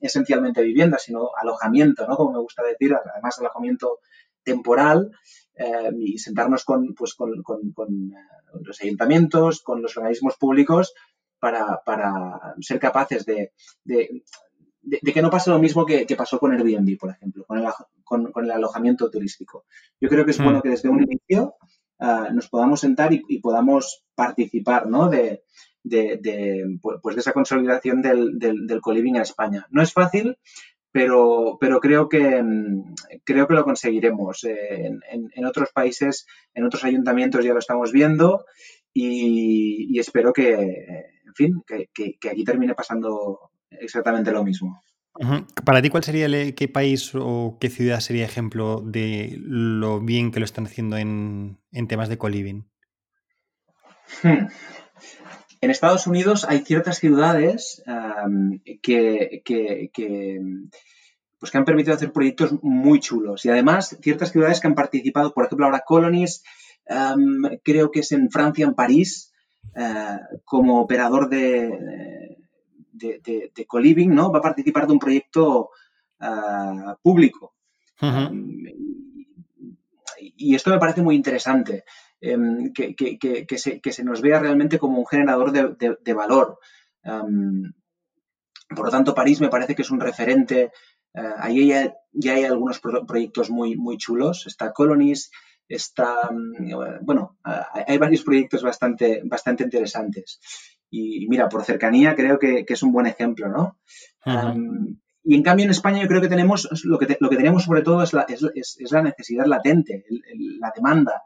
esencialmente 0.00 0.62
vivienda, 0.62 0.96
sino 0.98 1.28
alojamiento, 1.36 2.06
¿no? 2.06 2.16
Como 2.16 2.32
me 2.32 2.38
gusta 2.38 2.62
decir, 2.62 2.94
además 2.94 3.38
alojamiento 3.38 3.98
temporal, 4.42 5.10
eh, 5.56 5.90
y 5.98 6.16
sentarnos 6.16 6.64
con, 6.64 6.94
pues, 6.94 7.14
con, 7.14 7.34
eh, 7.34 8.14
los 8.62 8.80
ayuntamientos, 8.80 9.60
con 9.60 9.82
los 9.82 9.94
organismos 9.98 10.38
públicos, 10.38 10.94
para, 11.38 11.82
ser 12.60 12.78
capaces 12.78 13.26
de, 13.26 13.52
de, 13.84 14.22
que 15.14 15.22
no 15.22 15.30
pase 15.30 15.50
lo 15.50 15.58
mismo 15.58 15.84
que, 15.84 16.06
pasó 16.16 16.38
con 16.38 16.52
Airbnb, 16.52 16.98
por 16.98 17.10
ejemplo, 17.10 17.44
con 17.44 17.58
el, 17.58 17.66
con, 18.04 18.44
el 18.44 18.50
alojamiento 18.50 19.10
turístico. 19.10 19.64
Yo 20.00 20.08
creo 20.08 20.24
que 20.24 20.30
es 20.32 20.38
bueno 20.38 20.58
hmm. 20.58 20.62
que 20.62 20.68
desde 20.70 20.88
un 20.88 21.02
inicio 21.02 21.54
ah, 21.98 22.28
nos 22.32 22.48
podamos 22.48 22.80
sentar 22.80 23.12
y, 23.12 23.38
podamos 23.40 24.04
participar 24.14 24.86
¿no? 24.86 25.08
de, 25.08 25.42
pues 25.82 27.16
de 27.16 27.20
esa 27.20 27.32
consolidación 27.32 28.02
del, 28.02 28.38
del, 28.38 28.66
del 28.66 28.80
co-living 28.80 29.16
en 29.16 29.22
España. 29.22 29.66
No 29.70 29.82
es 29.82 29.92
fácil, 29.92 30.36
pero, 30.92 31.56
pero 31.60 31.80
creo, 31.80 32.08
que, 32.08 32.42
mm, 32.42 32.94
creo 33.24 33.46
que 33.46 33.54
lo 33.54 33.64
conseguiremos. 33.64 34.44
Eh, 34.44 34.90
en, 35.10 35.44
otros 35.44 35.70
países, 35.72 36.26
en 36.54 36.64
otros 36.64 36.84
ayuntamientos 36.84 37.44
ya 37.44 37.52
lo 37.52 37.58
estamos 37.58 37.92
viendo 37.92 38.44
y, 38.92 39.98
espero 39.98 40.32
que, 40.32 40.52
en 40.52 41.34
fin, 41.34 41.62
que, 41.66 41.88
aquí 42.28 42.44
termine 42.44 42.74
pasando 42.74 43.49
exactamente 43.70 44.32
lo 44.32 44.44
mismo. 44.44 44.82
Para 45.64 45.82
ti, 45.82 45.90
¿cuál 45.90 46.04
sería 46.04 46.26
el, 46.26 46.54
qué 46.54 46.68
país 46.68 47.10
o 47.14 47.58
qué 47.60 47.68
ciudad 47.68 48.00
sería 48.00 48.24
ejemplo 48.24 48.80
de 48.80 49.36
lo 49.38 50.00
bien 50.00 50.30
que 50.30 50.40
lo 50.40 50.44
están 50.44 50.66
haciendo 50.66 50.96
en, 50.96 51.58
temas 51.88 52.08
de 52.08 52.16
co-living? 52.16 52.62
Hmm. 54.22 54.46
En 55.60 55.70
Estados 55.70 56.06
Unidos 56.06 56.46
hay 56.48 56.60
ciertas 56.60 56.98
ciudades 56.98 57.82
que, 58.82 59.42
pues 61.38 61.52
que 61.52 61.58
han 61.58 61.64
permitido 61.66 61.94
hacer 61.94 62.12
proyectos 62.12 62.54
muy 62.62 63.00
chulos. 63.00 63.44
Y 63.44 63.50
además, 63.50 63.98
ciertas 64.00 64.32
ciudades 64.32 64.60
que 64.60 64.68
han 64.68 64.74
participado, 64.74 65.34
por 65.34 65.44
ejemplo, 65.44 65.66
ahora 65.66 65.84
Colonies, 65.84 66.42
creo 67.62 67.90
que 67.90 68.00
es 68.00 68.12
en 68.12 68.30
Francia, 68.30 68.64
en 68.64 68.74
París, 68.74 69.32
eh, 69.76 70.18
como 70.44 70.80
operador 70.80 71.28
de, 71.28 72.29
de, 73.00 73.50
de, 73.54 73.66
co-living, 73.66 74.08
¿no? 74.08 74.30
Va 74.30 74.38
a 74.38 74.42
participar 74.42 74.86
de 74.86 74.92
un 74.92 74.98
proyecto 74.98 75.70
ah, 76.20 76.96
público. 77.02 77.54
y 80.18 80.54
esto 80.54 80.70
me 80.70 80.78
parece 80.78 81.02
muy 81.02 81.16
interesante. 81.16 81.84
Em, 82.20 82.72
que, 82.74 83.92
se, 83.92 84.04
nos 84.04 84.20
vea 84.20 84.38
realmente 84.38 84.78
como 84.78 84.98
un 84.98 85.06
generador 85.06 85.52
de, 85.52 86.12
valor. 86.12 86.58
Em, 87.02 87.72
por 88.68 88.84
lo 88.84 88.90
tanto, 88.90 89.14
París 89.14 89.40
me 89.40 89.48
parece 89.48 89.74
que 89.74 89.82
es 89.82 89.90
un 89.90 90.00
referente. 90.00 90.70
Eh, 91.14 91.34
ahí 91.38 91.68
ya, 92.12 92.32
hay 92.32 92.44
algunos 92.44 92.80
proyectos 92.80 93.50
muy, 93.50 93.76
muy 93.76 93.96
chulos. 93.96 94.46
Está 94.46 94.72
Colonies, 94.72 95.30
está, 95.66 96.30
mm, 96.30 97.04
bueno, 97.06 97.38
hay 97.42 97.98
varios 97.98 98.22
proyectos 98.22 98.62
bastante, 98.62 99.22
bastante 99.24 99.64
interesantes. 99.64 100.40
Y 100.90 101.28
mira, 101.28 101.48
por 101.48 101.64
cercanía 101.64 102.16
creo 102.16 102.38
que, 102.38 102.64
es 102.66 102.82
un 102.82 102.92
buen 102.92 103.06
ejemplo, 103.06 103.48
¿no? 103.48 103.78
Y 105.22 105.34
en 105.34 105.42
cambio 105.42 105.64
en 105.64 105.70
España 105.70 106.02
yo 106.02 106.08
creo 106.08 106.20
que 106.20 106.28
tenemos, 106.28 106.68
lo 106.84 106.98
que, 106.98 107.16
lo 107.20 107.28
que 107.28 107.36
tenemos 107.36 107.64
sobre 107.64 107.82
todo 107.82 108.02
es 108.02 108.12
la, 108.12 108.22
es, 108.22 108.76
la 108.90 109.02
necesidad 109.02 109.46
latente, 109.46 110.04
la 110.58 110.72
demanda. 110.74 111.22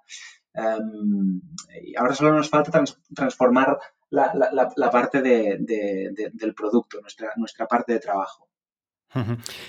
Em, 0.53 1.41
y 1.83 1.97
ahora 1.97 2.15
solo 2.15 2.35
nos 2.35 2.51
falta 2.51 2.85
transformar 3.15 3.79
la, 4.11 4.91
parte 4.93 5.23
del 5.23 6.55
producto, 6.55 7.01
nuestra, 7.01 7.33
nuestra 7.37 7.67
parte 7.67 7.95
de 7.95 8.01
trabajo. 8.01 8.49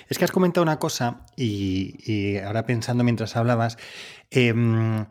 Es 0.08 0.18
que 0.18 0.24
has 0.24 0.32
comentado 0.32 0.62
una 0.62 0.78
cosa 0.78 1.24
y, 1.36 2.36
ahora 2.38 2.66
pensando 2.66 3.04
mientras 3.04 3.36
hablabas, 3.36 3.78
em, 4.30 5.06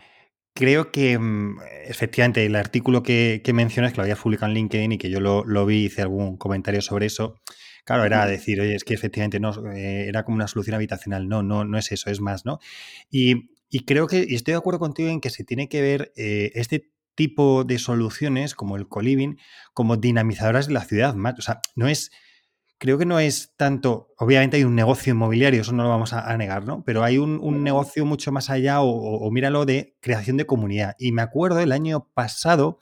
creo 0.55 0.91
que 0.91 1.11
em, 1.11 1.57
efectivamente 1.85 2.43
el 2.45 2.55
artículo 2.55 3.03
que, 3.03 3.41
mencionas, 3.53 3.91
que 3.91 3.97
lo 3.97 4.03
había 4.03 4.15
publicado 4.15 4.47
en 4.51 4.55
LinkedIn 4.55 4.93
y 4.93 4.97
que 4.97 5.11
yo 5.11 5.19
lo, 5.19 5.43
lo 5.45 5.67
vi, 5.67 5.85
hice 5.85 6.01
algún 6.01 6.37
comentario 6.37 6.81
sobre 6.81 7.05
eso, 7.05 7.41
Claro, 7.83 8.03
era 8.03 8.25
decir, 8.25 8.59
oye, 8.59 8.73
es 8.73 8.83
que 8.83 8.95
efectivamente 8.95 9.39
no, 9.39 9.51
eh, 9.71 10.07
era 10.07 10.23
como 10.23 10.33
una 10.33 10.47
solución 10.47 10.73
habitacional. 10.73 11.27
No, 11.27 11.43
no, 11.43 11.65
no 11.65 11.77
es 11.77 11.91
eso, 11.91 12.09
es 12.09 12.19
más, 12.19 12.43
¿no? 12.43 12.57
Y 13.11 13.51
y 13.75 13.81
creo 13.81 14.07
que, 14.07 14.25
y 14.27 14.35
estoy 14.35 14.53
de 14.53 14.57
acuerdo 14.57 14.79
contigo 14.79 15.09
en 15.09 15.19
que 15.19 15.29
se 15.29 15.43
tiene 15.43 15.67
que 15.67 15.81
ver 15.81 16.13
eh, 16.15 16.51
este 16.55 16.91
tipo 17.15 17.65
de 17.65 17.79
soluciones, 17.79 18.55
como 18.55 18.77
el 18.77 18.87
coliving, 18.87 19.37
como 19.73 19.97
dinamizadoras 19.97 20.67
de 20.67 20.73
la 20.73 20.85
ciudad. 20.85 21.13
O 21.37 21.41
sea, 21.41 21.59
no 21.75 21.89
es, 21.89 22.09
creo 22.77 22.97
que 22.97 23.05
no 23.05 23.19
es 23.19 23.53
tanto, 23.55 24.13
obviamente 24.17 24.57
hay 24.57 24.63
un 24.63 24.75
negocio 24.75 25.11
inmobiliario, 25.11 25.61
eso 25.61 25.73
no 25.73 25.83
lo 25.83 25.89
vamos 25.89 26.13
a, 26.13 26.35
negar, 26.37 26.65
¿no? 26.65 26.83
Pero 26.83 27.03
hay 27.03 27.17
un, 27.17 27.63
negocio 27.63 28.05
mucho 28.05 28.31
más 28.31 28.49
allá, 28.49 28.81
o, 28.81 29.29
míralo, 29.31 29.65
de 29.65 29.95
creación 30.01 30.37
de 30.37 30.45
comunidad. 30.45 30.95
Y 30.99 31.11
me 31.11 31.21
acuerdo 31.21 31.59
el 31.59 31.71
año 31.71 32.09
pasado, 32.13 32.79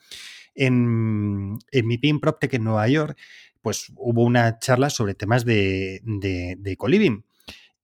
en, 0.56 1.58
en 1.72 1.88
mi 1.88 1.98
PIN 1.98 2.20
PropTech 2.20 2.54
en 2.54 2.64
Nueva 2.64 2.88
York, 2.88 3.18
pues 3.62 3.91
hubo 3.96 4.24
una 4.24 4.60
charla 4.60 4.89
sobre 4.89 5.16
temas 5.16 5.46
de, 5.46 6.02
de, 6.04 6.56
de 6.60 6.78
coliving. 6.78 7.26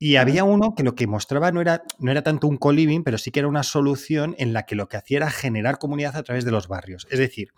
Y 0.02 0.16
había 0.16 0.46
uno 0.46 0.76
que 0.76 0.84
lo 0.84 0.96
que 0.96 1.08
mostraba 1.08 1.52
no 1.52 1.60
era, 1.60 1.84
no 2.00 2.10
era 2.10 2.24
tanto 2.24 2.48
un 2.48 2.56
co-living, 2.56 3.04
pero 3.04 3.18
sí 3.18 3.32
que 3.32 3.40
era 3.40 3.50
una 3.50 3.64
solución 3.64 4.34
en 4.38 4.54
la 4.54 4.64
que 4.64 4.76
lo 4.76 4.88
que 4.88 4.96
hacía 4.96 5.18
era 5.18 5.30
generar 5.30 5.78
comunidad 5.78 6.16
a 6.16 6.24
través 6.24 6.46
de 6.46 6.52
los 6.52 6.70
barrios. 6.70 7.06
Es 7.12 7.20
decir, 7.20 7.50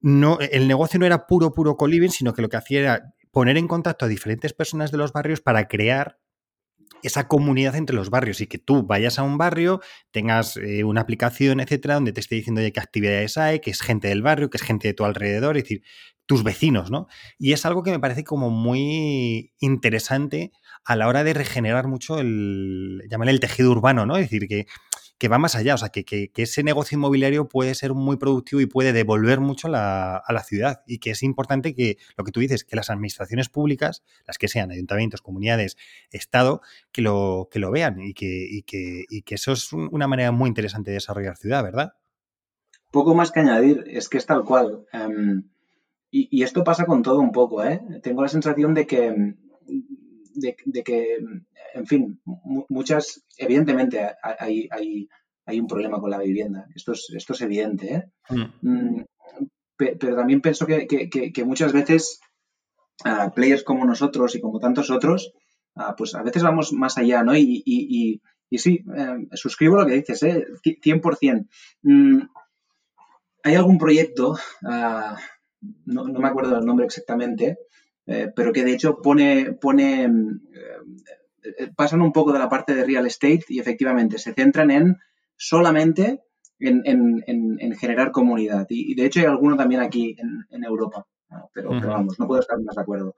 no, 0.00 0.38
el 0.40 0.66
negocio 0.66 0.98
no 0.98 1.06
era 1.06 1.26
puro, 1.26 1.52
puro 1.52 1.76
co-living, 1.76 2.10
sino 2.10 2.34
que 2.34 2.42
lo 2.42 2.48
que 2.48 2.56
hacía 2.56 2.80
era 2.80 3.14
poner 3.36 3.58
en 3.58 3.68
contacto 3.68 4.06
a 4.06 4.08
diferentes 4.08 4.54
personas 4.54 4.90
de 4.90 4.96
los 4.96 5.12
barrios 5.12 5.42
para 5.42 5.68
crear 5.68 6.18
esa 7.02 7.28
comunidad 7.28 7.76
entre 7.76 7.94
los 7.94 8.08
barrios 8.08 8.40
y 8.40 8.46
que 8.46 8.56
tú 8.56 8.86
vayas 8.86 9.18
a 9.18 9.24
un 9.24 9.36
barrio, 9.36 9.82
tengas 10.10 10.56
eh, 10.56 10.84
una 10.84 11.02
aplicación, 11.02 11.60
etcétera, 11.60 11.96
donde 11.96 12.14
te 12.14 12.20
esté 12.20 12.36
diciendo 12.36 12.62
qué 12.72 12.80
actividades 12.80 13.36
hay, 13.36 13.60
que 13.60 13.70
es 13.70 13.82
gente 13.82 14.08
del 14.08 14.22
barrio, 14.22 14.48
que 14.48 14.56
es 14.56 14.62
gente 14.62 14.88
de 14.88 14.94
tu 14.94 15.04
alrededor, 15.04 15.58
es 15.58 15.64
decir, 15.64 15.82
tus 16.24 16.44
vecinos, 16.44 16.90
¿no? 16.90 17.08
Y 17.38 17.52
es 17.52 17.66
algo 17.66 17.82
que 17.82 17.90
me 17.90 18.00
parece 18.00 18.24
como 18.24 18.48
muy 18.48 19.52
interesante 19.60 20.50
a 20.86 20.96
la 20.96 21.06
hora 21.06 21.22
de 21.22 21.34
regenerar 21.34 21.88
mucho 21.88 22.18
el, 22.18 23.02
llamarle 23.10 23.32
el 23.32 23.40
tejido 23.40 23.70
urbano, 23.70 24.06
¿no? 24.06 24.16
Es 24.16 24.30
decir, 24.30 24.48
que, 24.48 24.66
que 25.18 25.28
va 25.28 25.38
más 25.38 25.54
allá, 25.54 25.74
o 25.74 25.78
sea, 25.78 25.88
que, 25.88 26.04
que, 26.04 26.30
ese 26.36 26.62
negocio 26.62 26.96
inmobiliario 26.96 27.48
puede 27.48 27.74
ser 27.74 27.94
muy 27.94 28.16
productivo 28.16 28.60
y 28.60 28.66
puede 28.66 28.92
devolver 28.92 29.40
mucho 29.40 29.68
la, 29.68 30.16
a 30.16 30.32
la 30.32 30.42
ciudad 30.42 30.82
y 30.86 30.98
que 30.98 31.10
es 31.10 31.22
importante 31.22 31.74
que, 31.74 31.96
lo 32.16 32.24
que 32.24 32.32
tú 32.32 32.40
dices, 32.40 32.64
que 32.64 32.76
las 32.76 32.90
administraciones 32.90 33.48
públicas, 33.48 34.02
las 34.26 34.36
que 34.36 34.48
sean 34.48 34.70
ayuntamientos, 34.70 35.22
comunidades, 35.22 35.76
Estado, 36.10 36.60
que 36.92 37.02
lo, 37.02 37.48
que 37.50 37.58
lo 37.58 37.70
vean 37.70 38.00
y 38.00 38.12
que, 38.12 38.46
y 38.48 38.62
que, 38.62 39.04
y 39.08 39.22
que 39.22 39.36
eso 39.36 39.52
es 39.52 39.72
una 39.72 40.06
manera 40.06 40.32
muy 40.32 40.48
interesante 40.48 40.90
de 40.90 40.96
desarrollar 40.96 41.36
ciudad, 41.36 41.62
¿verdad? 41.62 41.94
Poco 42.90 43.14
más 43.14 43.32
que 43.32 43.40
añadir, 43.40 43.84
es 43.88 44.08
que 44.08 44.18
es 44.18 44.26
tal 44.26 44.44
cual. 44.44 44.86
Em, 44.92 45.44
y, 46.10 46.42
esto 46.42 46.64
pasa 46.64 46.86
con 46.86 47.02
todo 47.02 47.20
un 47.20 47.32
poco, 47.32 47.62
¿eh? 47.64 47.82
Tengo 48.02 48.22
la 48.22 48.28
sensación 48.28 48.72
de 48.72 48.86
que, 48.86 49.34
de, 50.36 50.82
que 50.82 51.18
en 51.74 51.86
fin, 51.86 52.20
muchas, 52.68 53.24
evidentemente 53.36 54.00
hay, 54.22 54.68
hay, 54.70 55.08
hay, 55.44 55.60
un 55.60 55.66
problema 55.66 56.00
con 56.00 56.10
la 56.10 56.18
vivienda, 56.18 56.66
esto 56.74 56.92
es, 56.92 57.10
esto 57.14 57.32
es 57.32 57.40
evidente, 57.42 57.94
¿eh? 57.94 58.04
Mm. 58.30 58.68
Mm, 58.68 59.04
pero 59.76 60.16
también 60.16 60.40
pienso 60.40 60.66
que, 60.66 60.86
que, 60.86 61.44
muchas 61.44 61.72
veces 61.72 62.20
uh, 63.04 63.30
players 63.34 63.62
como 63.62 63.84
nosotros 63.84 64.34
y 64.34 64.40
como 64.40 64.58
tantos 64.58 64.90
otros, 64.90 65.32
uh, 65.74 65.94
pues 65.96 66.14
a 66.14 66.22
veces 66.22 66.42
vamos 66.42 66.72
más 66.72 66.96
allá, 66.96 67.22
¿no? 67.22 67.36
Y, 67.36 67.62
y, 67.66 68.20
y, 68.48 68.58
sí, 68.58 68.82
eh, 68.96 69.28
suscribo 69.34 69.76
lo 69.76 69.84
que 69.84 69.94
dices, 69.94 70.22
¿eh? 70.22 70.46
100%. 70.64 71.46
Mm, 71.82 72.20
¿Hay 73.42 73.54
algún 73.54 73.76
proyecto 73.78 74.38
uh, 74.62 75.16
no, 75.84 76.04
me 76.04 76.28
acuerdo 76.28 76.54
del 76.54 76.64
nombre 76.64 76.86
exactamente, 76.86 77.58
eh, 78.06 78.30
pero 78.34 78.52
que 78.52 78.64
de 78.64 78.72
hecho 78.72 79.00
pone, 79.02 79.52
pone 79.52 80.04
eh, 80.04 80.10
eh, 81.42 81.70
pasan 81.74 82.02
un 82.02 82.12
poco 82.12 82.32
de 82.32 82.38
la 82.38 82.48
parte 82.48 82.74
de 82.74 82.84
real 82.84 83.06
estate 83.06 83.44
y 83.48 83.58
efectivamente 83.58 84.18
se 84.18 84.32
centran 84.32 84.70
en 84.70 84.96
solamente 85.36 86.22
en, 86.60 87.74
generar 87.78 88.12
comunidad. 88.12 88.66
Y, 88.70 88.94
de 88.94 89.06
hecho 89.06 89.20
hay 89.20 89.26
alguno 89.26 89.56
también 89.56 89.80
aquí 89.80 90.16
en, 90.50 90.64
Europa, 90.64 91.06
pero, 91.52 91.70
vamos, 91.70 92.18
no 92.18 92.26
puedo 92.26 92.40
estar 92.40 92.58
más 92.62 92.76
de 92.76 92.82
acuerdo, 92.82 93.14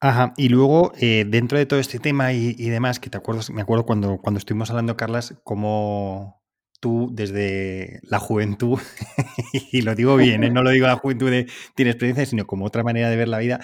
Ajá, 0.00 0.34
y 0.36 0.48
luego 0.48 0.92
dentro 0.98 1.56
de 1.56 1.66
todo 1.66 1.78
este 1.78 2.00
tema 2.00 2.32
y, 2.32 2.68
demás, 2.68 2.98
que 2.98 3.10
te 3.10 3.16
acuerdas, 3.16 3.50
me 3.50 3.62
acuerdo 3.62 3.86
cuando, 3.86 4.18
cuando 4.18 4.38
estuvimos 4.38 4.70
hablando, 4.70 4.96
Carlas, 4.96 5.36
cómo, 5.44 6.42
tú 6.80 7.08
desde 7.12 8.00
la 8.02 8.18
juventud, 8.18 8.78
y 9.72 9.82
lo 9.82 9.94
digo 9.94 10.16
bien, 10.16 10.44
¿eh? 10.44 10.50
no 10.52 10.62
lo 10.62 10.70
digo 10.70 10.86
la 10.86 10.96
juventud 10.96 11.30
de 11.30 11.46
tiene 11.74 11.90
experiencia, 11.90 12.26
sino 12.26 12.46
como 12.46 12.64
otra 12.66 12.82
manera 12.82 13.10
de 13.10 13.16
ver 13.16 13.28
la 13.28 13.38
vida, 13.38 13.60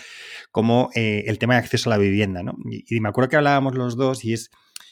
como 0.50 0.90
eh, 0.94 1.24
el 1.26 1.38
tema 1.38 1.54
de 1.54 1.60
acceso 1.60 1.90
a 1.90 1.92
la 1.94 1.98
vivienda, 1.98 2.42
¿no? 2.42 2.54
Y, 2.64 3.00
me 3.00 3.08
acuerdo 3.08 3.30
que 3.30 3.36
hablábamos 3.36 3.74
los 3.74 3.96
dos 3.96 4.24
y 4.24 4.32
es, 4.32 4.50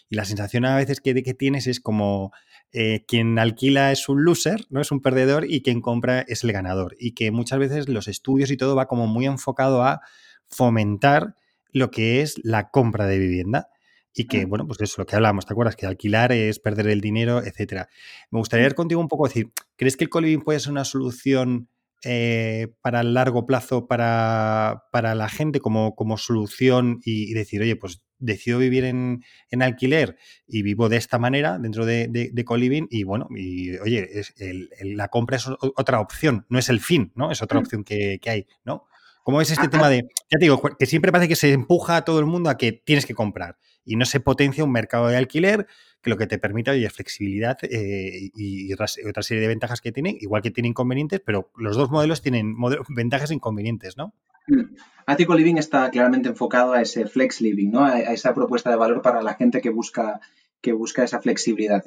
y 0.09 0.17
la 0.17 0.25
sensación 0.25 0.65
a 0.65 0.77
veces 0.77 1.01
que, 1.01 1.23
que 1.23 1.35
tienes 1.35 1.67
es 1.67 1.81
como 1.81 2.33
eh, 2.73 3.05
quien 3.07 3.39
alquila 3.39 3.93
es 3.93 4.09
un 4.09 4.25
loser, 4.25 4.67
¿no? 4.71 4.81
Es 4.81 4.93
un 4.93 5.01
perdedor 5.01 5.45
y 5.49 5.63
quien 5.63 5.81
compra 5.81 6.21
es 6.21 6.45
el 6.45 6.53
ganador. 6.53 6.97
Y 6.99 7.13
que 7.13 7.31
muchas 7.31 7.59
veces 7.59 7.89
los 7.89 8.09
estudios 8.09 8.51
y 8.51 8.57
todo 8.57 8.77
va 8.77 8.87
como 8.87 9.07
muy 9.07 9.27
enfocado 9.27 9.83
a 9.83 10.01
fomentar 10.49 11.35
lo 11.73 11.91
que 11.91 12.23
es 12.23 12.41
la 12.43 12.71
compra 12.71 13.07
de 13.07 13.19
vivienda 13.19 13.69
y 14.15 14.27
que, 14.27 14.45
bueno, 14.45 14.67
pues 14.67 14.81
eso, 14.81 15.01
lo 15.01 15.07
que 15.07 15.17
hablábamos, 15.17 15.47
¿te 15.47 15.53
acuerdas? 15.53 15.77
Que 15.77 15.87
alquilar 15.87 16.33
es 16.33 16.59
perder 16.59 16.89
el 16.89 17.01
dinero, 17.01 17.43
etcétera. 17.45 17.89
Me 18.31 18.39
gustaría 18.39 18.67
ver 18.67 18.75
contigo 18.75 19.01
un 19.01 19.09
poco, 19.09 19.29
decir, 19.29 19.53
¿crees 19.77 19.97
que 19.97 20.05
el 20.05 20.11
coliving 20.11 20.43
puede 20.43 20.61
ser 20.61 20.73
una 20.73 20.85
solución 20.85 21.69
eh, 22.03 22.69
para 22.81 23.03
el 23.03 23.13
largo 23.13 23.45
plazo 23.45 23.87
para, 23.87 24.85
la 24.93 25.29
gente 25.29 25.61
como, 25.61 25.95
como 25.95 26.17
solución 26.17 27.01
y, 27.05 27.35
decir, 27.35 27.61
oye, 27.61 27.77
pues 27.77 28.03
decido 28.19 28.59
vivir 28.59 28.85
en, 28.85 29.23
alquiler 29.61 30.17
y 30.47 30.63
vivo 30.63 30.89
de 30.89 30.97
esta 30.97 31.19
manera 31.19 31.59
dentro 31.59 31.85
de, 31.85 32.09
de, 32.09 32.45
Coliving 32.45 32.87
y 32.91 33.03
bueno, 33.03 33.29
y 33.37 33.77
oye, 33.79 34.09
es 34.19 34.35
la 34.83 35.09
compra 35.09 35.37
es 35.37 35.47
otra 35.61 36.01
opción, 36.01 36.47
no 36.49 36.59
es 36.59 36.71
el 36.71 36.81
fin, 36.81 37.13
¿no? 37.17 37.31
Es 37.31 37.43
otra 37.43 37.61
mm. 37.61 37.63
opción 37.63 37.85
que, 37.85 38.19
hay, 38.25 38.47
¿no? 38.65 38.87
¿Cómo 39.25 39.41
es 39.41 39.51
este 39.51 39.69
tema 39.69 39.89
de, 39.89 40.03
ya 40.31 40.39
te 40.39 40.45
digo, 40.45 40.61
que 40.79 40.87
siempre 40.87 41.13
parece 41.13 41.29
que 41.29 41.37
se 41.37 41.53
empuja 41.53 41.97
a 41.97 42.05
todo 42.05 42.19
el 42.19 42.27
mundo 42.27 42.51
a 42.51 42.57
que 42.57 42.73
tienes 42.73 43.07
que 43.07 43.15
comprar 43.15 43.59
y 43.85 43.97
no 43.97 44.05
se 44.05 44.21
potencia 44.21 44.65
un 44.65 44.73
mercado 44.73 45.09
de 45.09 45.17
alquiler 45.17 45.67
que 46.03 46.11
lo 46.11 46.17
que 46.17 46.27
te 46.27 46.39
permite 46.39 46.71
oye, 46.71 46.89
flexibilidad 46.91 47.59
eh, 47.63 48.31
y, 48.35 48.73
otra 48.73 48.87
serie 48.89 49.43
de 49.43 49.49
ventajas 49.49 49.81
que 49.81 49.93
tiene, 49.93 50.17
igual 50.21 50.43
que 50.43 50.51
tiene 50.51 50.69
inconvenientes, 50.69 51.21
pero 51.25 51.51
los 51.57 51.77
dos 51.77 51.91
modelos 51.91 52.23
tienen 52.23 52.57
ventajas 52.89 53.31
e 53.31 53.35
inconvenientes, 53.35 53.97
¿no? 53.97 54.15
Mm. 54.49 54.75
Ático 55.07 55.35
Living 55.35 55.57
está 55.57 55.91
claramente 55.91 56.29
enfocado 56.29 56.73
a 56.73 56.83
ese 56.83 57.07
flex 57.07 57.41
living, 57.41 57.71
¿no? 57.71 57.85
A, 57.85 57.99
esa 57.99 58.35
propuesta 58.35 58.71
de 58.71 58.77
valor 58.77 59.03
para 59.03 59.23
la 59.23 59.35
gente 59.35 59.61
que 59.61 59.71
busca, 59.71 60.21
que 60.61 60.73
busca 60.73 61.05
esa 61.05 61.21
flexibilidad. 61.21 61.85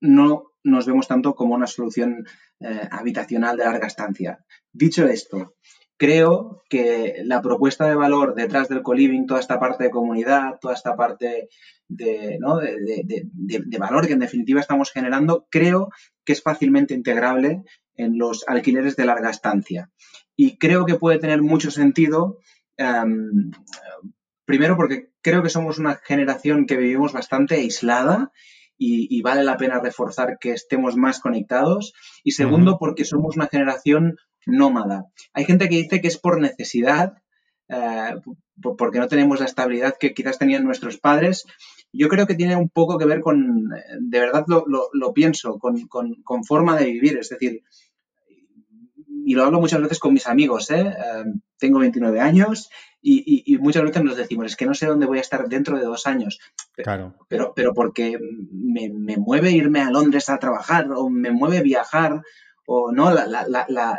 No 0.00 0.52
nos 0.64 0.86
vemos 0.86 1.06
tanto 1.06 1.34
como 1.34 1.54
una 1.54 1.66
solución 1.66 2.26
eh, 2.60 2.88
habitacional 2.90 3.56
de 3.56 3.64
larga 3.64 3.86
estancia. 3.86 4.44
Dicho 4.72 5.06
esto, 5.06 5.54
creo 6.02 6.64
que 6.68 7.22
la 7.22 7.40
propuesta 7.40 7.86
de 7.86 7.94
valor 7.94 8.34
detrás 8.34 8.68
del 8.68 8.82
co-living, 8.82 9.24
toda 9.24 9.38
esta 9.38 9.60
parte 9.60 9.84
de 9.84 9.90
comunidad, 9.90 10.58
toda 10.60 10.74
esta 10.74 10.96
parte 10.96 11.48
de, 11.86 12.40
valor 13.78 14.08
que 14.08 14.14
en 14.14 14.18
definitiva 14.18 14.58
estamos 14.58 14.90
generando, 14.90 15.46
creo 15.48 15.90
que 16.24 16.32
es 16.32 16.42
fácilmente 16.42 16.92
integrable 16.92 17.62
en 17.94 18.18
los 18.18 18.42
alquileres 18.48 18.96
de 18.96 19.04
larga 19.04 19.30
estancia. 19.30 19.92
Y 20.34 20.58
creo 20.58 20.86
que 20.86 20.96
puede 20.96 21.20
tener 21.20 21.40
mucho 21.40 21.70
sentido, 21.70 22.40
em, 22.78 23.52
primero 24.44 24.74
porque 24.74 25.12
creo 25.20 25.44
que 25.44 25.50
somos 25.50 25.78
una 25.78 26.00
generación 26.02 26.66
que 26.66 26.78
vivimos 26.78 27.12
bastante 27.12 27.54
aislada 27.54 28.32
y, 28.76 29.22
vale 29.22 29.44
la 29.44 29.56
pena 29.56 29.78
reforzar 29.78 30.38
que 30.40 30.50
estemos 30.50 30.96
más 30.96 31.20
conectados. 31.20 31.92
Y 32.24 32.32
segundo, 32.32 32.76
porque 32.80 33.04
somos 33.04 33.36
una 33.36 33.46
generación 33.46 34.16
nómada. 34.46 35.06
Hay 35.32 35.44
gente 35.44 35.68
que 35.68 35.76
dice 35.76 36.00
que 36.00 36.08
es 36.08 36.18
por 36.18 36.40
necesidad, 36.40 37.14
eh, 37.68 38.16
porque 38.78 38.98
no 38.98 39.08
tenemos 39.08 39.40
la 39.40 39.46
estabilidad 39.46 39.96
que 39.98 40.14
quizás 40.14 40.38
tenían 40.38 40.64
nuestros 40.64 40.98
padres. 40.98 41.46
Yo 41.92 42.08
creo 42.08 42.26
que 42.26 42.34
tiene 42.34 42.56
un 42.56 42.68
poco 42.68 42.98
que 42.98 43.06
ver 43.06 43.20
con, 43.20 43.68
de 44.00 44.20
verdad 44.20 44.44
lo, 44.46 45.12
pienso, 45.12 45.58
con, 45.58 46.44
forma 46.44 46.76
de 46.76 46.86
vivir. 46.86 47.18
Es 47.18 47.28
decir, 47.28 47.62
y 49.24 49.34
lo 49.34 49.44
hablo 49.44 49.60
muchas 49.60 49.80
veces 49.80 49.98
con 49.98 50.12
mis 50.12 50.26
amigos, 50.26 50.70
¿eh? 50.70 50.86
eh 50.88 51.24
tengo 51.58 51.78
29 51.78 52.18
años 52.18 52.70
y, 53.00 53.56
muchas 53.58 53.82
veces 53.82 54.02
nos 54.02 54.16
decimos, 54.16 54.46
es 54.46 54.56
que 54.56 54.66
no 54.66 54.74
sé 54.74 54.86
dónde 54.86 55.06
voy 55.06 55.18
a 55.18 55.22
estar 55.22 55.48
dentro 55.48 55.76
de 55.76 55.84
dos 55.84 56.06
años. 56.06 56.38
Pero, 56.74 57.14
pero, 57.28 57.52
pero 57.54 57.74
porque 57.74 58.18
me, 58.50 58.90
me, 58.90 59.16
mueve 59.16 59.50
irme 59.50 59.80
a 59.80 59.90
Londres 59.90 60.28
a 60.28 60.38
trabajar 60.38 60.88
o 60.92 61.08
me 61.10 61.30
mueve 61.30 61.62
viajar 61.62 62.22
o 62.66 62.92
no, 62.92 63.12
la, 63.12 63.26
la, 63.26 63.46
la, 63.48 63.66
la, 63.68 63.98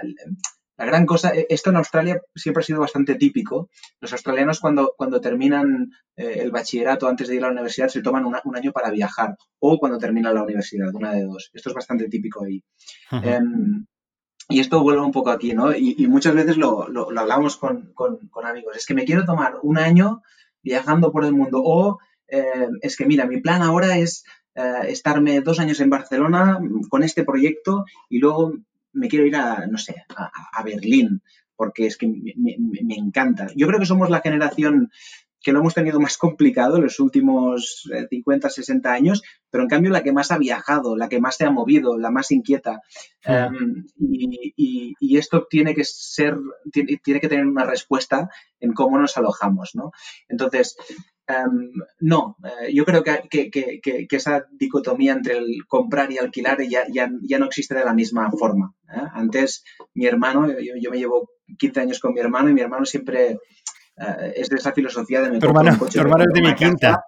gran 0.78 1.06
cosa, 1.06 1.34
e, 1.36 1.46
esto 1.50 1.70
en 1.70 1.78
Australia 1.78 2.22
siempre 2.36 2.62
ha 2.62 2.66
sido 2.66 2.80
bastante 2.80 3.16
típico. 3.16 3.70
Los 4.00 4.14
australianos 4.14 4.60
cuando, 4.60 4.94
cuando 4.98 5.22
terminan 5.22 5.92
eh, 6.16 6.40
el 6.40 6.52
bachillerato 6.52 7.08
antes 7.08 7.28
de 7.28 7.36
ir 7.36 7.44
a 7.44 7.48
la 7.48 7.54
universidad 7.54 7.88
se 7.88 8.02
toman 8.02 8.26
un 8.26 8.56
año 8.56 8.72
para 8.72 8.92
viajar 8.92 9.36
o 9.60 9.78
cuando 9.80 9.98
terminan 9.98 10.36
la 10.36 10.44
universidad, 10.44 10.94
una 10.94 11.14
de 11.14 11.24
dos. 11.24 11.50
Esto 11.54 11.70
es 11.70 11.76
bastante 11.76 12.08
típico 12.10 12.44
ahí. 12.44 12.64
Em, 13.12 13.86
y 14.50 14.60
esto 14.60 14.84
vuelve 14.84 15.02
un 15.02 15.12
poco 15.12 15.30
aquí, 15.30 15.54
¿no? 15.54 15.74
Y, 15.76 16.06
muchas 16.08 16.36
veces 16.36 16.58
lo, 16.58 16.88
lo, 16.90 17.08
hablamos 17.18 17.58
con, 17.58 17.94
con, 17.94 18.46
amigos. 18.46 18.76
Es 18.76 18.86
que 18.86 18.94
me 18.94 19.06
quiero 19.06 19.26
tomar 19.26 19.58
un 19.62 19.78
año 19.78 20.22
viajando 20.62 21.12
por 21.12 21.24
el 21.26 21.34
mundo 21.34 21.62
o 21.64 22.00
eh, 22.28 22.68
es 22.82 22.98
que 22.98 23.06
mira, 23.06 23.26
mi 23.26 23.42
plan 23.42 23.62
ahora 23.62 23.98
es 23.98 24.24
eh, 24.56 24.90
estarme 24.90 25.42
dos 25.42 25.60
años 25.60 25.80
en 25.80 25.90
Barcelona 25.90 26.60
con 26.90 27.04
este 27.04 27.24
proyecto 27.24 27.86
y 28.10 28.20
luego 28.20 28.54
me 28.94 29.08
quiero 29.08 29.26
ir 29.26 29.36
a, 29.36 29.66
no 29.68 29.78
sé, 29.78 30.06
a, 30.16 30.64
Berlín, 30.64 31.22
porque 31.56 31.88
es 31.88 31.98
que 31.98 32.08
me, 32.08 32.96
encanta. 32.96 33.48
Yo 33.56 33.68
creo 33.68 33.80
que 33.80 33.88
somos 33.88 34.10
la 34.10 34.22
generación 34.22 34.92
que 35.42 35.52
lo 35.52 35.60
hemos 35.60 35.74
tenido 35.74 36.00
más 36.00 36.18
complicado 36.18 36.78
en 36.78 36.84
los 36.84 37.00
últimos 37.00 37.90
50, 38.10 38.48
eh, 38.48 38.52
60 38.52 38.94
años, 38.94 39.24
pero 39.50 39.64
en 39.64 39.70
cambio 39.70 39.92
la 39.92 40.04
que 40.04 40.14
más 40.14 40.32
ha 40.32 40.38
viajado, 40.38 40.96
la 40.96 41.10
que 41.10 41.20
más 41.20 41.36
se 41.36 41.46
ha 41.46 41.52
movido, 41.52 41.98
la 41.98 42.12
más 42.12 42.32
inquieta. 42.32 42.82
Em, 43.26 43.86
y, 43.98 45.18
esto 45.18 45.46
tiene 45.50 45.76
que 45.76 45.84
ser, 45.84 46.38
tiene, 46.72 47.00
tiene, 47.04 47.20
que 47.20 47.28
tener 47.28 47.46
una 47.46 47.66
respuesta 47.66 48.30
en 48.60 48.74
cómo 48.74 48.98
nos 48.98 49.18
alojamos, 49.18 49.76
¿no? 49.76 49.92
Entonces, 50.28 50.76
Em, 51.26 51.72
no, 52.02 52.36
eh, 52.44 52.74
yo 52.74 52.84
creo 52.84 53.02
que, 53.02 54.08
esa 54.12 54.46
dicotomía 54.52 55.14
entre 55.14 55.38
el 55.38 55.66
comprar 55.68 56.12
y 56.12 56.18
alquilar 56.18 56.62
ya, 56.68 56.86
ya, 56.90 57.40
no 57.40 57.46
existe 57.46 57.76
de 57.76 57.86
la 57.86 57.94
misma 57.94 58.30
forma. 58.32 58.74
¿eh? 58.90 59.02
Antes, 59.14 59.64
mi 59.94 60.06
hermano, 60.06 60.48
yo, 60.60 60.92
me 60.92 60.98
llevo 60.98 61.30
15 61.58 61.80
años 61.80 62.00
con 62.00 62.14
mi 62.14 62.20
hermano 62.20 62.50
y 62.50 62.54
mi 62.54 62.62
hermano 62.62 62.86
siempre 62.86 63.40
eh, 63.98 64.34
es 64.36 64.50
de 64.50 64.58
esa 64.58 64.74
filosofía 64.74 65.22
de 65.22 65.32
me 65.32 65.40
tu 65.40 65.46
hermano, 65.46 65.72
un 65.72 65.78
coche. 65.78 65.94
Tu 65.94 66.02
hermano 66.02 66.26
es 66.26 66.34
de 66.34 66.42
mi 66.42 66.56
quinta. 66.56 67.06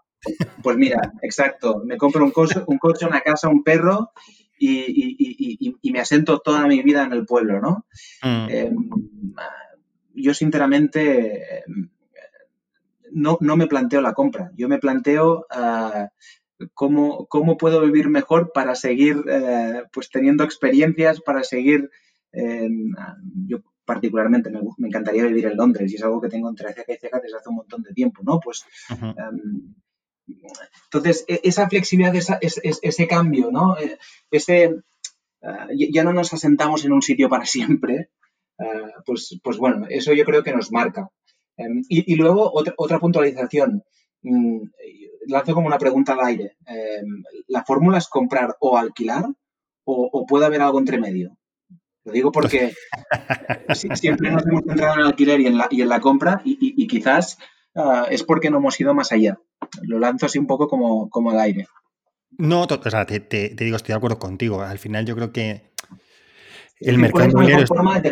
Pues 0.64 0.78
mira, 0.78 1.12
exacto, 1.22 1.84
me 1.86 1.98
compro 1.98 2.24
un 2.24 2.32
coche, 2.32 2.62
un 2.66 2.78
coche 2.78 3.06
una 3.06 3.22
casa, 3.22 3.50
un 3.50 3.64
perro 3.64 4.12
y, 4.58 5.76
me 5.92 6.00
asento 6.00 6.40
toda 6.40 6.66
mi 6.68 6.82
vida 6.82 7.04
en 7.04 7.14
el 7.14 7.26
pueblo, 7.26 7.60
¿no? 7.60 7.86
Mm. 8.24 8.50
Em, 8.50 8.90
yo 10.16 10.34
sinceramente 10.34 11.64
no, 13.16 13.38
no 13.40 13.56
me 13.56 13.68
planteo 13.68 14.02
la 14.02 14.14
compra, 14.14 14.52
yo 14.56 14.68
me 14.68 14.78
planteo 14.78 15.48
uh, 15.50 16.08
cómo, 16.74 17.28
cómo, 17.28 17.56
puedo 17.56 17.80
vivir 17.82 18.10
mejor 18.10 18.52
para 18.54 18.76
seguir 18.76 19.18
uh, 19.18 19.88
pues 19.94 20.10
teniendo 20.10 20.44
experiencias, 20.44 21.22
para 21.22 21.44
seguir, 21.44 21.90
eh, 22.34 22.70
yo 23.48 23.60
particularmente 23.86 24.50
me, 24.50 24.60
me, 24.78 24.90
encantaría 24.90 25.24
vivir 25.24 25.46
en 25.46 25.56
Londres 25.56 25.92
y 25.92 25.96
es 25.96 26.04
algo 26.04 26.20
que 26.20 26.28
tengo 26.28 26.50
entre 26.50 26.74
ceja 26.74 26.92
y 26.92 26.98
ceja 26.98 27.22
desde 27.22 27.38
hace 27.38 27.50
un 27.50 27.56
montón 27.56 27.84
de 27.84 27.94
tiempo, 27.94 28.22
¿no? 28.24 28.42
Pues 28.42 28.66
um, 28.90 29.74
entonces, 30.86 31.24
e, 31.30 31.40
esa 31.44 31.70
flexibilidad, 31.70 32.16
esa, 32.16 32.38
ese, 32.42 32.62
ese, 32.82 33.08
cambio, 33.08 33.50
¿no? 33.50 33.78
E, 33.78 33.98
ese, 34.30 34.74
uh, 35.42 35.68
ya 35.72 36.04
no 36.04 36.12
nos 36.12 36.34
asentamos 36.34 36.84
en 36.84 36.92
un 36.92 37.02
sitio 37.02 37.30
para 37.30 37.46
siempre, 37.56 38.10
pues, 39.06 39.40
pues 39.44 39.58
bueno, 39.58 39.86
eso 39.90 40.14
yo 40.14 40.26
creo 40.26 40.44
que 40.44 40.54
nos 40.54 40.72
marca. 40.72 41.10
Em, 41.58 41.84
y, 41.88 42.16
luego 42.16 42.52
otra, 42.54 42.74
otra 42.78 43.00
puntualización. 43.00 43.84
Mm, 44.22 44.62
lanzo 45.28 45.54
como 45.54 45.68
una 45.68 45.78
pregunta 45.78 46.14
al 46.14 46.26
aire. 46.26 46.58
Em, 46.66 47.24
¿La 47.48 47.64
fórmula 47.64 47.98
es 47.98 48.08
comprar 48.08 48.56
o 48.60 48.78
alquilar 48.78 49.26
o, 49.84 50.26
puede 50.26 50.46
haber 50.46 50.62
algo 50.62 50.80
entre 50.80 51.00
medio? 51.00 51.38
Lo 52.04 52.12
digo 52.12 52.32
porque 52.32 52.74
siempre 53.74 54.32
nos 54.32 54.46
hemos 54.46 54.64
centrado 54.64 54.96
en 54.96 55.00
el 55.02 55.06
alquiler 55.08 55.40
y 55.42 55.48
en 55.48 55.58
la, 55.58 55.68
y 55.72 55.82
en 55.82 55.90
la 55.90 56.00
compra 56.00 56.42
y, 56.44 56.88
quizás 56.88 57.38
ah, 57.76 58.06
es 58.10 58.24
porque 58.24 58.50
no 58.50 58.58
hemos 58.58 58.80
ido 58.80 58.94
más 58.94 59.12
allá. 59.12 59.40
Lo 59.82 60.00
lanzo 60.00 60.28
así 60.28 60.38
un 60.38 60.48
poco 60.48 60.68
como, 60.68 61.10
como 61.10 61.32
al 61.32 61.40
aire. 61.40 61.68
No, 62.38 62.64
o 62.64 62.90
sea, 62.90 63.06
te, 63.06 63.20
te, 63.22 63.56
digo, 63.56 63.76
estoy 63.76 63.94
de 63.94 63.98
acuerdo 63.98 64.20
contigo. 64.20 64.62
Al 64.62 64.78
final 64.78 65.06
yo 65.06 65.16
creo 65.16 65.32
que 65.32 65.72
el 66.80 66.98
mercado 66.98 67.30
inmobiliario... 67.30 67.66
Forma 67.66 68.00
de 68.00 68.12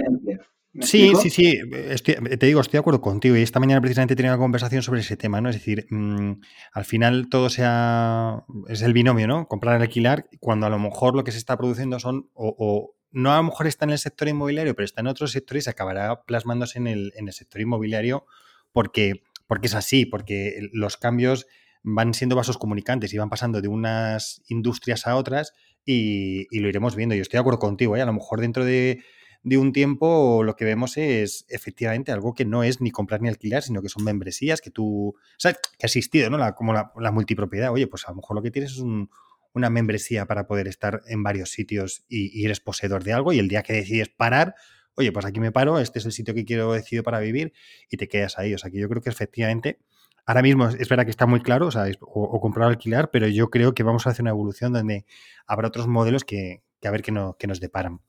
Sí, 0.82 1.14
sí, 1.22 1.30
sí, 1.30 1.60
te 2.02 2.46
digo, 2.48 2.60
estoy 2.60 2.78
de 2.78 2.80
acuerdo 2.80 3.00
contigo 3.00 3.36
y 3.38 3.44
esta 3.44 3.60
mañana 3.60 3.80
precisamente 3.80 4.16
tenía 4.16 4.32
una 4.32 4.40
conversación 4.40 4.82
sobre 4.82 5.02
ese 5.02 5.16
tema, 5.16 5.40
¿no? 5.40 5.50
Es 5.50 5.56
decir, 5.56 5.86
mm, 5.92 6.42
al 6.72 6.86
final 6.86 7.30
todo 7.30 7.50
sea, 7.50 8.44
es 8.68 8.82
el 8.82 8.94
binomio, 8.94 9.28
¿no? 9.28 9.48
Comprar 9.48 9.80
y 9.80 9.84
alquilar, 9.84 10.28
cuando 10.40 10.66
a 10.66 10.72
lo 10.72 10.80
mejor 10.80 11.16
lo 11.16 11.24
que 11.24 11.32
se 11.32 11.38
está 11.38 11.58
produciendo 11.58 12.00
son, 12.00 12.30
o, 12.34 12.96
no 13.12 13.32
a 13.32 13.38
lo 13.38 13.44
mejor 13.44 13.68
está 13.68 13.86
en 13.86 13.92
el 13.92 14.00
sector 14.00 14.28
inmobiliario, 14.28 14.76
pero 14.76 14.86
está 14.86 15.02
en 15.02 15.08
otros 15.08 15.32
sectores 15.32 15.68
y 15.68 15.70
acabará 15.70 16.24
plasmándose 16.24 16.80
en 16.80 16.88
el, 16.88 17.14
en 17.16 17.28
el 17.28 17.34
sector 17.34 17.62
inmobiliario 17.62 18.26
porque, 18.72 19.22
porque 19.46 19.68
es 19.68 19.76
así, 19.76 20.08
porque 20.08 20.70
los 20.74 20.98
cambios 20.98 21.46
van 21.84 22.16
siendo 22.16 22.36
vasos 22.36 22.58
comunicantes 22.58 23.14
y 23.14 23.20
van 23.20 23.30
pasando 23.30 23.62
de 23.62 23.68
unas 23.68 24.42
industrias 24.48 25.06
a 25.06 25.18
otras 25.18 25.54
y, 25.86 26.48
y 26.50 26.60
lo 26.62 26.70
iremos 26.70 26.96
viendo. 26.96 27.14
Yo 27.14 27.22
estoy 27.22 27.38
de 27.38 27.42
acuerdo 27.42 27.60
contigo, 27.60 27.96
¿eh? 27.96 28.02
A 28.02 28.08
lo 28.08 28.14
mejor 28.14 28.42
dentro 28.42 28.66
de 28.66 29.04
de 29.44 29.58
un 29.58 29.74
tiempo 29.74 30.42
lo 30.44 30.56
que 30.56 30.64
vemos 30.64 30.98
es 30.98 31.46
efectivamente 31.50 32.12
algo 32.12 32.34
que 32.34 32.46
no 32.46 32.64
es 32.64 32.80
ni 32.80 32.92
comprar 32.92 33.22
ni 33.22 33.28
alquilar, 33.28 33.62
sino 33.62 33.82
que 33.82 33.90
son 33.90 34.04
membresías 34.04 34.62
que 34.62 34.72
tú, 34.72 35.10
o 35.10 35.16
sea, 35.38 35.54
que 35.54 35.60
ha 35.84 35.86
existido, 35.86 36.30
¿no? 36.30 36.38
La, 36.38 36.56
como 36.56 36.74
la, 36.74 37.12
multipropiedad. 37.12 37.72
Oye, 37.72 37.88
pues 37.88 38.08
a 38.08 38.12
lo 38.12 38.16
mejor 38.16 38.38
lo 38.38 38.42
que 38.42 38.52
tienes 38.52 38.72
es 38.72 38.80
una 38.80 39.70
membresía 39.70 40.26
para 40.26 40.48
poder 40.48 40.70
estar 40.70 41.02
en 41.08 41.24
varios 41.24 41.52
sitios 41.52 42.06
y, 42.08 42.46
eres 42.46 42.62
poseedor 42.62 43.04
de 43.04 43.12
algo 43.12 43.34
y 43.34 43.40
el 43.40 43.50
día 43.50 43.64
que 43.64 43.74
decides 43.74 44.08
parar, 44.10 44.56
oye, 44.96 45.12
pues 45.12 45.26
aquí 45.26 45.42
me 45.42 45.52
paro, 45.52 45.78
este 45.80 46.00
es 46.00 46.06
el 46.06 46.14
sitio 46.14 46.34
que 46.34 46.46
quiero 46.46 46.72
decidir 46.72 47.04
para 47.04 47.20
vivir 47.20 47.54
y 47.90 47.98
te 47.98 48.08
quedas 48.08 48.40
ahí. 48.40 48.54
O 48.54 48.58
sea, 48.58 48.72
que 48.72 48.80
yo 48.80 48.90
creo 48.90 49.02
que 49.02 49.10
efectivamente... 49.10 49.80
Ahora 50.26 50.42
mismo 50.42 50.70
es 50.70 50.88
verdad 50.88 51.04
que 51.04 51.12
está 51.12 51.26
muy 51.26 51.42
claro, 51.42 51.68
o, 51.68 51.72
sea, 51.72 51.84
o, 52.00 52.40
comprar 52.40 52.68
o 52.68 52.70
alquilar, 52.70 53.12
pero 53.12 53.28
yo 53.28 53.50
creo 53.50 53.74
que 53.74 53.84
vamos 53.84 54.08
a 54.08 54.12
hacer 54.12 54.24
una 54.24 54.30
evolución 54.30 54.72
donde 54.72 55.06
habrá 55.46 55.68
otros 55.68 55.86
modelos 55.88 56.24
que, 56.24 56.64
a 56.82 56.92
ver 56.92 57.02
qué, 57.02 57.12
no, 57.12 57.36
que 57.38 57.46
nos 57.46 57.60
deparan. 57.60 58.00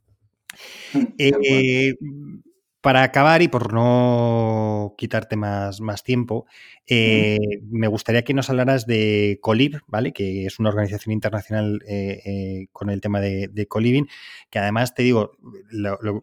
Eh, 1.19 1.95
Para 2.81 3.03
acabar 3.03 3.41
y 3.41 3.49
por 3.49 3.73
no 3.73 4.95
quitarte 4.99 5.37
más, 5.37 5.81
más 5.81 6.03
tiempo, 6.05 6.45
eh, 6.87 7.39
me 7.71 7.89
gustaría 7.89 8.25
que 8.25 8.35
nos 8.35 8.51
hablaras 8.51 8.85
de 8.87 9.39
Colib, 9.41 9.81
¿vale? 9.87 10.13
Que 10.13 10.45
es 10.45 10.59
una 10.59 10.69
organización 10.69 11.15
internacional 11.15 11.81
eh, 11.89 12.21
eh, 12.27 12.67
con 12.73 12.91
el 12.91 13.01
tema 13.01 13.23
de, 13.23 13.49
de 13.49 13.67
coliving, 13.67 14.07
que 14.51 14.59
además 14.59 14.95
te 14.95 15.03
digo, 15.03 15.33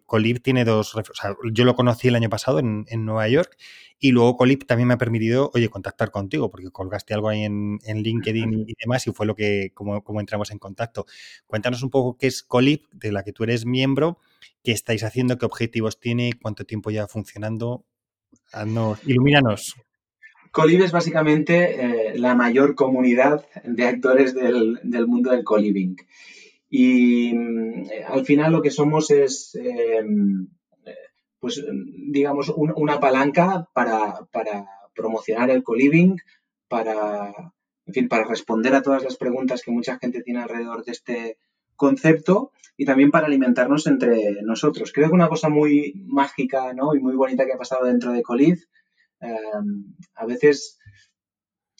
Colib 0.05 0.41
tiene 0.43 0.63
dos, 0.63 0.95
o 0.95 1.03
sea, 1.15 1.35
yo 1.51 1.65
lo 1.65 1.73
conocí 1.75 2.09
el 2.09 2.15
año 2.15 2.29
pasado 2.29 2.59
en, 2.59 2.85
en 2.89 3.05
Nueva 3.05 3.27
York 3.27 3.57
y 4.03 4.11
luego 4.11 4.35
Colib 4.35 4.65
también 4.65 4.87
me 4.87 4.95
ha 4.95 4.97
permitido, 4.97 5.51
oye, 5.53 5.69
contactar 5.69 6.09
contigo, 6.09 6.49
porque 6.49 6.71
colgaste 6.71 7.13
algo 7.13 7.29
ahí 7.29 7.43
en, 7.43 7.77
en 7.85 8.01
LinkedIn 8.01 8.65
y 8.67 8.73
demás, 8.81 9.05
y 9.05 9.11
fue 9.11 9.27
lo 9.27 9.35
que, 9.35 9.71
como, 9.75 10.03
como, 10.03 10.19
entramos 10.19 10.49
en 10.49 10.57
contacto. 10.57 11.05
Cuéntanos 11.45 11.83
un 11.83 11.91
poco 11.91 12.17
qué 12.17 12.25
es 12.25 12.41
Colib, 12.41 12.81
de 12.91 13.11
la 13.11 13.23
que 13.23 13.31
tú 13.31 13.43
eres 13.43 13.67
miembro, 13.67 14.17
qué 14.63 14.71
estáis 14.71 15.03
haciendo, 15.03 15.37
qué 15.37 15.45
objetivos 15.45 15.99
tiene, 15.99 16.31
cuánto 16.41 16.65
tiempo 16.65 16.89
ya 16.89 17.07
funcionando. 17.07 17.85
Haznos, 18.51 18.99
ilumínanos. 19.05 19.75
Colib 20.51 20.81
es 20.81 20.91
básicamente 20.91 21.85
eh, 21.85 22.17
la 22.17 22.33
mayor 22.33 22.73
comunidad 22.73 23.45
de 23.63 23.85
actores 23.85 24.33
del, 24.33 24.79
del 24.81 25.05
mundo 25.05 25.29
del 25.29 25.43
coliving. 25.43 25.95
Y 26.71 27.35
eh, 27.35 28.03
al 28.07 28.25
final 28.25 28.51
lo 28.51 28.63
que 28.63 28.71
somos 28.71 29.11
es, 29.11 29.53
eh, 29.53 30.01
pues, 31.41 31.61
digamos, 32.07 32.49
un, 32.49 32.71
una 32.75 32.99
palanca 32.99 33.67
para, 33.73 34.27
para, 34.31 34.67
promocionar 34.93 35.49
el 35.49 35.63
coliving, 35.63 36.17
para, 36.67 37.33
en 37.85 37.93
fin, 37.93 38.07
para 38.07 38.25
responder 38.25 38.75
a 38.75 38.81
todas 38.81 39.03
las 39.03 39.17
preguntas 39.17 39.61
que 39.61 39.71
mucha 39.71 39.97
gente 39.97 40.21
tiene 40.21 40.41
alrededor 40.41 40.83
de 40.83 40.91
este 40.91 41.37
concepto 41.75 42.51
y 42.77 42.85
también 42.85 43.09
para 43.09 43.27
alimentarnos 43.27 43.87
entre 43.87 44.41
nosotros. 44.43 44.91
Creo 44.93 45.07
que 45.07 45.15
una 45.15 45.29
cosa 45.29 45.49
muy 45.49 45.93
mágica 46.05 46.73
¿no? 46.73 46.93
y 46.93 46.99
muy 46.99 47.15
bonita 47.15 47.45
que 47.45 47.53
ha 47.53 47.57
pasado 47.57 47.85
dentro 47.85 48.11
de 48.11 48.21
Colib, 48.21 48.59
eh, 49.21 49.35
a 50.15 50.25
veces 50.25 50.77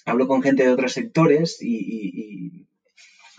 hablo 0.06 0.28
con 0.28 0.42
gente 0.42 0.64
de 0.64 0.70
otros 0.70 0.94
sectores 0.94 1.62
y, 1.62 1.78
y, 1.78 2.68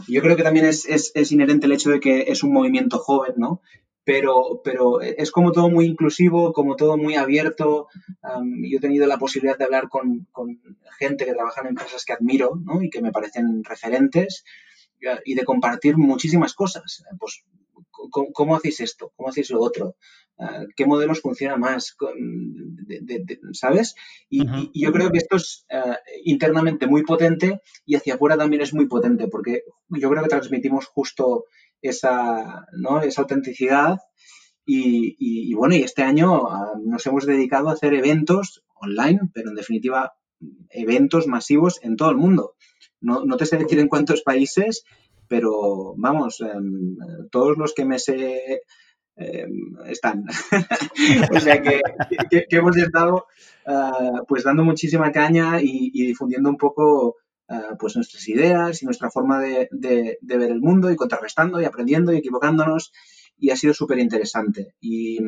y 0.06 0.14
yo 0.14 0.22
creo 0.22 0.36
que 0.36 0.42
también 0.42 0.66
es, 0.66 0.86
es, 0.86 1.12
es, 1.14 1.32
inherente 1.32 1.66
el 1.66 1.72
hecho 1.72 1.90
de 1.90 2.00
que 2.00 2.26
es 2.28 2.42
un 2.42 2.52
movimiento 2.52 2.98
joven, 2.98 3.34
¿no? 3.36 3.62
Pero, 4.04 4.60
pero 4.64 5.00
es 5.00 5.30
como 5.30 5.52
todo 5.52 5.70
muy 5.70 5.86
inclusivo, 5.86 6.52
como 6.52 6.74
todo 6.74 6.96
muy 6.96 7.14
abierto. 7.14 7.86
Um, 8.22 8.64
yo 8.68 8.78
he 8.78 8.80
tenido 8.80 9.06
la 9.06 9.18
posibilidad 9.18 9.56
de 9.56 9.64
hablar 9.64 9.88
con, 9.88 10.26
con, 10.32 10.60
gente 10.98 11.24
que 11.24 11.34
trabaja 11.34 11.60
en 11.60 11.68
empresas 11.68 12.04
que 12.04 12.12
admiro 12.12 12.54
¿no? 12.64 12.82
y 12.82 12.90
que 12.90 13.00
me 13.00 13.12
parecen 13.12 13.64
referentes 13.64 14.44
y 15.24 15.34
de 15.34 15.44
compartir 15.44 15.96
muchísimas 15.96 16.54
cosas. 16.54 17.04
Pues, 17.18 17.44
¿cómo, 17.90 18.32
cómo 18.32 18.56
hacéis 18.56 18.80
esto? 18.80 19.12
¿Cómo 19.16 19.28
hacéis 19.28 19.50
lo 19.50 19.60
otro? 19.60 19.96
Uh, 20.36 20.66
¿Qué 20.76 20.86
modelos 20.86 21.20
funciona 21.20 21.56
más? 21.56 21.96
De, 22.16 23.00
de, 23.02 23.18
de, 23.24 23.38
¿Sabes? 23.52 23.94
Y, 24.28 24.42
uh 24.42 24.44
-huh. 24.44 24.70
y, 24.72 24.84
yo 24.84 24.92
creo 24.92 25.10
que 25.10 25.18
esto 25.18 25.36
es 25.36 25.66
uh, 25.70 25.94
internamente 26.24 26.86
muy 26.86 27.02
potente 27.02 27.60
y 27.84 27.96
hacia 27.96 28.14
afuera 28.14 28.36
también 28.36 28.62
es 28.62 28.72
muy 28.74 28.86
potente 28.86 29.28
porque 29.28 29.62
yo 29.88 30.10
creo 30.10 30.22
que 30.22 30.28
transmitimos 30.28 30.86
justo 30.86 31.44
esa, 31.82 32.66
¿no? 32.72 33.02
esa 33.02 33.22
autenticidad 33.22 33.98
y, 34.64 35.16
y, 35.18 35.54
bueno, 35.54 35.74
y 35.74 35.82
este 35.82 36.02
año 36.02 36.42
uh, 36.44 36.88
nos 36.88 37.04
hemos 37.06 37.26
dedicado 37.26 37.68
a 37.68 37.72
hacer 37.72 37.94
eventos 37.94 38.62
online, 38.74 39.20
pero 39.34 39.50
en 39.50 39.56
definitiva 39.56 40.14
eventos 40.70 41.26
masivos 41.26 41.80
en 41.82 41.96
todo 41.96 42.10
el 42.10 42.16
mundo. 42.16 42.54
No, 43.00 43.24
no 43.24 43.36
te 43.36 43.46
sé 43.46 43.56
decir 43.56 43.80
en 43.80 43.88
cuántos 43.88 44.22
países, 44.22 44.84
pero 45.28 45.94
vamos, 45.96 46.40
eh, 46.40 46.52
todos 47.30 47.58
los 47.58 47.74
que 47.74 47.84
me 47.84 47.98
sé 47.98 48.62
eh, 49.16 49.46
están. 49.86 50.24
o 51.34 51.40
sea 51.40 51.60
que, 51.60 51.80
que, 52.30 52.56
hemos 52.56 52.76
estado 52.76 53.26
uh, 53.66 54.24
pues 54.28 54.44
dando 54.44 54.62
muchísima 54.62 55.10
caña 55.10 55.60
y 55.60 55.90
difundiendo 56.06 56.48
un 56.48 56.56
poco 56.56 57.16
uh, 57.52 57.76
pues 57.78 57.96
nuestras 57.96 58.28
ideas 58.28 58.82
y 58.82 58.86
nuestra 58.86 59.10
forma 59.10 59.40
de, 59.40 59.68
de, 59.70 60.18
de, 60.20 60.38
ver 60.38 60.50
el 60.50 60.60
mundo 60.60 60.90
y 60.90 60.96
contrarrestando 60.96 61.60
y 61.60 61.64
aprendiendo 61.64 62.12
y 62.12 62.18
equivocándonos 62.18 62.92
y 63.38 63.50
ha 63.50 63.56
sido 63.56 63.74
súper 63.74 63.98
interesante 63.98 64.74
y, 64.80 65.18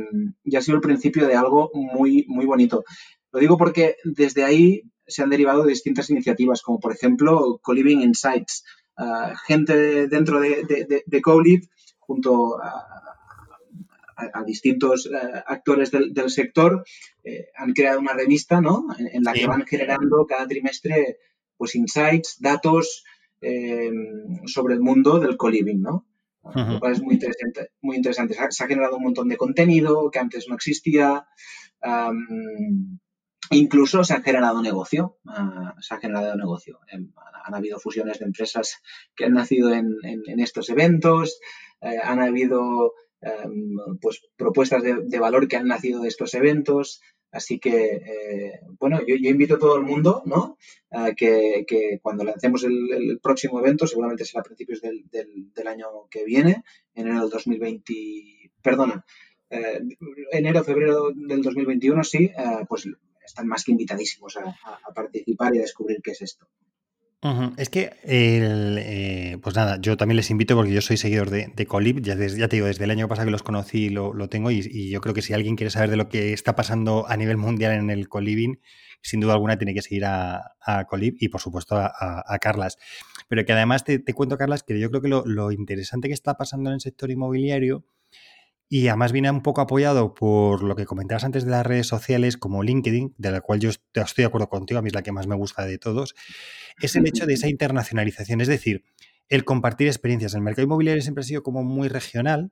y, 0.44 0.56
ha 0.56 0.60
sido 0.60 0.76
el 0.76 0.82
principio 0.82 1.26
de 1.26 1.34
algo 1.34 1.70
muy, 1.74 2.24
muy 2.28 2.46
bonito. 2.46 2.84
Lo 3.32 3.40
digo 3.40 3.58
porque 3.58 3.96
desde 4.04 4.44
ahí 4.44 4.82
se 5.06 5.22
han 5.22 5.30
derivado 5.30 5.64
de 5.64 5.70
distintas 5.70 6.10
iniciativas, 6.10 6.62
como 6.62 6.78
por 6.78 6.92
ejemplo 6.92 7.58
Co-Living 7.62 8.00
Insights. 8.00 8.64
Uh, 8.96 9.34
gente 9.46 10.06
dentro 10.06 10.38
de, 10.40 10.62
de, 10.62 11.02
de 11.04 11.20
Co-Live, 11.20 11.68
junto 11.98 12.62
a, 12.62 12.70
a, 14.16 14.40
a 14.40 14.44
distintos 14.44 15.06
uh, 15.06 15.42
actores 15.46 15.90
del, 15.90 16.14
del 16.14 16.30
sector, 16.30 16.84
eh, 17.24 17.48
han 17.56 17.72
creado 17.72 17.98
una 17.98 18.12
revista 18.12 18.60
¿no? 18.60 18.86
en, 18.96 19.08
en 19.08 19.24
la 19.24 19.32
sí. 19.32 19.40
que 19.40 19.46
van 19.46 19.66
generando 19.66 20.26
cada 20.26 20.46
trimestre 20.46 21.18
pues, 21.56 21.74
insights, 21.74 22.36
datos 22.40 23.04
eh, 23.40 23.90
sobre 24.46 24.74
el 24.74 24.80
mundo 24.80 25.18
del 25.20 25.36
co-living, 25.36 25.80
¿no? 25.80 26.06
Uh 26.42 26.50
-huh. 26.50 26.72
Lo 26.74 26.80
cual 26.80 26.92
es 26.92 27.02
muy 27.02 27.14
interesante. 27.14 27.70
Muy 27.80 27.96
interesante. 27.96 28.34
Se, 28.34 28.40
ha, 28.40 28.50
se, 28.50 28.64
ha, 28.64 28.66
generado 28.66 28.96
un 28.96 29.04
montón 29.04 29.28
de 29.28 29.36
contenido 29.36 30.10
que 30.10 30.18
antes 30.18 30.46
no 30.48 30.54
existía. 30.54 31.26
Um, 31.82 32.98
Incluso 33.50 34.04
se 34.04 34.14
ha 34.14 34.22
generado 34.22 34.62
negocio, 34.62 35.18
uh, 35.26 35.80
se 35.80 35.94
ha 35.94 35.98
generado 35.98 36.34
negocio. 36.36 36.80
Um, 36.92 37.12
han 37.44 37.54
habido 37.54 37.78
fusiones 37.78 38.18
de 38.18 38.24
empresas 38.24 38.80
que 39.14 39.26
han 39.26 39.34
nacido 39.34 39.72
en, 39.72 39.96
en, 40.02 40.22
en 40.26 40.40
estos 40.40 40.70
eventos, 40.70 41.38
uh, 41.82 42.00
han 42.04 42.20
habido 42.20 42.94
um, 43.20 43.98
pues, 44.00 44.22
propuestas 44.36 44.82
de, 44.82 44.96
de, 45.04 45.18
valor 45.18 45.46
que 45.46 45.56
han 45.56 45.68
nacido 45.68 46.00
de 46.00 46.08
estos 46.08 46.32
eventos. 46.34 47.02
Así 47.34 47.58
que, 47.58 47.96
eh, 47.96 48.60
bueno, 48.78 49.00
yo, 49.04 49.16
invito 49.16 49.56
a 49.56 49.58
todo 49.58 49.76
el 49.76 49.82
mundo, 49.82 50.22
¿no? 50.24 50.56
Uh, 50.90 51.12
que, 51.16 51.98
cuando 52.00 52.22
lancemos 52.22 52.62
el, 52.62 53.18
próximo 53.20 53.58
evento, 53.58 53.88
seguramente 53.88 54.24
será 54.24 54.42
a 54.42 54.44
principios 54.44 54.80
del, 54.80 55.04
del, 55.10 55.66
año 55.66 55.86
que 56.08 56.24
viene, 56.24 56.62
enero 56.94 57.22
del 57.22 57.30
2020, 57.30 58.52
perdona, 58.62 59.04
eh, 59.50 59.80
enero, 60.30 60.62
febrero 60.62 61.10
del 61.12 61.42
2021, 61.42 62.04
sí, 62.04 62.30
uh, 62.38 62.64
pues 62.68 62.88
están 63.26 63.48
más 63.48 63.64
que 63.64 63.72
invitadísimos 63.72 64.36
a, 64.36 64.56
a, 64.88 64.94
participar 64.94 65.56
y 65.56 65.58
a 65.58 65.62
descubrir 65.62 66.00
qué 66.04 66.12
es 66.12 66.22
esto. 66.22 66.46
Es 67.56 67.70
que, 67.70 67.92
el, 68.02 68.76
eh, 68.78 69.38
pues 69.42 69.56
nada, 69.56 69.78
yo 69.80 69.96
también 69.96 70.16
les 70.16 70.30
invito 70.30 70.54
porque 70.56 70.72
yo 70.72 70.82
soy 70.82 70.98
seguidor 70.98 71.30
de, 71.30 71.50
de 71.56 71.66
Colib, 71.66 72.02
ya, 72.02 72.16
desde, 72.16 72.38
ya, 72.38 72.48
te 72.48 72.56
digo, 72.56 72.66
desde 72.66 72.84
el 72.84 72.90
año 72.90 73.08
pasado 73.08 73.24
que 73.24 73.32
los 73.32 73.42
conocí 73.42 73.88
lo, 73.88 74.12
lo 74.12 74.28
tengo 74.28 74.50
y, 74.50 74.60
y, 74.70 74.90
yo 74.90 75.00
creo 75.00 75.14
que 75.14 75.22
si 75.22 75.32
alguien 75.32 75.56
quiere 75.56 75.70
saber 75.70 75.88
de 75.88 75.96
lo 75.96 76.10
que 76.10 76.34
está 76.34 76.54
pasando 76.54 77.06
a 77.08 77.16
nivel 77.16 77.38
mundial 77.38 77.72
en 77.72 77.88
el 77.88 78.10
Coliving, 78.10 78.60
sin 79.00 79.20
duda 79.20 79.32
alguna 79.32 79.56
tiene 79.56 79.72
que 79.72 79.80
seguir 79.80 80.04
a, 80.04 80.54
a 80.60 80.84
Colib 80.84 81.16
y 81.18 81.28
por 81.28 81.40
supuesto 81.40 81.76
a, 81.76 81.92
a, 82.26 82.38
Carlas. 82.40 82.76
Pero 83.28 83.46
que 83.46 83.54
además 83.54 83.84
te, 83.84 84.02
cuento, 84.12 84.36
Carlas, 84.36 84.62
que 84.62 84.78
yo 84.78 84.90
creo 84.90 85.00
que 85.00 85.08
lo 85.08 85.50
interesante 85.50 86.08
que 86.08 86.14
está 86.14 86.36
pasando 86.36 86.68
en 86.68 86.74
el 86.74 86.80
sector 86.80 87.10
inmobiliario 87.10 87.86
y 88.68 88.88
además 88.88 89.12
viene 89.12 89.30
un 89.30 89.42
poco 89.42 89.60
apoyado 89.60 90.14
por 90.14 90.62
lo 90.62 90.74
que 90.74 90.86
comentabas 90.86 91.24
antes 91.24 91.44
de 91.44 91.50
las 91.50 91.66
redes 91.66 91.86
sociales 91.86 92.36
como 92.36 92.62
LinkedIn, 92.62 93.14
de 93.18 93.30
la 93.30 93.40
cual 93.40 93.60
yo 93.60 93.70
estoy 93.70 94.22
de 94.22 94.24
acuerdo 94.24 94.48
contigo, 94.48 94.78
a 94.78 94.82
mí 94.82 94.88
es 94.88 94.94
la 94.94 95.02
que 95.02 95.12
más 95.12 95.26
me 95.26 95.34
gusta 95.34 95.66
de 95.66 95.78
todos, 95.78 96.14
es 96.80 96.96
el 96.96 97.06
hecho 97.06 97.26
de 97.26 97.34
esa 97.34 97.48
internacionalización, 97.48 98.40
es 98.40 98.48
decir, 98.48 98.84
el 99.28 99.44
compartir 99.44 99.86
experiencias. 99.86 100.34
El 100.34 100.42
mercado 100.42 100.64
inmobiliario 100.64 101.02
siempre 101.02 101.22
ha 101.22 101.26
sido 101.26 101.42
como 101.42 101.62
muy 101.62 101.88
regional, 101.88 102.50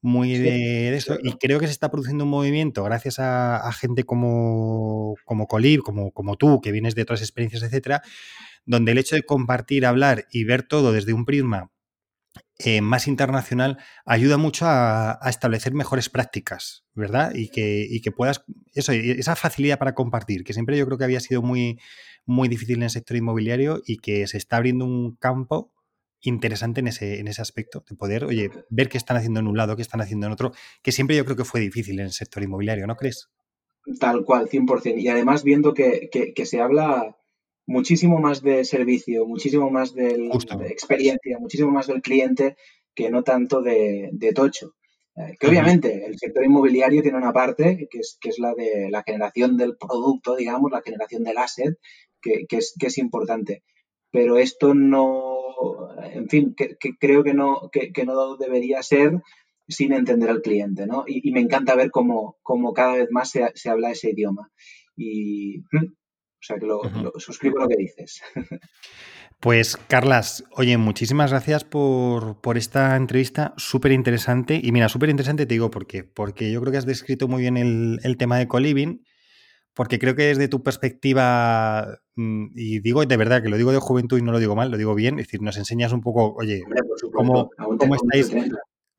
muy 0.00 0.36
sí, 0.36 0.42
de, 0.42 0.96
eso, 0.96 1.16
y 1.22 1.32
creo 1.34 1.60
que 1.60 1.66
se 1.66 1.72
está 1.72 1.90
produciendo 1.90 2.24
un 2.24 2.30
movimiento 2.30 2.82
gracias 2.82 3.20
a, 3.20 3.56
a 3.56 3.72
gente 3.72 4.02
como, 4.04 5.14
como 5.24 5.46
Colib, 5.46 5.82
como, 5.82 6.10
como 6.10 6.36
tú, 6.36 6.60
que 6.60 6.72
vienes 6.72 6.94
de 6.96 7.02
otras 7.02 7.22
experiencias, 7.22 7.62
etcétera, 7.62 8.02
donde 8.66 8.92
el 8.92 8.98
hecho 8.98 9.16
de 9.16 9.22
compartir, 9.22 9.86
hablar 9.86 10.26
y 10.30 10.44
ver 10.44 10.64
todo 10.64 10.92
desde 10.92 11.12
un 11.12 11.24
prisma 11.24 11.71
eh, 12.64 12.80
más 12.80 13.08
internacional 13.08 13.78
ayuda 14.04 14.36
mucho 14.36 14.66
a, 14.66 15.18
establecer 15.26 15.74
mejores 15.74 16.08
prácticas, 16.08 16.84
¿verdad? 16.94 17.32
Y 17.34 17.48
que, 17.48 17.86
y 17.88 18.00
que 18.00 18.12
puedas, 18.12 18.44
eso, 18.74 18.92
esa 18.92 19.36
facilidad 19.36 19.78
para 19.78 19.94
compartir, 19.94 20.44
que 20.44 20.52
siempre 20.52 20.76
yo 20.76 20.86
creo 20.86 20.98
que 20.98 21.04
había 21.04 21.20
sido 21.20 21.42
muy, 21.42 21.78
muy 22.24 22.48
difícil 22.48 22.76
en 22.76 22.84
el 22.84 22.90
sector 22.90 23.16
inmobiliario 23.16 23.80
y 23.84 23.98
que 23.98 24.26
se 24.26 24.36
está 24.36 24.56
abriendo 24.58 24.84
un 24.84 25.16
campo 25.16 25.72
interesante 26.20 26.80
en 26.80 26.88
ese, 26.88 27.18
en 27.18 27.28
ese 27.28 27.42
aspecto, 27.42 27.84
de 27.88 27.96
poder, 27.96 28.24
oye, 28.24 28.50
ver 28.70 28.88
qué 28.88 28.98
están 28.98 29.16
haciendo 29.16 29.40
en 29.40 29.48
un 29.48 29.56
lado, 29.56 29.74
qué 29.74 29.82
están 29.82 30.00
haciendo 30.00 30.26
en 30.26 30.32
otro, 30.32 30.52
que 30.82 30.92
siempre 30.92 31.16
yo 31.16 31.24
creo 31.24 31.36
que 31.36 31.44
fue 31.44 31.60
difícil 31.60 31.98
en 31.98 32.06
el 32.06 32.12
sector 32.12 32.42
inmobiliario, 32.42 32.86
¿no 32.86 32.96
crees? 32.96 33.28
Tal 33.98 34.24
cual, 34.24 34.48
100%. 34.48 35.00
Y 35.00 35.08
además 35.08 35.42
viendo 35.42 35.74
que, 35.74 36.08
que 36.10 36.46
se 36.46 36.60
habla 36.60 37.16
muchísimo 37.66 38.18
más 38.18 38.42
de 38.42 38.64
servicio, 38.64 39.26
muchísimo 39.26 39.70
más 39.70 39.94
del, 39.94 40.28
de 40.28 40.66
experiencia, 40.68 41.38
muchísimo 41.38 41.70
más 41.70 41.86
del 41.86 42.02
cliente 42.02 42.56
que 42.94 43.10
no 43.10 43.22
tanto 43.22 43.62
de, 43.62 44.10
de 44.12 44.32
tocho. 44.32 44.74
Eh, 45.14 45.36
que 45.38 45.46
obviamente 45.46 46.06
el 46.06 46.18
sector 46.18 46.44
inmobiliario 46.44 47.02
tiene 47.02 47.18
una 47.18 47.32
parte 47.32 47.86
que 47.90 47.98
es, 47.98 48.16
que 48.20 48.30
es 48.30 48.38
la 48.38 48.54
de 48.54 48.88
la 48.90 49.02
generación 49.02 49.56
del 49.56 49.76
producto, 49.76 50.36
digamos, 50.36 50.70
la 50.70 50.82
generación 50.82 51.22
del 51.22 51.38
asset, 51.38 51.76
que, 52.20 52.46
que, 52.48 52.56
es, 52.56 52.74
que 52.78 52.86
es 52.86 52.98
importante. 52.98 53.62
Pero 54.10 54.38
esto 54.38 54.74
no, 54.74 55.42
en 56.04 56.28
fin, 56.28 56.54
que, 56.54 56.76
que 56.78 56.96
creo 56.98 57.24
que 57.24 57.34
no, 57.34 57.70
que, 57.70 57.92
que 57.92 58.04
no 58.04 58.36
debería 58.36 58.82
ser 58.82 59.22
sin 59.68 59.92
entender 59.92 60.30
al 60.30 60.42
cliente, 60.42 60.86
¿no? 60.86 61.04
Y, 61.06 61.30
me 61.32 61.40
encanta 61.40 61.74
ver 61.74 61.90
cómo, 61.90 62.36
cómo, 62.42 62.72
cada 62.72 62.94
vez 62.94 63.08
más 63.10 63.30
se, 63.30 63.50
se 63.54 63.70
habla 63.70 63.90
ese 63.90 64.10
idioma. 64.10 64.50
Y, 64.96 65.60
mm, 65.72 65.92
o 66.42 66.44
sea, 66.44 66.56
que 66.58 66.66
lo, 66.66 66.82
suscribo 67.18 67.60
lo 67.60 67.68
que 67.68 67.76
dices. 67.76 68.20
Pues 69.38 69.76
Carlas, 69.88 70.44
oye, 70.52 70.76
muchísimas 70.76 71.30
gracias 71.30 71.64
por, 71.64 72.36
esta 72.54 72.94
entrevista 72.94 73.54
súper 73.56 73.90
interesante. 73.90 74.60
Y 74.62 74.70
mira, 74.70 74.88
súper 74.88 75.08
interesante 75.08 75.46
te 75.46 75.54
digo 75.54 75.68
por 75.68 75.88
qué. 75.88 76.04
Porque 76.04 76.52
yo 76.52 76.60
creo 76.60 76.70
que 76.70 76.78
has 76.78 76.86
descrito 76.86 77.26
muy 77.26 77.42
bien 77.42 77.56
el, 77.56 78.16
tema 78.18 78.38
de 78.38 78.46
coliving, 78.46 79.04
porque 79.74 79.98
creo 79.98 80.14
que 80.14 80.26
desde 80.26 80.46
tu 80.46 80.62
perspectiva, 80.62 81.98
mm, 82.14 82.50
y 82.54 82.78
digo 82.80 83.04
de 83.04 83.16
verdad 83.16 83.42
que 83.42 83.48
lo 83.48 83.56
digo 83.56 83.72
de 83.72 83.78
juventud 83.78 84.16
y 84.16 84.22
no 84.22 84.30
lo 84.30 84.38
digo 84.38 84.54
mal, 84.54 84.70
lo 84.70 84.76
digo 84.76 84.94
bien, 84.94 85.18
es 85.18 85.26
decir, 85.26 85.42
nos 85.42 85.56
enseñas 85.56 85.92
un 85.92 86.02
poco, 86.02 86.34
oye, 86.34 86.62
cómo, 87.12 87.50
estáis, 87.96 88.30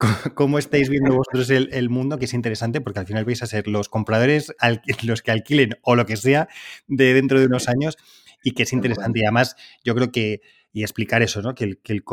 cómo 0.36 0.60
estáis 0.60 0.90
viendo 0.90 1.16
vosotros 1.16 1.50
el, 1.50 1.90
mundo, 1.90 2.18
que 2.18 2.26
es 2.26 2.34
interesante, 2.34 2.82
porque 2.82 3.00
al 3.00 3.08
final 3.08 3.26
vais 3.26 3.44
a 3.44 3.48
ser 3.48 3.68
los 3.68 3.90
compradores, 3.90 4.54
los 5.04 5.22
que 5.22 5.32
alquilen 5.32 5.78
o 5.82 5.96
lo 5.96 6.06
que 6.06 6.18
sea 6.18 6.48
de 6.88 7.14
dentro 7.14 7.40
de 7.40 7.48
unos 7.48 7.68
años 7.68 7.98
y 8.44 8.52
que 8.52 8.64
es 8.64 8.74
interesante. 8.74 9.20
Y 9.20 9.24
además, 9.24 9.56
yo 9.84 9.96
creo 9.96 10.12
que, 10.12 10.42
y 10.72 10.82
explicar 10.82 11.22
eso, 11.22 11.42
¿no? 11.42 11.56
Que 11.56 11.64
el, 11.64 11.78
que 11.80 11.94
el 11.94 12.04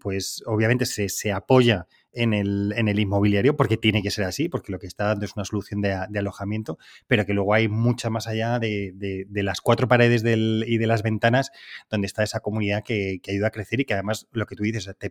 pues 0.00 0.42
obviamente 0.46 0.86
se, 0.86 1.08
se 1.08 1.32
apoya 1.32 1.86
en 2.12 2.32
el, 2.32 2.72
en 2.76 2.88
el, 2.88 2.98
inmobiliario, 2.98 3.56
porque 3.56 3.76
tiene 3.76 4.02
que 4.02 4.10
ser 4.10 4.24
así, 4.24 4.48
porque 4.48 4.72
lo 4.72 4.78
que 4.78 4.86
está 4.86 5.04
dando 5.04 5.24
es 5.24 5.36
una 5.36 5.44
solución 5.44 5.80
de, 5.80 5.92
alojamiento, 5.92 6.78
pero 7.06 7.26
que 7.26 7.34
luego 7.34 7.54
hay 7.54 7.68
mucha 7.68 8.10
más 8.10 8.26
allá 8.26 8.58
de, 8.58 8.92
de, 8.94 9.42
las 9.42 9.60
cuatro 9.60 9.88
paredes 9.88 10.22
del, 10.22 10.64
y 10.66 10.78
de 10.78 10.86
las 10.86 11.02
ventanas 11.02 11.50
donde 11.90 12.06
está 12.06 12.22
esa 12.22 12.40
comunidad 12.40 12.82
que, 12.82 13.20
que, 13.22 13.32
ayuda 13.32 13.48
a 13.48 13.50
crecer 13.50 13.80
y 13.80 13.84
que 13.84 13.94
además 13.94 14.26
lo 14.32 14.46
que 14.46 14.56
tú 14.56 14.62
dices 14.62 14.88
te 14.98 15.10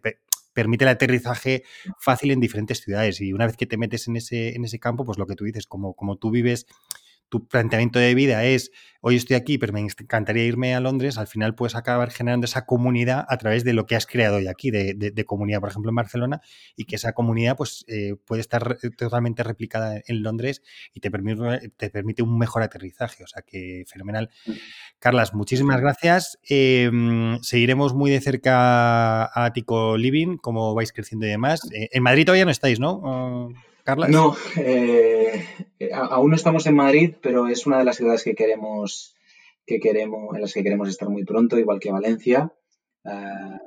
permite 0.55 0.85
el 0.85 0.89
aterrizaje 0.89 1.63
fácil 1.99 2.31
en 2.31 2.39
diferentes 2.39 2.81
ciudades. 2.81 3.21
Y 3.21 3.33
una 3.33 3.45
vez 3.45 3.57
que 3.57 3.67
te 3.67 3.77
metes 3.77 4.07
en 4.07 4.15
ese, 4.15 4.55
en 4.55 4.63
ese 4.63 4.79
campo, 4.79 5.05
pues 5.05 5.19
lo 5.19 5.27
que 5.27 5.35
tú 5.35 5.43
dices, 5.43 5.67
como, 5.67 5.93
como 5.93 6.17
tú 6.17 6.31
vives 6.31 6.65
tu 7.29 7.47
planteamiento 7.47 7.99
de 7.99 8.13
vida 8.15 8.43
es, 8.45 8.71
hoy 9.01 9.15
estoy 9.15 9.35
aquí, 9.35 9.57
pero 9.57 9.73
me 9.73 9.81
encantaría 9.81 10.45
irme 10.45 10.75
a 10.75 10.79
Londres, 10.79 11.17
al 11.17 11.27
final 11.27 11.55
puedes 11.55 11.75
acabar 11.75 12.11
generando 12.11 12.45
esa 12.45 12.65
comunidad 12.65 13.25
a 13.27 13.37
través 13.37 13.63
de 13.63 13.73
lo 13.73 13.85
que 13.85 13.95
has 13.95 14.05
creado 14.05 14.37
hoy 14.37 14.47
aquí, 14.47 14.71
de, 14.71 15.25
comunidad, 15.25 15.59
por 15.59 15.69
ejemplo, 15.69 15.89
en 15.89 15.95
Barcelona, 15.95 16.41
y 16.75 16.85
que 16.85 16.95
esa 16.95 17.13
comunidad 17.13 17.55
pues, 17.55 17.83
eh, 17.87 18.15
puede 18.25 18.41
estar 18.41 18.77
totalmente 18.97 19.43
replicada 19.43 20.01
en 20.07 20.23
Londres 20.23 20.61
y 20.93 20.99
te 20.99 21.11
permite, 21.11 21.69
te 21.77 21.89
permite 21.89 22.23
un 22.23 22.37
mejor 22.37 22.63
aterrizaje. 22.63 23.23
O 23.23 23.27
sea 23.27 23.41
que 23.41 23.83
fenomenal. 23.87 24.29
Mm. 24.45 24.51
Carlas, 24.99 25.33
muchísimas 25.33 25.81
gracias. 25.81 26.39
Em, 26.47 27.39
seguiremos 27.41 27.93
muy 27.93 28.11
de 28.11 28.21
cerca 28.21 29.25
a 29.33 29.53
Tico 29.53 29.97
Living, 29.97 30.37
como 30.37 30.73
vais 30.73 30.91
creciendo 30.91 31.25
y 31.25 31.29
demás. 31.29 31.61
Eh, 31.73 31.89
en 31.91 32.03
Madrid 32.03 32.25
todavía 32.25 32.45
no 32.45 32.51
estáis, 32.51 32.79
¿no? 32.79 33.51
Ah, 33.87 33.95
no, 33.95 34.35
eh, 34.57 35.45
aún 35.93 36.31
no 36.31 36.35
estamos 36.35 36.65
en 36.65 36.75
Madrid, 36.75 37.13
pero 37.21 37.47
es 37.47 37.67
una 37.67 37.77
de 37.77 37.85
las 37.85 37.97
ciudades 37.97 38.23
que 38.23 38.33
queremos, 38.33 39.15
que 39.63 39.79
queremos, 39.79 40.33
en 40.33 40.41
las 40.41 40.53
que 40.53 40.63
queremos 40.63 40.89
estar 40.89 41.07
muy 41.07 41.23
pronto, 41.23 41.59
igual 41.59 41.79
que 41.79 41.91
Valencia. 41.91 42.51
Uh, 43.03 43.59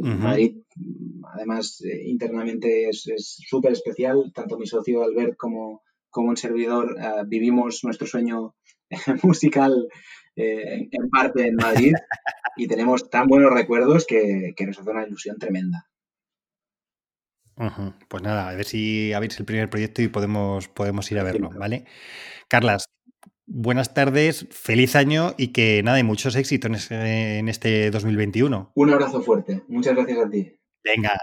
Madrid, 0.00 0.58
además, 1.34 1.80
eh, 1.80 2.04
internamente 2.06 2.88
es 2.88 3.04
súper 3.48 3.72
especial. 3.72 4.32
Tanto 4.32 4.58
mi 4.58 4.66
socio 4.66 5.02
Albert 5.02 5.36
como, 5.36 5.82
como 6.08 6.28
un 6.28 6.36
servidor 6.36 6.96
ah, 7.00 7.24
vivimos 7.26 7.82
nuestro 7.82 8.06
sueño 8.06 8.54
musical 9.24 9.88
en 10.36 11.10
parte 11.10 11.48
en 11.48 11.56
Madrid 11.56 11.94
y 12.56 12.68
tenemos 12.68 13.10
tan 13.10 13.26
buenos 13.26 13.52
recuerdos 13.52 14.06
que, 14.06 14.52
que 14.56 14.66
nos 14.66 14.78
hace 14.78 14.90
una 14.90 15.04
ilusión 15.04 15.36
tremenda. 15.36 15.88
Pues 18.08 18.22
nada, 18.22 18.48
a 18.48 18.54
ver 18.54 18.64
si 18.64 19.12
habéis 19.12 19.38
el 19.40 19.44
primer 19.44 19.68
proyecto 19.68 20.00
y 20.00 20.08
podemos, 20.08 20.68
podemos 20.68 21.10
ir 21.10 21.18
a 21.18 21.24
verlo, 21.24 21.50
¿vale? 21.50 21.86
Carlas, 22.46 22.84
buenas 23.46 23.94
tardes, 23.94 24.46
feliz 24.50 24.94
año 24.94 25.34
y 25.36 25.48
que 25.48 25.82
nada, 25.82 25.98
y 25.98 26.04
muchos 26.04 26.36
éxitos 26.36 26.90
en, 26.92 27.48
este 27.48 27.90
2021. 27.90 28.72
Un 28.74 28.90
abrazo 28.90 29.20
fuerte, 29.22 29.62
muchas 29.66 29.96
gracias 29.96 30.18
a 30.24 30.30
ti. 30.30 30.56
Venga, 30.84 31.18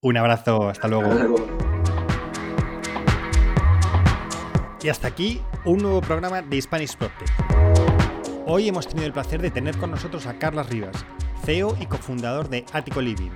un 0.00 0.16
abrazo, 0.16 0.68
hasta 0.68 0.88
luego. 0.88 1.06
Hasta 1.06 1.24
luego. 1.24 1.46
Y 4.82 4.88
hasta 4.88 5.08
aquí 5.08 5.40
un 5.64 5.78
nuevo 5.78 6.00
programa 6.00 6.42
de 6.42 6.60
Spanish 6.60 6.96
Protect. 6.96 7.30
Hoy 8.44 8.68
hemos 8.68 8.88
tenido 8.88 9.06
el 9.06 9.12
placer 9.12 9.40
de 9.40 9.50
tener 9.50 9.76
con 9.76 9.92
nosotros 9.92 10.26
a 10.26 10.38
Carlas 10.38 10.68
Rivas, 10.68 11.04
CEO 11.44 11.76
y 11.80 11.86
cofundador 11.86 12.48
de 12.48 12.64
Ático 12.72 13.00
Living 13.00 13.30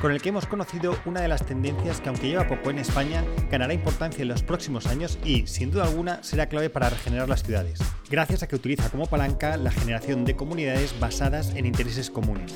con 0.00 0.12
el 0.12 0.22
que 0.22 0.30
hemos 0.30 0.46
conocido 0.46 0.96
una 1.04 1.20
de 1.20 1.28
las 1.28 1.44
tendencias 1.44 2.00
que 2.00 2.08
aunque 2.08 2.28
lleva 2.28 2.48
poco 2.48 2.70
en 2.70 2.78
España, 2.78 3.22
ganará 3.50 3.74
importancia 3.74 4.22
en 4.22 4.28
los 4.28 4.42
próximos 4.42 4.86
años 4.86 5.18
y, 5.24 5.46
sin 5.46 5.70
duda 5.70 5.84
alguna, 5.84 6.22
será 6.22 6.46
clave 6.46 6.70
para 6.70 6.88
regenerar 6.88 7.28
las 7.28 7.42
ciudades, 7.42 7.80
gracias 8.08 8.42
a 8.42 8.48
que 8.48 8.56
utiliza 8.56 8.88
como 8.88 9.06
palanca 9.06 9.56
la 9.56 9.70
generación 9.70 10.24
de 10.24 10.36
comunidades 10.36 10.98
basadas 10.98 11.54
en 11.54 11.66
intereses 11.66 12.10
comunes. 12.10 12.54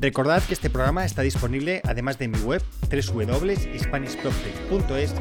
Recordad 0.00 0.42
que 0.44 0.54
este 0.54 0.70
programa 0.70 1.04
está 1.04 1.22
disponible, 1.22 1.82
además 1.84 2.18
de 2.18 2.26
en 2.26 2.30
mi 2.30 2.38
web, 2.38 2.62
www.hispanishproctech.es, 2.88 5.14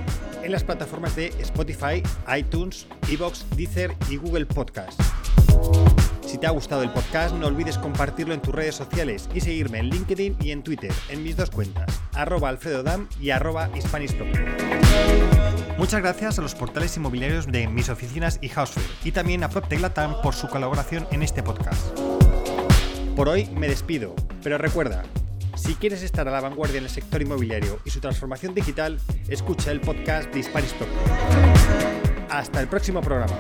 en 0.44 0.52
las 0.52 0.64
plataformas 0.64 1.16
de 1.16 1.30
Spotify, 1.40 2.04
iTunes, 2.38 2.86
Evox, 3.10 3.44
Deezer 3.56 3.96
y 4.10 4.18
Google 4.18 4.46
Podcast. 4.46 5.02
Si 6.28 6.38
te 6.38 6.46
ha 6.46 6.50
gustado 6.50 6.84
el 6.84 6.90
podcast, 6.90 7.34
no 7.34 7.48
olvides 7.48 7.78
compartirlo 7.78 8.34
en 8.34 8.42
tus 8.42 8.54
redes 8.54 8.76
sociales 8.76 9.30
y 9.34 9.40
seguirme 9.40 9.80
en 9.80 9.90
LinkedIn 9.90 10.36
y 10.42 10.52
en 10.52 10.62
Twitter, 10.62 10.92
en 11.08 11.24
mis 11.24 11.38
dos 11.38 11.50
cuentas, 11.50 11.86
arroba 12.14 12.50
alfredodam 12.50 13.08
y 13.22 13.30
arroba 13.30 13.70
Muchas 15.78 16.02
gracias 16.02 16.38
a 16.38 16.42
los 16.42 16.54
portales 16.54 16.98
inmobiliarios 16.98 17.48
de 17.48 17.70
Mis 17.70 17.88
Oficinas 17.88 18.40
y 18.42 18.50
Housefare 18.50 18.86
y 19.06 19.14
también 19.14 19.42
a 19.46 19.50
PropTech 19.50 19.80
Latam 19.80 20.22
por 20.22 20.36
su 20.36 20.50
colaboración 20.50 21.08
en 21.12 21.24
este 21.24 21.44
podcast. 21.44 21.98
Por 23.16 23.30
hoy 23.30 23.46
me 23.56 23.70
despido, 23.70 24.14
pero 24.44 24.58
recuerda, 24.58 25.04
si 25.56 25.76
quieres 25.76 26.04
estar 26.04 26.28
a 26.28 26.32
la 26.32 26.42
vanguardia 26.42 26.80
en 26.80 26.84
el 26.84 26.90
sector 26.90 27.22
inmobiliario 27.22 27.80
y 27.86 27.90
su 27.90 28.02
transformación 28.02 28.54
digital, 28.54 29.00
escucha 29.30 29.72
el 29.72 29.80
podcast 29.80 30.30
de 30.34 30.44
Spanish 30.44 30.76
Hasta 32.30 32.60
el 32.60 32.68
próximo 32.68 33.00
programa. 33.00 33.38